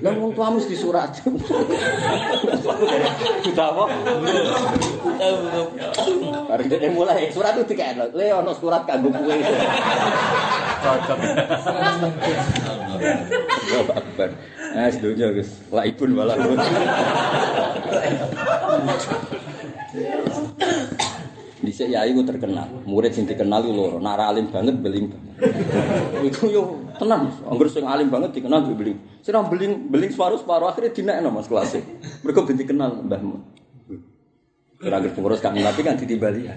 Lah 0.05 0.12
wong 0.12 0.37
tuamu 0.37 0.61
wis 0.61 0.68
disurat. 0.68 1.09
Sudah 3.41 3.66
apa? 3.72 3.84
Bareng 6.53 6.68
dia 6.68 6.93
mulai 6.93 7.32
surat 7.32 7.57
itu 7.57 7.64
dikene. 7.72 8.12
Le 8.12 8.28
ono 8.37 8.53
surat 8.53 8.84
kanggo 8.84 9.09
kowe. 9.09 9.37
Cocok. 10.84 11.18
Allahu 13.57 13.93
Akbar. 13.97 14.30
Eh 14.77 14.93
sedoyo 14.93 15.33
guys. 15.33 15.51
Laibun 15.72 16.12
walahun. 16.12 16.61
Dhisik 21.64 21.89
yai 21.89 22.12
ku 22.12 22.22
terkenal, 22.22 22.68
murid 22.85 23.16
sing 23.16 23.24
dikenal 23.24 23.64
ku 23.64 23.72
loro, 23.72 23.99
nak 23.99 24.20
ra 24.20 24.31
alim 24.31 24.53
banget 24.53 24.77
beling 24.79 25.09
banget. 25.09 25.35
Itu 26.29 26.53
yo 26.53 26.62
tenan, 27.01 27.33
angger 27.49 27.72
sing 27.72 27.89
alim 27.89 28.12
banget 28.12 28.37
dikenal 28.37 28.68
yo 28.68 28.77
beling. 28.77 29.01
Sing 29.24 29.33
beling 29.33 29.89
beling 29.89 30.12
separuh-separuh 30.12 30.68
akhirnya 30.70 30.93
dinekno 30.93 31.33
Mas 31.33 31.49
kelas. 31.49 31.81
Mereka 32.22 32.45
ben 32.45 32.61
dikenal 32.61 33.01
mbahmu. 33.09 33.41
Kira 34.77 35.01
anggere 35.01 35.16
pengurus 35.16 35.41
kami 35.41 35.64
tapi 35.64 35.81
kan 35.81 35.97
ditimbali 35.97 36.47
ya. 36.47 36.55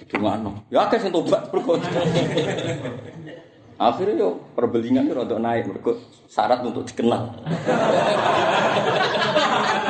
Didungakno. 0.00 0.64
Ya 0.72 0.88
sing 0.96 1.12
tobat 1.12 1.52
mergo. 1.52 1.76
Akhirnya 3.80 4.14
yo 4.20 4.40
perbelingan 4.56 5.08
yo 5.08 5.14
rada 5.16 5.36
naik 5.40 5.68
mergo 5.68 5.96
syarat 6.28 6.60
untuk 6.64 6.84
dikenal. 6.88 7.32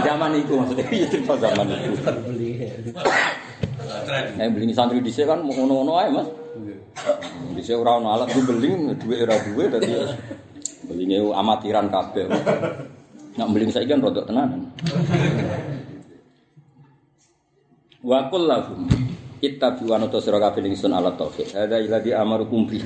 zaman 0.06 0.30
itu 0.38 0.52
maksudnya 0.58 0.86
iya 0.90 1.06
cerita 1.08 1.34
zaman 1.38 1.66
itu. 1.70 1.96
Eh 4.38 4.48
beling 4.50 4.72
santri 4.74 4.98
dhisik 5.00 5.26
kan 5.28 5.40
ngono-ngono 5.42 5.92
ae 5.98 6.08
Mas. 6.10 6.28
Dhisik 7.56 7.78
ora 7.78 7.98
ono 7.98 8.08
alat 8.12 8.28
beling 8.34 8.98
duwe 8.98 9.16
ora 9.24 9.36
duwe 9.40 9.64
dadi 9.70 9.92
belinge 10.86 11.18
amatiran 11.32 11.86
kabeh. 11.88 12.26
Nak 13.38 13.48
beling 13.48 13.70
saiki 13.72 13.92
kan 13.92 14.02
rada 14.04 14.22
tenanan. 14.26 14.60
Wa 18.02 18.26
qul 18.28 18.50
lahum 18.50 18.90
ittabi'u 19.38 19.94
wa 19.94 19.96
nutu 20.02 20.18
sira 20.18 20.42
kabeh 20.42 20.66
ingsun 20.66 20.90
ala 20.90 21.14
tauhid. 21.14 21.54
Ada 21.54 21.78
iladi 21.78 22.10
amarukum 22.10 22.66
bi. 22.66 22.82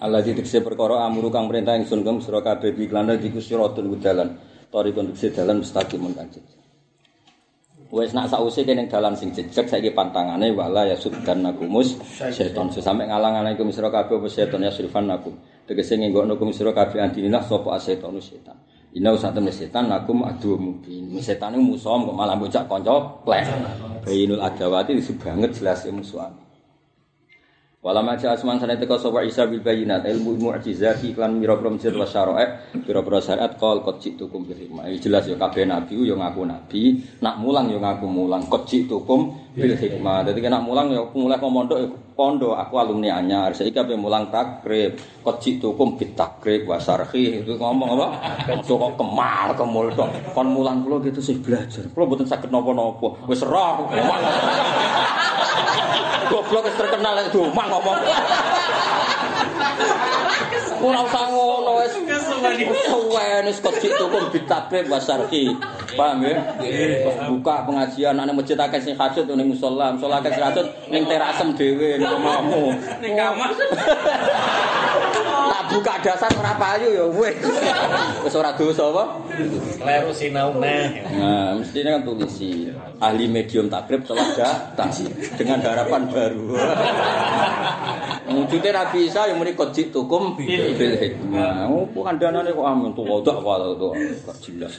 Allah 0.00 0.24
di 0.24 0.32
tekse 0.32 0.64
perkara 0.64 1.04
amuru 1.04 1.28
kang 1.28 1.44
perintah 1.44 1.76
ingsun 1.76 2.00
kum 2.00 2.24
sira 2.24 2.40
kabeh 2.40 2.72
lan 2.88 3.20
diku 3.20 3.36
siratun 3.36 3.92
dalan. 4.00 4.32
Tori 4.72 4.96
kondukse 4.96 5.28
dalan 5.28 5.60
mustaqimun 5.60 6.16
kang 6.16 6.32
jejeg. 6.32 6.56
Wes 7.90 8.14
nak 8.14 8.30
sause 8.30 8.62
kene 8.62 8.88
dalan 8.88 9.12
sing 9.18 9.34
jejeg 9.34 9.66
saiki 9.66 9.90
pantangane 9.92 10.54
wala 10.56 10.86
ya 10.86 10.96
sudan 10.96 11.42
nakumus 11.42 11.98
setan 12.16 12.70
sampe 12.70 13.02
ngalang-alang 13.02 13.58
iku 13.58 13.66
sira 13.74 13.90
kabeh 13.90 14.16
apa 14.16 14.28
setan 14.30 14.64
ya 14.64 14.72
sirfan 14.72 15.04
nakum. 15.04 15.36
Tegese 15.68 16.00
nggokno 16.00 16.38
kum 16.40 16.48
sira 16.54 16.72
kabeh 16.72 17.02
antinah 17.02 17.44
sapa 17.44 17.76
asetanu 17.76 18.22
setan. 18.22 18.56
Ina 18.90 19.14
usah 19.14 19.30
temen 19.30 19.52
setan 19.52 19.86
nakum 19.86 20.24
adu 20.26 20.58
mungkin. 20.58 21.14
Setan 21.22 21.54
itu 21.54 21.62
musuh 21.62 21.94
kok 21.94 22.14
malah 22.14 22.34
bocah 22.34 22.66
kanca 22.66 23.22
plek. 23.22 23.46
Bayinul 24.02 24.42
adawati 24.42 24.96
itu 24.96 25.14
banget 25.14 25.54
jelas 25.60 25.84
ya 25.86 25.92
musuhan. 25.94 26.32
Wala 27.80 28.04
maca 28.04 28.36
asman 28.36 28.60
sana 28.60 28.76
teka 28.76 29.00
sapa 29.00 29.24
Isa 29.24 29.48
bil 29.48 29.64
bayinat 29.64 30.04
ilmu 30.04 30.36
mu'jizati 30.36 31.16
iklan 31.16 31.40
mira-mira 31.40 31.72
mujizat 31.72 31.96
wa 31.96 32.04
syara'a 32.04 32.76
pira-pira 32.76 33.24
syariat 33.24 33.56
qol 33.56 33.80
qad 33.80 33.96
ji'tukum 34.04 34.44
bil 34.44 34.52
hikmah. 34.52 34.84
Jelas 35.00 35.24
ya 35.24 35.40
kabeh 35.40 35.64
nabi 35.64 35.96
yo 35.96 36.12
ngaku 36.12 36.44
nabi, 36.44 37.00
nak 37.24 37.40
mulang 37.40 37.72
yo 37.72 37.80
ngaku 37.80 38.04
mulang 38.04 38.44
qad 38.52 38.68
ji'tukum 38.68 39.32
bil 39.56 39.72
hikmah. 39.72 40.28
Dadi 40.28 40.44
nak 40.44 40.60
mulang 40.60 40.92
yo 40.92 41.08
mulai 41.16 41.40
kok 41.40 41.48
mondok 41.48 41.80
pondok 42.12 42.52
aku 42.52 42.74
alumni 42.84 43.16
anyar. 43.16 43.56
Saiki 43.56 43.72
kabeh 43.72 43.96
mulang 43.96 44.28
takrib, 44.28 45.00
qad 45.24 45.40
ji'tukum 45.40 45.96
bit 45.96 46.12
takrib 46.12 46.68
wa 46.68 46.76
syarhi 46.76 47.40
itu 47.40 47.56
ngomong 47.56 47.96
apa? 47.96 48.06
Kok 48.60 48.76
kok 48.76 48.92
kemal 49.00 49.56
kemul. 49.56 49.88
Kon 50.36 50.52
mulang 50.52 50.84
kula 50.84 51.00
gitu 51.08 51.24
sih 51.24 51.40
belajar. 51.40 51.88
Kula 51.96 52.04
mboten 52.04 52.28
saged 52.28 52.52
napa-napa. 52.52 53.24
Wis 53.24 53.40
roh. 53.40 53.88
Goblok 56.30 56.62
wis 56.70 56.76
terkenal 56.78 57.12
lek 57.18 57.34
domang 57.34 57.66
ngomong. 57.66 57.98
Ora 60.80 61.00
usah 61.04 61.24
ngono 61.26 61.82
wis. 61.82 61.92
Suwen 62.86 63.42
wis 63.50 63.58
kok 63.58 63.74
cik 63.82 63.98
tuku 63.98 64.18
ditabe 64.30 64.86
basarki. 64.86 65.50
Paham 65.98 66.22
ya? 66.22 66.38
Terus 66.62 67.18
buka 67.34 67.66
pengajian 67.66 68.14
ana 68.14 68.30
masjid 68.30 68.54
akeh 68.54 68.78
sing 68.78 68.94
hajat 68.94 69.26
ning 69.26 69.50
musala, 69.50 69.90
musala 69.98 70.22
akeh 70.22 70.30
sing 70.30 70.44
hajat 70.46 70.66
ning 70.86 71.02
terasem 71.10 71.50
dhewe 71.58 71.98
ning 71.98 72.06
omahmu. 72.06 72.78
Ning 73.02 73.12
kamar. 73.18 73.50
Buka 75.70 76.02
dasar 76.02 76.30
ora 76.34 76.58
payu 76.58 76.90
ya 76.90 77.06
wis. 77.06 77.38
Wis 78.26 78.34
ora 78.34 78.50
dosa 78.58 78.90
apa? 78.90 79.04
Kleru 79.78 80.10
sinau 80.10 80.58
neh. 80.58 81.06
Nah, 81.14 81.54
mestinya 81.62 81.94
kan 81.94 82.02
tulisi 82.10 82.66
ahli 82.98 83.30
medium 83.30 83.70
takrib 83.70 84.02
telah 84.02 84.26
datang 84.34 84.90
dengan 85.38 85.62
harapan 85.62 86.10
baru. 86.10 86.58
Wujudnya 88.30 88.82
Nabi 88.82 89.06
Isa 89.06 89.30
yang 89.30 89.38
muni 89.38 89.54
kojik 89.54 89.94
tukum 89.94 90.34
bil 90.34 90.74
hikmah. 90.74 91.70
Oh, 91.70 91.86
bukan 91.86 92.18
danane 92.18 92.50
kok 92.50 92.66
amun 92.66 92.90
tuh 92.94 93.06
wadah 93.06 93.38
wadah 93.38 93.70
tuh 93.78 93.94
jelas. 94.42 94.74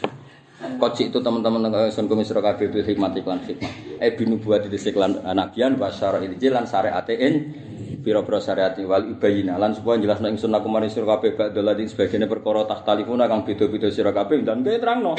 Kojik 0.78 1.10
itu 1.10 1.20
teman-teman 1.24 1.72
sun 1.90 2.06
komisir 2.12 2.38
kabeh 2.38 2.68
bil 2.68 2.84
hikmah 2.84 3.16
iklan 3.16 3.40
hikmah. 3.48 3.72
Eh 4.04 4.12
binu 4.14 4.38
buat 4.44 4.68
di 4.68 4.76
seklan 4.76 5.24
nabian 5.24 5.80
wa 5.80 5.88
syara 5.88 6.20
ilji 6.20 6.52
lan 6.52 6.68
syariatin 6.68 7.71
pira-pira 8.02 8.42
syariat 8.42 8.74
wal 8.84 9.06
ibayina. 9.08 9.56
Lan 9.62 9.78
supaya 9.78 10.02
jelas 10.02 10.20
nek 10.20 10.36
ingsun 10.36 10.52
aku 10.52 10.68
maring 10.68 10.92
sira 10.92 11.06
kabeh 11.06 11.38
ba'dal 11.38 11.64
ladin 11.64 11.88
sebagian 11.88 12.26
perkara 12.26 12.66
tahtalifuna 12.66 13.30
kang 13.30 13.46
beda-beda 13.46 13.88
sira 13.94 14.12
kabeh. 14.12 14.42
Dan 14.42 14.66
kowe 14.66 14.76
terangno 14.76 15.14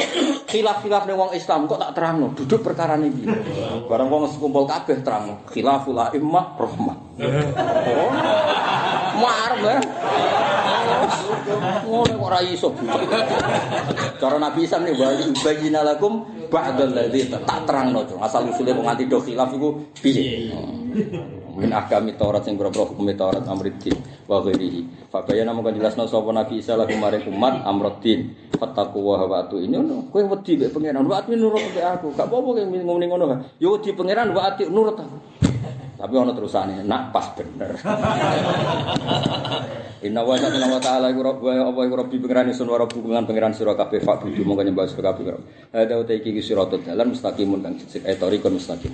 khilaf-khilaf 0.50 1.06
ning 1.06 1.16
wong 1.16 1.30
Islam 1.32 1.70
kok 1.70 1.80
tak 1.80 1.92
terangno? 1.96 2.34
Duduk 2.34 2.60
perkara 2.60 2.98
niki 2.98 3.24
barang 3.86 4.08
wong 4.10 4.28
sekumpul 4.28 4.66
kabeh 4.66 5.00
terangno 5.00 5.46
khilaful 5.48 5.96
a'immah 5.96 6.58
rahmah. 6.58 6.96
Mar 9.12 9.52
ya 9.62 9.78
ngono 11.86 12.12
kok 12.18 12.26
ora 12.26 12.40
iso? 12.42 12.74
Cara 14.18 14.36
Nabi 14.38 14.66
Isa 14.66 14.82
nih 14.82 14.94
wal 14.98 15.18
ibayina 15.30 15.86
lakum 15.86 16.26
ba'dal 16.50 16.92
ladin 16.92 17.32
tak 17.32 17.64
terangno 17.64 18.04
asal 18.20 18.50
usule 18.50 18.74
wong 18.74 18.86
anti 18.86 19.08
do 19.08 19.18
khilaf 19.22 19.54
iku 19.54 19.78
piye 20.02 20.52
min 21.57 21.70
ahkami 21.72 22.16
Taurat 22.16 22.42
sing 22.44 22.57
boro-boro 22.57 22.92
hukum 22.92 23.12
Taurat 23.12 23.44
amriddin 23.44 23.96
wa 24.24 24.40
ghairihi. 24.40 25.12
Fa 25.12 25.20
bayana 25.24 25.53
mongko 25.53 25.76
jelasno 25.76 26.09
sapa 26.09 26.32
Nabi 26.32 26.64
Isa 26.64 26.76
lagu 26.76 26.96
maring 26.96 27.28
umat 27.28 27.62
amriddin 27.68 28.32
fattaqu 28.57 28.98
wa 29.00 29.20
hawatu 29.20 29.61
ini 29.61 29.76
ono 29.76 30.09
kowe 30.09 30.22
wedi 30.24 30.57
mek 30.57 30.72
pangeran 30.72 31.05
wa 31.05 31.20
ati 31.20 31.36
nurut 31.36 31.61
mek 31.72 31.84
aku. 32.00 32.09
Gak 32.16 32.26
apa-apa 32.28 32.48
kowe 32.57 32.62
ngomong 32.64 33.09
ngono 33.09 33.24
yo 33.61 33.76
wedi 33.76 33.92
pangeran 33.92 34.32
wa 34.32 34.48
ati 34.48 34.64
nurut 34.68 34.96
aku. 34.96 35.18
Tapi 36.03 36.14
ono 36.18 36.34
terusane 36.34 36.82
nak 36.82 37.14
pas 37.14 37.30
bener. 37.36 37.70
Inna 40.03 40.26
wa 40.26 40.34
ta'ala 40.34 40.66
wa 40.66 40.82
ta'ala 40.82 41.14
iku 41.14 41.22
rabbu 41.22 41.46
wa 41.46 41.70
apa 41.70 41.80
iku 41.86 41.94
rabbi 41.94 42.18
pangeran 42.18 42.50
sun 42.50 42.66
wa 42.66 42.74
rabbu 42.74 43.07
dengan 43.07 43.22
pangeran 43.22 43.55
sira 43.55 43.78
kabeh 43.78 44.03
fak 44.03 44.26
budu 44.26 44.42
mongko 44.42 44.66
nyembah 44.66 44.90
sira 44.90 45.14
kabeh 45.14 45.30
ada 45.70 45.94
uta 45.94 46.11
iki 46.11 46.42
siratal 46.42 46.82
dalan 46.82 47.14
mustaqimun 47.14 47.62
kang 47.62 47.78
cicik 47.78 48.03
etorikon 48.11 48.59
mustaqim 48.59 48.90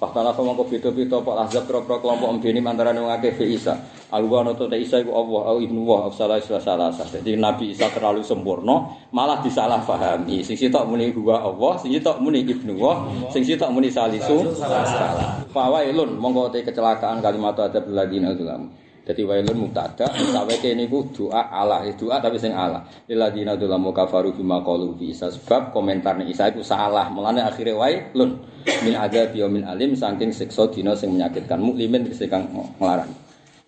Faktala 0.00 0.32
fa 0.32 0.40
mongko 0.40 0.64
beda-beda 0.64 1.20
apa 1.20 1.44
azab 1.44 1.68
pro-pro 1.68 2.00
kelompok 2.00 2.40
mbene 2.40 2.64
antara 2.64 2.96
wong 2.96 3.12
akeh 3.12 3.36
fi 3.36 3.52
Isa. 3.52 3.76
Alwa 4.08 4.40
noto 4.40 4.64
te 4.64 4.80
Isa 4.80 4.96
iku 4.96 5.12
Allah 5.12 5.52
au 5.52 5.58
ibnu 5.60 5.84
wa 5.84 6.08
au 6.08 6.10
salah 6.10 6.40
salah 6.40 6.88
Jadi 6.88 7.36
Nabi 7.36 7.76
Isa 7.76 7.92
terlalu 7.92 8.24
sempurna, 8.24 8.96
malah 9.12 9.44
disalah 9.44 9.84
pahami. 9.84 10.40
Sing 10.40 10.56
sitok 10.56 10.88
muni 10.88 11.12
huwa 11.12 11.44
Allah, 11.44 11.76
sing 11.84 11.92
sitok 11.92 12.16
muni 12.16 12.48
ibnu 12.48 12.80
wa, 12.80 13.12
sing 13.28 13.44
sitok 13.44 13.68
muni 13.68 13.92
salisu 13.92 14.56
salah. 14.56 15.44
Fa 15.52 15.68
wailun 15.68 16.16
mongko 16.16 16.48
te 16.48 16.64
kecelakaan 16.64 17.20
kalimat 17.20 17.60
adab 17.60 17.84
ladina 17.92 18.32
dzulamu. 18.32 18.89
Jadi 19.10 19.26
wailun 19.26 19.66
mubtada, 19.66 20.06
saweke 20.06 20.70
niku 20.78 21.10
doa 21.10 21.50
Allah, 21.50 21.82
doa 21.98 22.22
tapi 22.22 22.38
sing 22.38 22.54
Allah. 22.54 22.86
Illadina 23.10 23.58
dzulamu 23.58 23.90
kafaru 23.90 24.38
bima 24.38 24.62
qalu 24.62 24.94
fi 24.94 25.10
Isa 25.10 25.34
sebab 25.34 25.74
komentarnya 25.74 26.30
Isa 26.30 26.46
itu 26.46 26.62
salah. 26.62 27.10
Mulane 27.10 27.42
akhire 27.42 27.74
wailun 27.74 28.38
min 28.86 28.94
ada 28.94 29.26
min 29.50 29.66
alim 29.66 29.98
saking 29.98 30.30
siksa 30.30 30.70
dina 30.70 30.94
sing 30.94 31.10
menyakitkan 31.18 31.58
muklimin 31.58 32.06
tegese 32.06 32.30
kang 32.30 32.46
nglarang. 32.78 33.10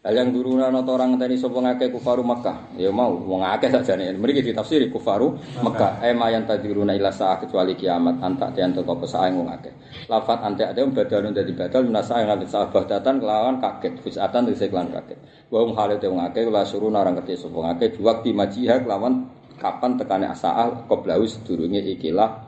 Hal 0.02 0.18
yang 0.18 0.34
duruna 0.34 0.66
nata 0.66 0.98
orang 0.98 1.14
ngenteni 1.14 1.38
sapa 1.38 1.62
ngake 1.62 1.94
kufaru 1.94 2.26
Makkah. 2.26 2.74
Ya 2.74 2.90
mau 2.90 3.14
wong 3.22 3.46
akeh 3.46 3.70
sakjane. 3.70 4.10
Mriki 4.18 4.50
ditafsiri 4.50 4.90
kufaru 4.90 5.38
Makkah. 5.62 6.02
Ema 6.02 6.26
yang 6.26 6.42
tadiruna 6.42 6.90
ila 6.98 7.14
sa'a 7.14 7.38
kecuali 7.38 7.78
kiamat 7.78 8.18
antak 8.18 8.58
tian 8.58 8.74
teko 8.74 8.98
pesae 8.98 9.30
wong 9.30 9.46
akeh. 9.46 9.70
Lafat 10.10 10.42
antek 10.42 10.74
ade 10.74 10.82
badalun 10.90 11.30
dadi 11.30 11.54
badal 11.54 11.86
minasa 11.86 12.18
yang 12.18 12.34
lanjut 12.34 12.50
sahabah 12.50 12.82
datan 12.82 13.22
kelawan 13.22 13.62
kaget. 13.62 14.02
Fusatan 14.02 14.50
tegese 14.50 14.66
kelan 14.74 14.90
kaget. 14.90 15.22
Wa 15.54 15.62
hum 15.62 15.70
halate 15.78 16.10
wong 16.10 16.18
akeh 16.18 16.50
la 16.50 16.66
suruh 16.66 16.90
narang 16.90 17.22
kete 17.22 17.38
sapa 17.38 17.62
ngake 17.62 17.94
diwakti 17.94 18.34
majiha 18.34 18.82
kelawan 18.82 19.30
kapan 19.62 19.94
tekane 20.02 20.26
asaal 20.26 20.82
qoblahu 20.90 21.30
sedurunge 21.30 21.78
ikilah 21.78 22.42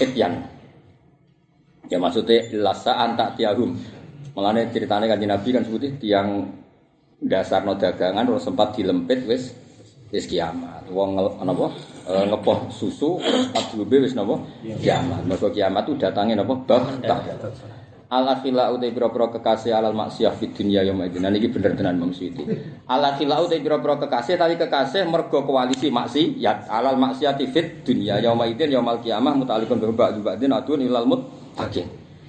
ityan. 0.00 0.48
Ya 1.92 2.00
maksudnya 2.00 2.40
lasa 2.56 2.96
antak 2.96 3.36
tiahum. 3.36 3.97
Mengenai 4.38 4.70
ceritanya 4.70 5.10
kanji 5.10 5.26
Nabi 5.26 5.48
kan 5.50 5.66
sebutin 5.66 5.98
tiang 5.98 6.46
dasar 7.18 7.66
no 7.66 7.74
dagangan 7.74 8.22
terus 8.22 8.46
sempat 8.46 8.70
dilempit 8.70 9.26
wis 9.26 9.50
wis 10.14 10.30
kiamat. 10.30 10.86
Wong 10.94 11.18
nge- 11.18 11.42
napa 11.42 11.74
eh, 12.06 12.24
ngepoh 12.30 12.70
susu 12.70 13.18
dulu 13.74 13.98
wis 13.98 14.14
napa 14.14 14.38
kiamat. 14.62 15.26
Mergo 15.26 15.50
kiamat 15.50 15.90
itu 15.90 15.98
datangnya 15.98 16.46
napa 16.46 16.54
bahtah. 16.54 17.18
Al 18.08 18.24
akhila 18.24 18.72
utai 18.72 18.94
biro-biro 18.94 19.28
kekasih 19.34 19.74
alal 19.74 19.92
maksiyah 19.92 20.32
fit 20.32 20.54
dunia 20.54 20.86
yang 20.86 20.96
itu. 21.02 21.18
Nah 21.18 21.28
ini 21.28 21.50
bener 21.52 21.76
tenan 21.76 21.98
Imam 21.98 22.14
Suyuti. 22.14 22.46
Al 22.86 23.02
akhila 23.04 23.42
utai 23.42 23.58
biro-biro 23.58 23.98
kekasih 23.98 24.38
tapi 24.38 24.54
kekasih 24.54 25.02
mergo 25.10 25.42
koalisi 25.42 25.90
maksi 25.90 26.38
ya 26.38 26.62
alal 26.70 26.94
maksiyah 26.94 27.34
fit 27.50 27.82
dunia 27.82 28.22
yang 28.22 28.38
itu 28.46 28.70
yaumul 28.70 29.02
kiamah 29.02 29.34
mutalikun 29.34 29.82
berbak 29.82 30.14
juga 30.14 30.38
din 30.38 30.54
adun 30.54 30.78
ilal 30.78 31.10
mut 31.10 31.26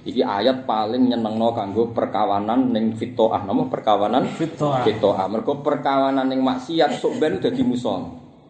Iki 0.00 0.24
ayat 0.24 0.64
paling 0.64 1.12
nyenengno 1.12 1.52
kanggo 1.52 1.92
perkawanan 1.92 2.72
ning 2.72 2.96
fitoah 2.96 3.44
napa 3.44 3.68
perkawanan 3.68 4.24
Fitoah. 4.32 4.80
fitoah. 4.80 5.28
Mergo 5.28 5.60
perkawanan 5.60 6.24
ning 6.24 6.40
maksiat 6.40 6.96
sok 6.96 7.20
ben 7.20 7.36
dadi 7.36 7.60
musuh. 7.60 8.00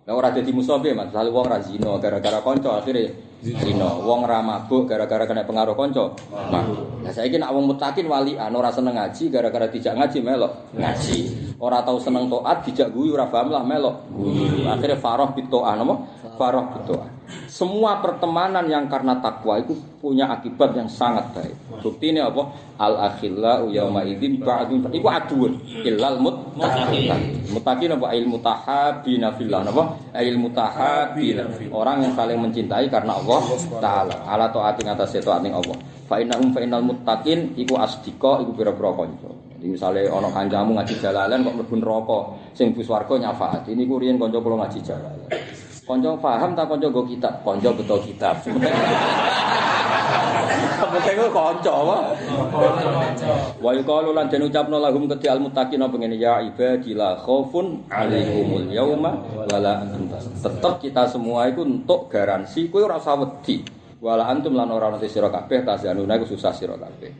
Lah 0.07 0.15
ora 0.15 0.31
dadi 0.31 0.55
musuh 0.55 0.79
piye 0.79 0.95
Mas? 0.95 1.11
Sale 1.11 1.35
wong 1.35 1.51
ra 1.51 1.59
zina 1.59 1.99
gara-gara 1.99 2.39
kanca 2.39 2.79
akhire 2.79 3.35
zina. 3.43 3.99
Wong 3.99 4.23
ra 4.23 4.39
mabuk 4.47 4.87
gara-gara 4.87 5.27
kena 5.27 5.43
pengaruh 5.43 5.75
kanca. 5.75 6.15
Mabuk. 6.31 7.03
Lah 7.03 7.11
saiki 7.11 7.35
nek 7.43 7.51
wong 7.51 7.67
mutakin 7.67 8.07
walian 8.07 8.55
ora 8.55 8.71
seneng 8.71 8.95
ngaji 8.95 9.25
gara-gara 9.35 9.67
dijak 9.67 9.99
ngaji 9.99 10.19
melok 10.23 10.53
ngaji. 10.79 11.19
Ora 11.59 11.83
tau 11.83 11.99
seneng 11.99 12.31
taat 12.31 12.63
dijak 12.63 12.95
guyu 12.95 13.19
ora 13.19 13.27
paham 13.27 13.51
lah 13.51 13.67
melok 13.67 14.07
guyu. 14.15 14.71
Akhire 14.71 14.95
faroh 15.03 15.35
bitoah 15.35 15.75
napa? 15.75 15.95
Faroh 16.41 16.73
bitoah. 16.73 17.21
Semua 17.53 18.01
pertemanan 18.01 18.65
yang 18.65 18.89
karena 18.89 19.21
takwa 19.21 19.61
itu 19.61 19.77
punya 20.01 20.25
akibat 20.33 20.73
yang 20.73 20.89
sangat 20.89 21.37
baik. 21.37 21.53
Bukti 21.85 22.17
ini 22.17 22.25
apa? 22.25 22.49
Al 22.81 23.13
akhilla 23.13 23.69
yauma 23.69 24.01
idzin 24.09 24.41
ba'dun 24.41 24.89
iku 24.89 25.05
aduun 25.05 25.53
illal 25.85 26.17
muttaqin. 26.17 27.13
Muttaqin 27.53 27.93
apa 27.93 28.17
il 28.17 28.25
mutahabbina 28.25 29.37
fillah 29.37 29.69
apa? 29.69 29.85
Il 30.25 30.41
mutahabbina. 30.41 31.45
Orang 31.69 32.09
yang 32.09 32.17
saling 32.17 32.41
mencintai 32.41 32.89
karena 32.89 33.21
Allah 33.21 33.45
taala. 33.77 34.17
Ala 34.25 34.49
taati 34.49 34.81
ngatas 34.89 35.21
taat 35.21 35.45
ning 35.45 35.53
Allah. 35.53 35.77
Fa 36.09 36.17
innahum 36.25 36.57
fa 36.57 36.65
innal 36.65 36.89
muttaqin 36.89 37.53
iku 37.61 37.77
asdiqa 37.77 38.41
iku 38.41 38.57
pira-pira 38.57 38.97
kanca. 38.97 39.29
Jadi 39.61 39.77
misalnya 39.77 40.09
ono 40.09 40.33
kancamu 40.33 40.73
ngaji 40.73 40.95
jalalan 41.05 41.45
kok 41.45 41.53
mlebu 41.53 41.75
neraka, 41.85 42.19
sing 42.57 42.73
bus 42.73 42.89
warga 42.89 43.29
nyafaat. 43.29 43.69
Ini 43.69 43.85
ku 43.85 44.01
riyen 44.01 44.17
kanca 44.17 44.41
kula 44.41 44.65
ngaji 44.65 44.81
jalalan. 44.81 45.29
Konco 45.91 46.15
paham 46.23 46.55
tak 46.55 46.71
konco 46.71 46.87
go 46.95 47.03
kitab, 47.03 47.43
konco 47.43 47.75
betul 47.75 47.99
kitab. 48.07 48.39
Penting 50.91 51.19
ku 51.19 51.27
konco 51.35 51.75
apa? 51.83 52.15
Wa 53.59 53.75
yuqalu 53.75 54.15
lan 54.15 54.31
den 54.31 54.47
ucapno 54.47 54.79
lahum 54.79 55.11
kedhi 55.11 55.27
al 55.27 55.43
muttaqin 55.43 55.83
apa 55.83 55.99
ngene 55.99 56.15
ya 56.15 56.39
ibadi 56.47 56.95
la 56.95 57.19
khaufun 57.19 57.91
alaikumul 57.91 58.71
yauma 58.71 59.19
wala. 59.51 59.83
Tetep 60.39 60.79
kita 60.79 61.11
semua 61.11 61.51
itu 61.51 61.67
untuk 61.67 62.07
garansi 62.07 62.71
kowe 62.71 62.87
ora 62.87 63.03
usah 63.03 63.19
wedi. 63.19 63.67
Wala 63.99 64.31
antum 64.31 64.55
lan 64.55 64.71
ora 64.71 64.95
nanti 64.95 65.11
sira 65.11 65.27
kabeh 65.27 65.67
tahzanuna 65.67 66.15
iku 66.23 66.39
susah 66.39 66.55
sira 66.55 66.79
kabeh. 66.79 67.11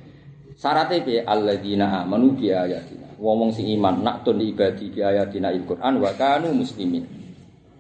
Syaratnya 0.55 1.03
piye 1.03 1.27
alladzina 1.27 2.07
amanu 2.07 2.39
bi 2.39 2.55
ayatina. 2.55 3.19
Wong 3.19 3.51
sing 3.51 3.67
iman 3.75 3.99
nak 3.99 4.23
tun 4.23 4.39
ibadi 4.39 4.95
bi 4.95 5.03
ayatina 5.03 5.51
Al-Qur'an 5.51 5.99
wa 5.99 6.15
kanu 6.15 6.55
muslimin. 6.55 7.20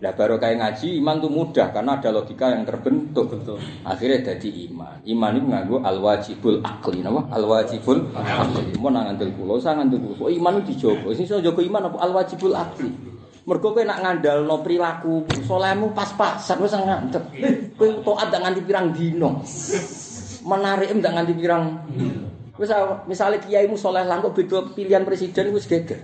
Lah 0.00 0.16
baru 0.16 0.40
kayak 0.40 0.56
ngaji 0.64 0.96
iman 0.96 1.20
tuh 1.20 1.28
mudah 1.28 1.76
karena 1.76 2.00
ada 2.00 2.08
logika 2.08 2.48
yang 2.48 2.64
terbentuk. 2.64 3.36
Betul. 3.36 3.60
Akhirnya 3.84 4.32
jadi 4.32 4.48
iman. 4.72 4.96
Iman 5.04 5.32
itu 5.36 5.46
nganggo 5.52 5.76
al 5.84 6.00
wajibul 6.00 6.56
akli, 6.64 7.04
napa? 7.04 7.28
Al 7.28 7.44
wajibul 7.44 8.08
akli. 8.16 8.80
Mau 8.80 8.88
nang 8.88 9.12
ngandel 9.12 9.36
kula, 9.36 9.60
saya 9.60 9.76
ngandel 9.76 10.00
kula. 10.00 10.24
Oh, 10.24 10.32
iman 10.32 10.64
itu 10.64 10.72
dijogo. 10.72 11.12
Sing 11.12 11.28
iso 11.28 11.44
jogo 11.44 11.60
iman 11.60 11.92
apa 11.92 12.00
al 12.00 12.16
wajibul 12.16 12.56
akli. 12.56 12.88
Mergo 13.44 13.76
kowe 13.76 13.84
nak 13.84 14.00
ngandalno 14.00 14.56
perilaku 14.64 15.28
salehmu 15.44 15.92
pas-pasan 15.92 16.64
wis 16.64 16.72
ngantep. 16.72 17.24
Kowe 17.76 17.88
taat 18.00 18.32
ndak 18.32 18.40
nganti 18.40 18.60
pirang 18.64 18.86
dino. 18.96 19.44
Menarik 20.48 20.96
ndak 20.96 21.12
nganti 21.12 21.32
pirang 21.36 21.64
Wis 22.60 22.68
misalnya 23.08 23.40
kiaimu 23.40 23.72
soleh 23.72 24.04
kok 24.04 24.36
beda 24.36 24.76
pilihan 24.76 25.04
presiden 25.08 25.56
wis 25.56 25.64
geger. 25.64 25.96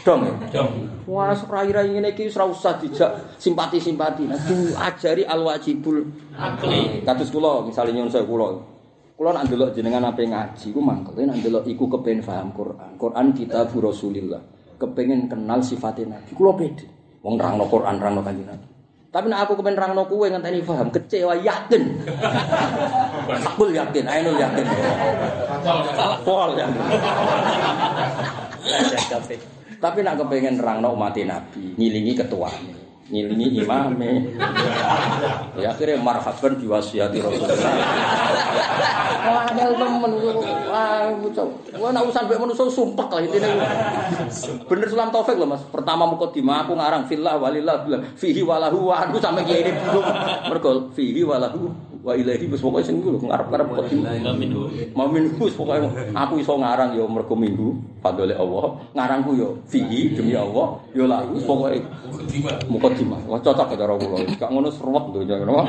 Dong. 0.00 0.24
ya? 0.48 0.64
Wah, 1.04 1.36
rai-rai 1.36 1.92
ngene 1.92 2.16
iki 2.16 2.30
wis 2.30 2.38
ora 2.40 2.48
usah 2.48 2.80
dijak 2.80 3.36
simpati-simpati. 3.36 4.24
Nah, 4.24 4.38
ajari 4.88 5.28
al-wajibul 5.28 6.00
akli. 6.32 7.04
Kados 7.04 7.28
kula 7.28 7.66
misale 7.66 7.92
nyuwun 7.92 8.08
saya 8.08 8.24
kula. 8.24 8.48
Kula 9.12 9.36
nak 9.36 9.44
ndelok 9.50 9.76
jenengan 9.76 10.08
ape 10.08 10.24
ngaji 10.24 10.72
ku 10.72 10.80
mangkel 10.80 11.28
nak 11.28 11.36
ndelok 11.38 11.68
iku 11.68 11.84
kepen 11.92 12.24
paham 12.24 12.54
Quran. 12.56 12.90
Quran 12.96 13.26
kitab 13.36 13.68
Rasulillah. 13.74 14.40
Kepengen 14.80 15.28
kenal 15.28 15.60
sifatnya 15.60 16.18
Nabi. 16.18 16.32
Kula 16.32 16.56
pede. 16.56 16.86
Wong 17.22 17.38
nerangno 17.38 17.70
Quran, 17.70 18.02
nerangno 18.02 18.22
kanjeng 18.24 18.48
Nabi. 18.50 18.66
Tapi 19.12 19.28
nek 19.28 19.44
aku 19.44 19.60
kepen 19.60 19.76
nerangno 19.76 20.08
kowe 20.08 20.24
ngenteni 20.24 20.64
paham, 20.64 20.88
kecewa 20.88 21.36
yakin. 21.36 21.84
Aku 23.52 23.68
yakin, 23.68 24.08
ainul 24.08 24.40
yakin. 24.40 24.64
Pol 26.24 26.56
yakin. 26.56 26.80
Tapi 29.82 29.98
nak 30.06 30.14
kepengen 30.14 30.62
nerangno 30.62 30.94
umat 30.94 31.18
Nabi, 31.26 31.74
ngilingi 31.74 32.14
ketuanya, 32.14 32.78
ngilingi 33.10 33.66
imame. 33.66 34.30
Ya 35.58 35.74
akhirnya 35.74 35.98
marhaban 35.98 36.54
diwasiati 36.54 37.18
Rasulullah. 37.18 37.74
Wah, 39.22 39.42
ada 39.50 39.74
temen 39.74 40.12
wah 40.70 41.10
bocah. 41.18 41.46
Wah 41.82 41.90
nak 41.90 42.06
urusan 42.06 42.30
mbek 42.30 42.38
manusa 42.46 42.70
sumpek 42.70 43.10
lah 43.10 43.26
intine. 43.26 43.58
Bener 44.70 44.86
Sulam 44.86 45.10
Taufik 45.10 45.34
loh 45.34 45.50
Mas. 45.50 45.66
Pertama 45.66 46.06
mukadimah 46.06 46.62
aku 46.62 46.78
ngarang 46.78 47.10
fillah 47.10 47.34
walillah 47.42 47.82
billah 47.82 48.06
fihi 48.14 48.42
walahu 48.46 48.94
wa 48.94 49.02
aku 49.02 49.18
sampe 49.18 49.42
kiai 49.42 49.66
ini 49.66 49.74
mergo 50.46 50.94
fihi 50.94 51.26
walahu 51.26 51.74
wa 52.02 52.18
ilaihi 52.18 52.50
wis 52.50 52.58
pokoke 52.58 52.82
sing 52.82 52.98
iku 52.98 53.14
lho 53.14 53.30
ngarep-ngarep 53.30 53.66
mukadimah. 53.70 54.10
Mamin 54.98 55.30
wis 55.38 55.54
pokoke 55.54 55.86
aku 56.10 56.34
iso 56.42 56.58
ngarang 56.58 56.98
ya 56.98 57.06
mergo 57.06 57.38
minggu 57.38 57.78
fadole 58.02 58.34
Allah. 58.34 58.82
Ngarangku 58.90 59.30
ya 59.38 59.48
fihi 59.70 60.18
demi 60.18 60.34
Allah 60.34 60.82
ya 60.98 61.06
lahu 61.06 61.38
wis 61.38 61.46
pokoke 61.46 61.78
mukadimah. 62.66 63.22
Wah 63.30 63.38
cocok 63.38 63.78
karo 63.78 63.94
kula. 64.02 64.26
Gak 64.34 64.50
ngono 64.50 64.68
seruwet 64.74 65.04
donya 65.14 65.38
ngono. 65.38 65.62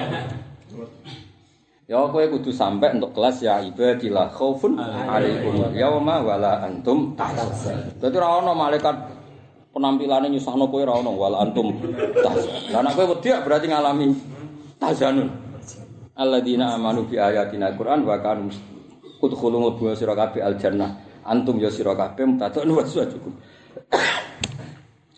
Ya 1.84 2.00
kowe 2.00 2.26
kudu 2.26 2.50
sampai 2.50 2.96
untuk 2.98 3.14
kelas 3.14 3.44
ya 3.44 3.62
ibadilah 3.62 4.32
khaufun 4.34 4.80
alaikum 4.82 5.70
yauma 5.78 6.24
wala 6.24 6.66
antum 6.66 7.14
tahzanun. 7.14 8.00
Dadi 8.00 8.16
ora 8.18 8.40
ana 8.40 8.56
malaikat 8.56 8.96
penampilannya 9.76 10.32
nyusahno 10.32 10.72
kowe 10.72 10.80
ora 10.82 10.98
ana 10.98 11.12
wala 11.12 11.44
antum 11.44 11.76
tahzanun. 12.18 12.72
Lah 12.74 12.82
nek 12.88 12.96
kowe 12.98 13.06
wedi 13.14 13.30
berarti 13.36 13.68
ngalami 13.70 14.16
tahzanun. 14.80 15.43
Alladzina 16.14 16.78
amanu 16.78 17.10
bi 17.10 17.18
ayatina 17.18 17.74
Qur'an 17.74 18.06
wa 18.06 18.22
kanu 18.22 18.54
udkhulu 19.18 19.58
mlebu 19.58 19.98
sira 19.98 20.14
kabeh 20.14 20.46
al 20.46 20.56
jannah. 20.62 20.94
Antum 21.26 21.58
ya 21.58 21.74
sira 21.74 21.98
kabeh 21.98 22.26
mutadun 22.28 22.70
wa 22.70 22.84
cukup. 22.86 23.34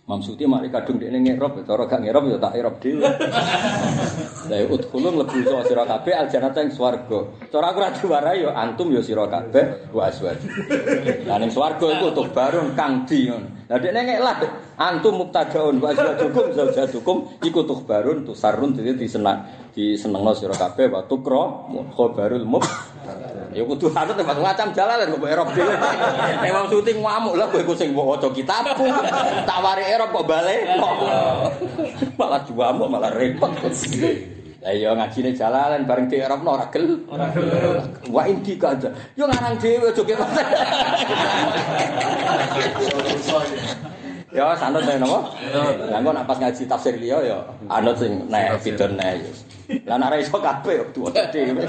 Mamsuti 0.06 0.46
mari 0.46 0.70
kadung 0.70 1.02
dekne 1.02 1.18
ngerop, 1.18 1.66
cara 1.66 1.90
gak 1.90 2.06
ngerop 2.06 2.30
ya 2.30 2.38
tak 2.38 2.54
erop 2.62 2.78
dhewe. 2.78 3.02
Lah 4.54 4.58
ya 4.62 4.70
udkhulu 4.70 5.10
mlebu 5.10 5.66
sira 5.66 5.82
kabeh 5.82 6.14
aljanata 6.14 6.62
ing 6.62 6.70
swarga. 6.70 7.26
Cara 7.50 7.74
aku 7.74 7.80
ra 7.82 7.90
diwarai 7.90 8.46
ya 8.46 8.54
antum 8.54 8.94
ya 8.94 9.02
sira 9.02 9.26
kabeh 9.26 9.90
wa 9.90 10.06
aswad. 10.06 10.38
Lah 11.26 11.42
ning 11.42 11.50
swarga 11.50 11.90
iku 11.90 12.14
untuk 12.14 12.30
barun 12.38 12.78
kang 12.78 13.02
di 13.10 13.34
ngono. 13.34 13.66
Lah 13.66 13.82
dekne 13.82 14.06
ngeklah 14.06 14.38
antum 14.78 15.26
mubtadaun 15.26 15.82
wa 15.82 15.90
aswadukum 15.90 16.54
zaujadukum 16.54 17.18
iku 17.42 17.66
tuh 17.66 17.82
barun 17.82 18.30
tuh 18.30 18.38
sarun 18.38 18.78
dadi 18.78 18.94
disenang 18.94 19.42
disenengno 19.74 20.38
sira 20.38 20.54
kabeh 20.54 20.86
wa 20.86 21.02
tukra 21.10 21.66
khabarul 21.98 22.46
mub. 22.46 22.62
Ya 23.56 23.64
kudu 23.64 23.88
anut 23.96 24.20
Mas 24.20 24.36
ngacam 24.36 24.68
jalalan 24.76 25.16
kok 25.16 25.32
erop 25.32 25.48
dhewe. 25.56 25.76
Nek 26.44 26.52
wong 26.52 26.68
syuting 26.68 27.00
ngamuk 27.00 27.40
lah 27.40 27.48
kowe 27.48 27.64
iku 27.64 27.72
sing 27.72 27.96
mbok 27.96 28.20
waca 28.20 28.28
kitabku. 28.36 28.84
Tak 29.48 29.58
wari 29.64 29.84
erop 29.88 30.12
kok 30.12 30.28
balik. 30.28 30.76
Malah 32.20 32.44
juamuk 32.44 32.92
malah 32.92 33.16
repot. 33.16 33.56
Lah 34.66 34.74
iya 34.74 34.92
ngajine 34.98 35.32
jalalan 35.38 35.88
bareng 35.88 36.12
di 36.12 36.20
erop 36.20 36.44
ora 36.44 36.68
gel. 36.68 37.00
Ora 37.08 37.32
gel. 37.32 37.80
Wa 38.12 38.28
indika 38.28 38.76
aja. 38.76 38.92
Yo 39.16 39.24
ngarang 39.24 39.56
dhewe 39.56 39.88
aja 39.88 40.04
ketok. 40.04 40.30
Ya 44.36 44.52
sanut 44.60 44.84
ae 44.84 45.00
napa? 45.00 45.32
Lah 45.88 45.96
engko 45.96 46.12
nak 46.12 46.28
pas 46.28 46.36
ngaji 46.44 46.68
tafsir 46.68 47.00
liya 47.00 47.24
ya 47.24 47.40
anut 47.72 47.96
sing 47.96 48.28
nek 48.28 48.60
bidon 48.60 49.00
nek. 49.00 49.24
Lah 49.88 49.96
nek 49.96 50.12
ora 50.12 50.18
iso 50.20 50.36
kabeh 50.44 50.92
tuwa 50.92 51.08
dhewe. 51.32 51.64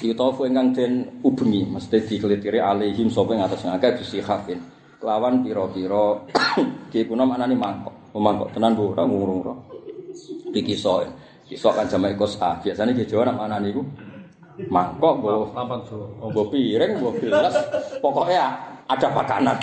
Yutofu 0.00 0.48
ingkang 0.48 0.72
den 0.72 0.92
ubengi 1.20 1.68
mesti 1.68 2.00
dikelitiri 2.00 2.56
alaihim 2.56 3.12
sapa 3.12 3.36
ing 3.36 3.44
atas 3.44 3.68
ngakeh 3.68 4.00
bisi 4.00 4.24
khafin. 4.24 4.56
Kelawan 4.96 5.44
pira-pira 5.44 6.24
ki 6.92 7.04
kuna 7.04 7.28
maknane 7.28 7.52
mangkok. 7.52 7.92
Omah 8.16 8.32
kok 8.40 8.50
tenan 8.56 8.72
bu 8.72 8.96
ora 8.96 9.04
ngurung 9.04 9.44
ora. 9.44 9.54
Iki 10.56 10.60
kisah. 10.72 11.04
Kisah 11.44 11.72
kan 11.76 11.84
jamak 11.84 12.16
kos. 12.16 12.40
Biasane 12.40 12.96
ki 12.96 13.04
Jawa 13.04 13.28
nak 13.28 13.44
manani 13.44 13.76
iku 13.76 13.84
mangkok 14.72 15.20
mbok 15.20 15.52
Papan 15.52 15.80
so. 15.84 16.08
mbok 16.16 16.48
piring 16.52 17.00
mbok 17.00 17.20
gelas 17.20 17.54
pokoknya 18.00 18.56
ada 18.88 19.08
makanan. 19.12 19.56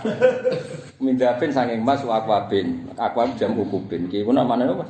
Mindapin 1.04 1.50
sanging 1.50 1.82
mas 1.82 2.06
wa 2.06 2.22
akwabin. 2.22 2.86
Akwab 2.94 3.34
jam 3.42 3.58
ukubin. 3.58 4.06
Ki 4.06 4.22
ku 4.22 4.30
namane 4.30 4.70
apa? 4.70 4.86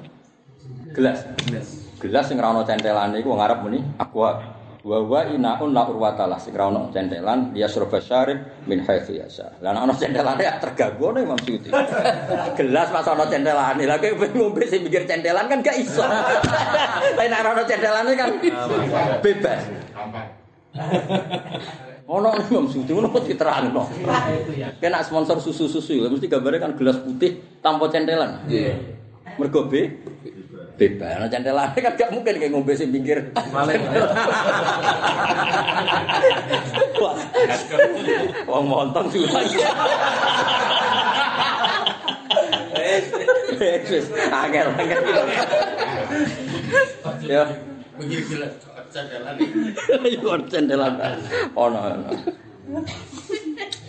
Gelas. 0.92 1.24
Gelas 2.04 2.28
sing 2.28 2.36
ora 2.36 2.52
ana 2.52 2.68
centelane 2.68 3.16
iku 3.24 3.32
wong 3.32 3.40
Arab 3.40 3.64
muni 3.64 3.80
aqua. 3.96 4.57
Wa 4.88 5.04
wa 5.04 5.20
inaun 5.28 5.76
la 5.76 5.84
urwatalah 5.84 6.40
sing 6.40 6.56
ora 6.56 6.72
ana 6.72 6.88
centelan 6.96 7.52
dia 7.52 7.68
surba 7.68 8.00
syarib 8.00 8.40
min 8.72 8.80
haitsu 8.88 9.20
yasa. 9.20 9.60
Lah 9.60 9.76
ana 9.76 9.92
centelane 9.92 10.48
terganggu 10.64 11.12
ono 11.12 11.20
Imam 11.20 11.36
Suyuti. 11.44 11.68
Gelas 12.58 12.88
pas 12.96 13.04
ana 13.04 13.28
centelane. 13.28 13.84
Lah 13.84 14.00
kowe 14.00 14.16
ngombe 14.32 14.64
sing 14.64 14.88
mikir 14.88 15.04
centelan 15.04 15.52
kan 15.52 15.60
gak 15.60 15.76
iso. 15.76 16.08
Lah 17.20 17.24
nek 17.28 17.40
ora 17.44 17.52
ana 17.52 17.64
centelane 17.68 18.12
kan 18.16 18.30
bebas. 19.20 19.62
Ono 22.08 22.32
Imam 22.40 22.72
Suyuti 22.72 22.96
ono 22.96 23.12
kok 23.12 23.28
diterangno. 23.28 23.84
Kena 24.80 25.04
sponsor 25.04 25.44
susu-susu 25.44 26.00
ya 26.00 26.08
mesti 26.08 26.32
gambarnya 26.32 26.64
kan 26.64 26.72
gelas 26.80 27.04
putih 27.04 27.60
tanpa 27.60 27.92
centelan. 27.92 28.48
Iya. 28.48 28.80
Mergo 29.36 29.68
B 29.68 29.92
bebas. 30.78 31.18
Nah 31.18 31.30
centelane 31.30 31.80
kan 31.82 31.94
gak 31.98 32.14
mungkin 32.14 32.38
kayak 32.38 32.52
ngombe 32.54 32.74
sing 32.78 32.94
pinggir. 32.94 33.34
Maling. 33.50 33.82
Wah. 37.02 37.18
Wong 38.46 38.66
montong 38.70 39.10
sih 39.10 39.26
lagi. 39.26 39.58
Wes 43.58 44.06
angel 44.30 44.68
angel. 44.78 45.28
Ya, 47.28 47.44
Begini 47.98 48.24
gila, 48.30 48.48
candalan 48.94 49.36
iku 50.06 50.26
ono 50.38 50.46
centelan. 50.46 50.94
Ono 51.58 51.78
ono. 51.82 52.14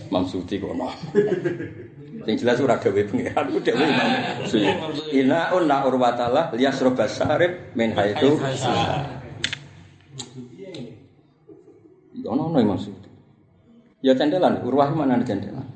Mam 0.09 0.25
Suti 0.25 0.57
kono. 0.57 0.89
Sing 2.25 2.35
jelas 2.35 2.59
ora 2.59 2.79
gawe 2.79 3.03
pengiran 3.07 3.47
ku 3.53 3.59
dhewe 3.63 3.85
Imam 3.85 4.11
Suyuti. 4.49 5.23
Ina 5.23 5.55
unna 5.55 5.87
urwatalah 5.87 6.51
liyasroba 6.57 7.07
sarib 7.07 7.75
min 7.79 7.95
haitu. 7.95 8.35
Ono 12.27 12.43
ono 12.51 12.59
Imam 12.59 12.79
Suyuti. 12.79 13.09
Ya 14.03 14.15
centelan, 14.15 14.63
urwah 14.63 14.95
mana 14.95 15.19
ada 15.19 15.27
centelan. 15.27 15.67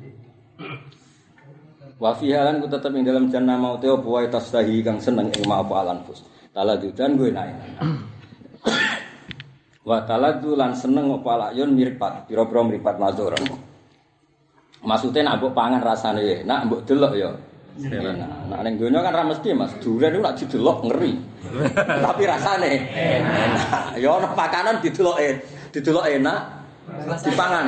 Wa 2.02 2.18
fi 2.18 2.34
halan 2.34 2.58
ku 2.58 2.66
tetep 2.66 2.90
ing 2.98 3.06
dalam 3.06 3.30
jannah 3.30 3.54
mau 3.54 3.78
teo 3.78 3.94
buai 3.98 4.26
tasdahi 4.26 4.82
kang 4.82 4.98
seneng 4.98 5.30
ing 5.38 5.46
ma 5.46 5.62
apa 5.62 5.74
alan 5.86 6.02
fus. 6.02 6.26
Taladudan 6.50 7.14
gue 7.14 7.30
naik. 7.30 7.54
Wa 9.82 10.02
taladu 10.06 10.54
lan 10.58 10.74
seneng 10.74 11.10
apa 11.10 11.50
layun 11.50 11.74
miripat, 11.74 12.26
pira-pira 12.30 12.62
miripat 12.62 12.98
mazur. 12.98 13.34
Maksudnya 14.82 15.22
nak 15.22 15.38
mbok 15.38 15.54
pangan 15.54 15.78
rasane, 15.78 16.42
nak 16.42 16.66
mbok 16.66 16.82
delok 16.82 17.14
ya. 17.14 17.30
Enak. 17.72 18.52
Nah, 18.52 18.60
ning 18.60 18.76
donya 18.76 19.00
kan 19.00 19.16
ra 19.16 19.24
mesti 19.24 19.56
Mas, 19.56 19.72
duren 19.80 20.12
iku 20.12 20.20
nak 20.20 20.36
didelok 20.36 20.78
ngeri. 20.90 21.12
Tapi 22.04 22.22
rasane 22.28 22.72
enak. 22.92 23.96
Ya 23.96 24.12
ono 24.12 24.28
pakanan 24.36 24.84
dideloke, 24.84 25.40
didelok 25.72 26.04
enak, 26.04 26.38
dipangan. 27.24 27.66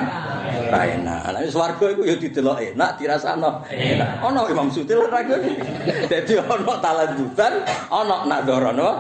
Ra 0.69 0.81
enak. 0.85 1.21
Lah 1.33 1.41
swarga 1.49 1.87
iku 1.89 2.05
ya 2.05 2.21
didelok 2.21 2.61
enak, 2.61 3.01
dirasakno 3.01 3.65
enak. 3.73 4.11
Ono 4.21 4.41
Imam 4.53 4.69
Sutil 4.69 5.09
ra 5.09 5.25
iki. 5.25 5.57
Dadi 6.05 6.33
ono 6.37 6.73
talanjutan, 6.85 7.53
ono 7.89 8.17
nadoro 8.29 8.71
no. 8.77 8.91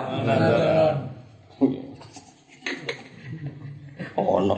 Ono. 4.16 4.56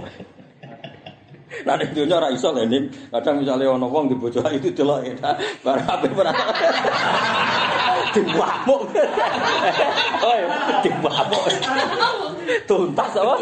Nah 1.66 1.74
ning 1.74 1.90
dunya 1.90 2.14
ora 2.22 2.30
iso 2.30 2.54
Nim. 2.54 2.86
Kadang 3.10 3.42
misalnya 3.42 3.74
ono 3.74 3.90
wong 3.90 4.06
di 4.06 4.14
bojo 4.14 4.38
itu 4.54 4.70
delok 4.70 5.02
enak, 5.02 5.34
barang 5.66 5.86
ape 5.90 6.06
ora. 6.14 6.32
Diwamuk. 8.14 8.82
Oi, 10.30 10.40
diwamuk. 10.86 11.44
Tuntas 12.70 13.12
apa? 13.18 13.34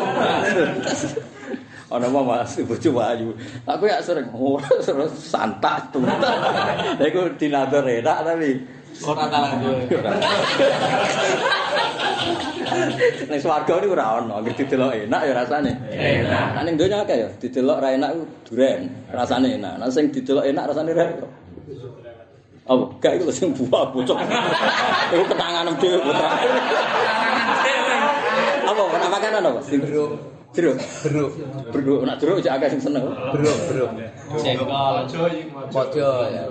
Ono 1.93 2.07
wong 2.09 2.25
Mas 2.25 2.57
bojo 2.65 2.91
ayu. 2.97 3.37
Aku 3.69 3.85
ya 3.85 4.01
sering 4.01 4.33
ora 4.33 4.73
santak 5.13 5.93
tuntas. 5.93 6.17
Lah 6.99 7.05
iku 7.05 7.29
dinador 7.37 7.85
enak 7.85 8.25
tapi 8.25 8.57
Ora 9.03 9.27
talanjut. 9.27 9.91
Ning 13.27 13.41
swarga 13.43 13.75
niku 13.83 13.95
ora 13.99 14.23
ono, 14.23 14.39
anggere 14.39 14.55
didelok 14.63 14.95
enak 14.95 15.23
ya 15.27 15.33
rasane. 15.35 15.73
Enak. 15.91 16.63
Ning 16.63 16.75
donya 16.79 17.03
akeh 17.03 17.17
ya, 17.27 17.29
didelok 17.43 17.83
ra 17.83 17.89
enak 17.91 18.11
duren, 18.47 18.87
rasane 19.11 19.59
enak. 19.59 19.75
Nah 19.83 19.91
sing 19.91 20.15
didelok 20.15 20.47
enak 20.47 20.71
rasane 20.71 20.91
ra. 20.95 21.07
Apa? 22.65 22.85
Gak 23.03 23.21
iku 23.21 23.29
sing 23.29 23.53
buah 23.53 23.93
bocok. 23.93 24.17
Iku 25.13 25.25
ketanganem 25.29 25.75
dhewe 25.77 25.99
putra. 26.01 26.29
Apa 28.65 28.83
ana 28.89 29.07
makanan 29.13 29.43
apa? 29.45 29.61
Sing 29.69 29.81
jeruk. 30.55 30.79
Jeruk. 31.03 31.31
Berdua 31.75 32.07
nak 32.07 32.17
jeruk 32.23 32.39
akeh 32.39 32.69
sing 32.71 32.81
seneng. 32.81 33.05
Beruk, 33.35 33.59
beruk. 33.69 33.91
Cengkol. 34.39 34.95
Podo 35.75 36.11
ya. 36.31 36.43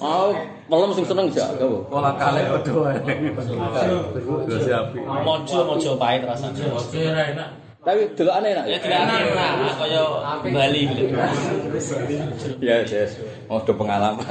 Oh, 0.00 0.32
malam 0.72 0.96
sing 0.96 1.04
seneng 1.04 1.28
jak 1.28 1.52
apa? 1.60 1.78
Pola 1.92 2.10
kale 2.16 2.40
podo. 2.48 2.88
Beruk. 2.88 4.04
Terus 4.48 4.66
api. 4.72 4.98
Mojo 5.04 5.58
mojo 5.68 5.90
pahit 6.00 6.24
rasanya. 6.24 6.64
Mojo 6.72 6.98
enak. 6.98 7.48
Tapi 7.84 8.00
delokane 8.16 8.48
enak. 8.56 8.64
Ya 8.64 8.78
tidak 8.80 9.00
enak, 9.04 9.76
kaya 9.76 10.02
Bali 10.40 10.88
gitu. 10.88 11.04
Ya, 12.64 12.80
yes. 12.80 13.20
Oh, 13.52 13.60
do 13.60 13.76
pengalaman. 13.76 14.24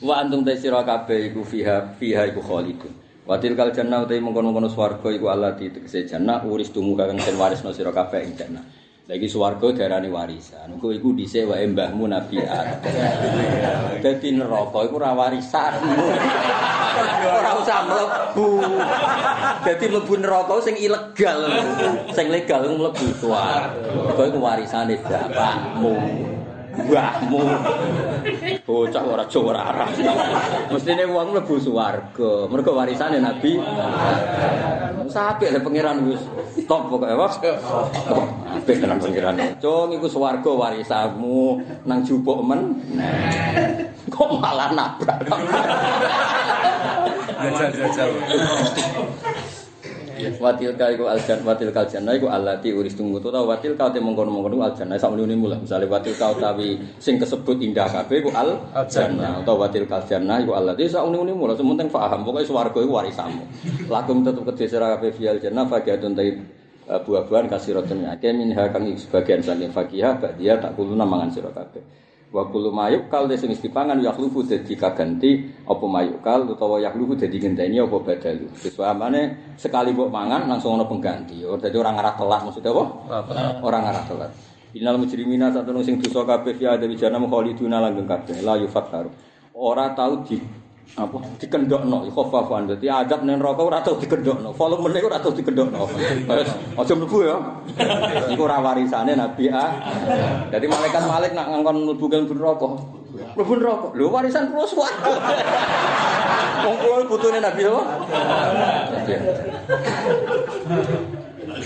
Wa 0.00 0.24
antum 0.24 0.40
ta 0.40 0.56
sira 0.56 0.80
kabeh 0.80 1.28
iku 1.28 1.44
fiha 1.44 1.92
fiha 2.00 2.32
iku 2.32 2.40
khalidun. 2.40 2.88
Wa 3.28 3.36
tilkal 3.36 3.68
jannah 3.68 4.00
utai 4.00 4.16
mengkono-kono 4.16 4.72
swarga 4.72 5.12
iku 5.12 5.28
allati 5.28 5.68
tegese 5.68 6.08
jannah 6.08 6.40
uris 6.40 6.72
tumu 6.72 6.96
kang 6.96 7.20
den 7.20 7.36
warisno 7.36 7.68
sira 7.76 7.92
kabeh 7.92 8.24
ing 8.24 8.32
jannah. 8.32 8.64
Lagi 9.04 9.28
swarga 9.28 9.76
diarani 9.76 10.08
warisan. 10.08 10.72
Engko 10.72 10.88
iku 10.96 11.12
dhisik 11.12 11.52
wae 11.52 11.68
mbahmu 11.68 12.08
Nabi 12.08 12.40
Adam. 12.40 12.80
Dadi 14.00 14.28
neraka 14.32 14.78
iku 14.88 14.96
ora 14.96 15.12
warisan. 15.12 15.84
Ora 17.20 17.50
usah 17.60 17.80
mlebu. 17.84 18.48
Dadi 19.68 19.84
mlebu 19.84 20.14
neraka 20.16 20.54
sing 20.64 20.80
ilegal. 20.80 21.44
Sing 22.16 22.32
legal 22.32 22.64
mlebu 22.72 23.06
swarga. 23.20 23.76
Iku 24.16 24.22
iku 24.32 24.38
warisane 24.40 24.96
bapakmu. 25.04 25.92
Mbahmu. 26.88 27.42
Bocah 28.66 29.02
ora 29.04 29.24
Jawa 29.26 29.54
ora 29.54 29.60
Arab. 29.74 29.90
Mestine 30.70 31.04
wong 31.08 31.34
mlebu 31.34 31.54
swarga. 31.60 32.46
Mergo 32.50 32.72
warisane 32.76 33.18
Nabi. 33.18 33.58
Sampai 35.10 35.50
le 35.50 35.58
pangeran 35.58 36.06
wis 36.06 36.22
top 36.70 36.86
pokoke 36.86 37.10
wae. 37.10 37.52
Apik 38.54 38.78
tenan 38.78 39.02
pangeran. 39.02 39.34
Cung 39.58 39.90
iku 39.90 40.06
swarga 40.06 40.50
warisanmu 40.54 41.58
nang 41.88 42.00
jupuk 42.06 42.46
men. 42.46 42.78
Kok 44.10 44.38
malah 44.38 44.70
nabrak. 44.70 45.26
Jajal, 47.40 47.70
jajal. 47.72 48.10
Watil 50.20 50.76
kal 50.76 50.92
iku 50.92 51.08
aljan 51.08 51.40
watil 51.40 51.72
kal 51.72 51.88
jannah 51.88 52.12
iku 52.12 52.28
allati 52.28 52.68
uristum 52.76 53.16
to 53.16 53.32
ta 53.32 53.40
watil 53.40 53.72
kal 53.72 53.88
te 53.88 53.96
mongkon-mongkon 53.96 54.60
al 54.60 54.74
jannah 54.76 55.00
sak 55.00 55.16
menune 55.16 55.32
mula 55.32 55.56
misale 55.56 55.88
watil 55.88 56.12
kal 56.20 56.36
tawi 56.36 56.76
sing 57.00 57.16
kesebut 57.16 57.56
indah 57.56 57.88
kabeh 57.88 58.20
iku 58.20 58.30
al 58.36 58.60
jannah 58.84 59.40
utawa 59.40 59.68
watil 59.68 59.88
kal 59.88 60.04
jannah 60.04 60.44
iku 60.44 60.52
allati 60.60 60.84
sak 60.84 61.00
menune 61.08 61.32
mula 61.32 61.56
sementing 61.56 61.88
paham 61.88 62.20
pokoke 62.20 62.44
swarga 62.44 62.80
iku 62.84 62.92
warisanmu 63.00 63.44
lakum 63.88 64.20
tetep 64.20 64.44
kedhe 64.52 64.66
sira 64.68 64.92
kabeh 64.98 65.10
fial 65.16 65.36
jannah 65.40 65.64
fagiatun 65.64 66.12
ta 66.12 66.22
buah-buahan 66.90 67.46
kasiratun 67.48 68.04
akeh 68.10 68.34
minha 68.34 68.68
kang 68.68 68.84
iku 68.84 68.98
sebagian 68.98 69.40
saking 69.40 69.72
fakihah 69.72 70.18
badia 70.20 70.60
tak 70.60 70.76
kuluna 70.76 71.06
mangan 71.08 71.32
sira 71.32 71.48
kabeh 71.54 71.80
wa 72.30 72.46
kullu 72.46 72.70
mayuk 72.70 73.10
kal 73.10 73.26
sing 73.34 73.50
wis 73.50 73.58
dipangan 73.58 73.98
yakhlufu 73.98 74.46
dadi 74.46 74.78
kaganti 74.78 75.30
apa 75.66 75.84
mayuk 75.84 76.22
kal 76.22 76.46
utawa 76.46 76.78
yakhlufu 76.78 77.18
dadi 77.18 77.36
ngenteni 77.42 77.82
apa 77.82 77.96
badalu. 77.98 78.46
Sesuamane 78.54 79.54
sekali 79.58 79.90
mbok 79.90 80.08
mangan 80.08 80.46
langsung 80.46 80.78
ana 80.78 80.86
pengganti. 80.86 81.42
Dadi 81.42 81.76
ora 81.76 81.90
ngarah 81.94 82.14
telat 82.14 82.40
maksudnya 82.46 82.70
apa? 82.70 82.84
Ora 83.60 83.78
ngarah 83.82 84.04
telat. 84.06 84.30
Innal 84.70 85.02
mujrimina 85.02 85.50
satunu 85.50 85.82
sing 85.82 85.98
dosa 85.98 86.22
kabeh 86.22 86.54
ya 86.54 86.78
dari 86.78 86.94
jana 86.94 87.18
khaliduna 87.18 87.82
langgeng 87.82 88.06
kabeh 88.06 88.38
la 88.46 88.54
yufattaru 88.54 89.30
ora 89.60 89.92
tau 89.92 90.24
di 90.24 90.40
apa? 90.98 91.18
Dikendokno. 91.38 92.08
Khafafan 92.10 92.70
dadi 92.70 92.86
adab 92.90 93.22
ning 93.22 93.38
neraka 93.38 93.62
ora 93.62 93.78
tau 93.84 93.98
dikendokno. 93.98 94.50
Volumene 94.54 94.98
ora 95.04 95.18
tau 95.22 95.30
dikendokno. 95.34 95.86
Aja 96.78 96.92
mlebu 96.96 97.18
ya. 97.22 97.36
Iku 98.32 98.42
ora 98.46 98.58
warisane 98.58 99.14
Nabi 99.14 99.50
A. 99.50 99.66
Dadi 100.50 100.66
malaikat 100.66 101.02
malik 101.06 101.32
nak 101.36 101.46
ngangkon 101.50 101.76
mlebu 101.86 102.04
ke 102.10 102.16
neraka. 102.34 102.68
Mlebu 103.38 103.52
neraka. 103.60 103.86
Lho 103.94 104.08
warisan 104.10 104.50
kula 104.50 104.66
swarga 104.66 105.12
wong 106.60 106.76
kula 106.76 106.96
putune 107.08 107.38
Nabi 107.40 107.62
apa 107.64 107.82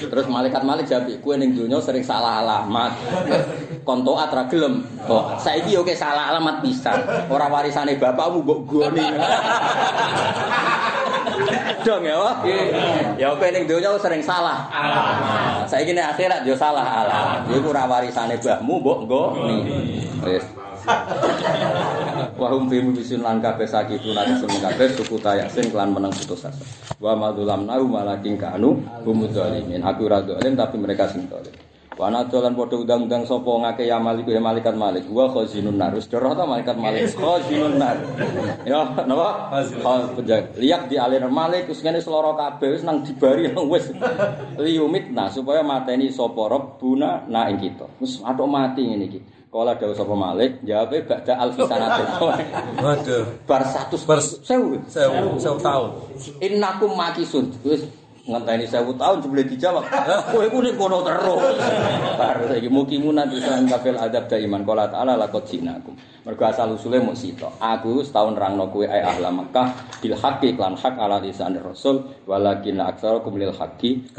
Terus 0.09 0.27
malaikat 0.29 0.63
malik 0.65 0.87
jawab, 0.89 1.09
kue 1.21 1.35
ning 1.37 1.55
dunia 1.57 1.79
sering 1.81 2.05
salah 2.05 2.41
alamat. 2.45 2.93
Konto 3.87 4.17
atra 4.17 4.49
gelem. 4.49 4.85
Kok 5.05 5.39
saiki 5.41 5.77
oke 5.77 5.93
salah 5.93 6.33
alamat 6.33 6.65
pisan. 6.65 7.05
Ora 7.29 7.53
warisane 7.53 8.01
bapakmu 8.01 8.41
mbok 8.41 8.61
goni. 8.65 9.05
Dong 11.85 12.01
ya, 12.01 12.17
Wak? 12.17 12.49
Ya 13.21 13.29
oke 13.29 13.47
ning 13.53 13.69
dunia 13.69 13.93
sering 14.01 14.25
salah. 14.25 14.73
Alamat. 14.73 15.69
Saiki 15.69 15.93
nek 15.93 16.17
akhirat 16.17 16.49
yo 16.49 16.57
salah 16.57 17.05
alamat. 17.05 17.53
Iku 17.53 17.69
ora 17.71 17.85
warisane 17.85 18.41
mbahmu 18.41 18.75
mbok 18.81 18.99
goni. 19.05 19.57
Wis. 20.25 20.64
Wahum 22.35 22.69
fi 22.69 22.83
mubisin 22.83 23.25
lan 23.25 23.41
kabeh 23.41 23.65
sakitu 23.65 24.13
nang 24.13 24.37
sun 24.37 24.51
kabeh 24.51 24.91
suku 24.93 25.17
tayasin 25.23 25.71
kelan 25.73 25.95
meneng 25.95 26.13
putus 26.13 26.45
asa. 26.45 26.65
Wa 27.01 27.17
madzulam 27.17 27.65
nau 27.65 27.85
malaking 27.89 28.37
kanu 28.37 28.83
humud 29.07 29.33
zalimin. 29.33 29.81
Aku 29.81 30.07
ora 30.11 30.21
zalim 30.25 30.53
tapi 30.59 30.77
mereka 30.77 31.09
sing 31.09 31.25
zalim. 31.31 31.55
Wa 31.95 32.11
nadolan 32.11 32.59
padha 32.59 32.75
undang-undang 32.75 33.23
sapa 33.23 33.47
ngake 33.47 33.87
ya 33.87 34.03
malik 34.03 34.27
ya 34.27 34.43
malaikat 34.43 34.75
malik. 34.75 35.07
Wa 35.07 35.31
khazinun 35.31 35.79
nar. 35.79 35.95
Wis 35.95 36.11
doroh 36.11 36.35
ta 36.35 36.43
malaikat 36.43 36.75
malik 36.75 37.07
khazinun 37.15 37.79
nar. 37.79 37.97
Ya 38.67 38.83
napa? 39.07 39.55
Khazin 39.55 40.19
penjaga. 40.19 40.59
Liyak 40.59 40.91
di 40.91 40.99
alir 40.99 41.23
malik 41.31 41.71
wis 41.71 41.87
ngene 41.87 42.03
seloro 42.03 42.35
kabeh 42.35 42.75
wis 42.75 42.83
nang 42.83 43.07
dibari 43.07 43.47
wis 43.73 43.95
liumit 44.59 45.15
nah 45.15 45.31
supaya 45.31 45.63
mateni 45.63 46.11
sapa 46.11 46.51
Rabbuna 46.51 47.31
na 47.31 47.47
ing 47.47 47.63
kita. 47.63 47.87
Wis 48.03 48.19
atok 48.27 48.49
mati 48.51 48.83
ngene 48.91 49.07
iki. 49.07 49.21
Kala 49.55 49.79
dawuh 49.79 49.95
sapa 49.95 50.19
Malik, 50.19 50.67
jawabe 50.67 51.07
ba'da 51.07 51.39
alfisanatin. 51.39 52.07
Waduh. 52.83 53.23
Bar 53.47 53.63
100 53.63 54.03
Bar 54.03 54.19
sewu. 54.19 54.83
Sewu, 54.91 55.39
sewu 55.39 55.63
tahun. 55.63 55.95
Innakum 56.43 56.91
makisun. 56.99 57.55
Wis 57.63 57.87
ngenteni 58.25 58.65
sewu 58.65 58.97
tahun 58.97 59.21
jebule 59.21 59.45
dijawab. 59.45 59.85
Kowe 60.33 60.47
ku 60.49 60.65
ning 60.65 60.75
kono 60.81 61.05
terus. 61.05 61.61
Bar 62.17 62.41
saiki 62.49 62.73
mukimu 62.73 63.13
nanti 63.13 63.37
sang 63.45 63.69
kafil 63.69 64.01
adab 64.01 64.25
daiman 64.27 64.65
qala 64.65 64.89
ta'ala 64.89 65.21
laqad 65.21 65.45
jinakum. 65.45 65.93
Mergo 66.25 66.49
asal 66.49 66.73
usule 66.73 67.05
mung 67.05 67.13
sito. 67.13 67.53
Aku 67.61 68.01
setahun 68.01 68.41
rangno 68.41 68.73
kowe 68.73 68.89
ai 68.89 69.05
ahla 69.05 69.29
Makkah 69.29 70.01
bil 70.01 70.17
haqqi 70.17 70.57
lan 70.57 70.73
hak 70.73 70.97
ala 70.97 71.21
lisan 71.21 71.53
Rasul 71.61 72.01
walakin 72.25 72.81
aktsarakum 72.81 73.37
lil 73.37 73.53
haqqi. 73.53 74.17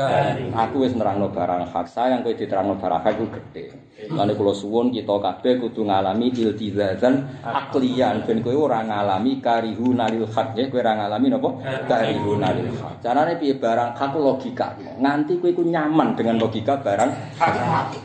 Aku 0.53 0.86
wis 0.86 0.93
nerangno 0.93 1.34
barang 1.34 1.66
hak 1.74 1.89
sayang 1.89 2.22
kowe 2.22 2.30
diterangno 2.38 2.78
barang 2.78 3.01
hak 3.01 3.18
ku 3.18 3.26
gedhe. 3.34 3.74
Lan 4.14 4.30
kula 4.38 4.53
suwun 4.53 4.93
kita 4.93 5.18
kabeh 5.18 5.58
kudu 5.58 5.88
ngalami 5.89 6.30
iltizazan 6.30 7.41
aklian 7.41 8.22
ben 8.22 8.45
kowe 8.45 8.53
ora 8.53 8.86
ngalami 8.86 9.41
karihuna 9.41 10.06
lil 10.14 10.30
haq 10.30 10.53
ya 10.53 10.70
kowe 10.70 10.78
ora 10.86 10.93
ngalami 10.93 11.34
napa 11.34 11.49
karihuna 11.89 12.53
lil 12.53 12.70
haq. 12.70 13.01
Carane 13.01 13.34
piye 13.41 13.58
barang 13.58 13.95
hak 13.96 14.12
ku 14.12 14.20
logika. 14.20 14.76
Nganti 15.00 15.39
kowe 15.39 15.50
iku 15.50 15.64
nyaman 15.64 16.14
dengan 16.14 16.36
logika 16.38 16.76
barang. 16.76 17.12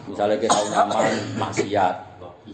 Misalnya 0.06 0.36
kita 0.38 0.60
nyaman 0.70 1.12
maksiat, 1.36 1.94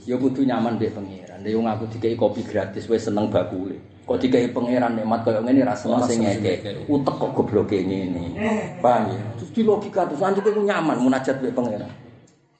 ya 0.09 0.17
kudu 0.17 0.43
nyaman 0.49 0.81
mbek 0.81 0.97
pangeran. 0.97 1.39
Lha 1.45 1.49
yo 1.53 1.61
ngaku 1.61 1.85
dikai 1.93 2.17
kopi 2.17 2.41
gratis 2.43 2.89
wis 2.89 3.05
seneng 3.05 3.29
bakule. 3.29 3.77
Kok 4.09 4.19
dikai 4.23 4.49
pangeran 4.55 4.97
nikmat 4.97 5.21
koyo 5.27 5.45
ngene 5.45 5.69
ra 5.69 5.77
seneng 5.77 6.01
sing 6.09 6.25
ngeke. 6.25 6.89
Utek 6.89 7.15
kok 7.21 7.31
gobloke 7.37 7.77
ngene. 7.77 8.33
Paham 8.81 9.13
ya? 9.13 9.21
Terus 9.37 9.51
di 9.53 9.63
logika 9.63 10.09
terus 10.09 10.25
nanti 10.25 10.41
kowe 10.41 10.57
nyaman 10.57 10.97
munajat 10.97 11.39
mbek 11.45 11.53
pangeran. 11.53 11.93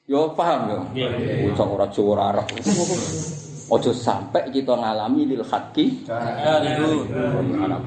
Yo 0.07 0.31
paham 0.37 0.71
yo. 0.71 0.79
Ucap 1.51 1.67
ora 1.67 1.89
Jawa 1.91 2.09
ora 2.15 2.23
Arab. 2.31 2.47
Ojo 3.67 3.91
sampai 3.91 4.47
kita 4.47 4.79
ngalami 4.79 5.27
lil 5.27 5.43
itu. 5.43 5.85
Anak 7.59 7.83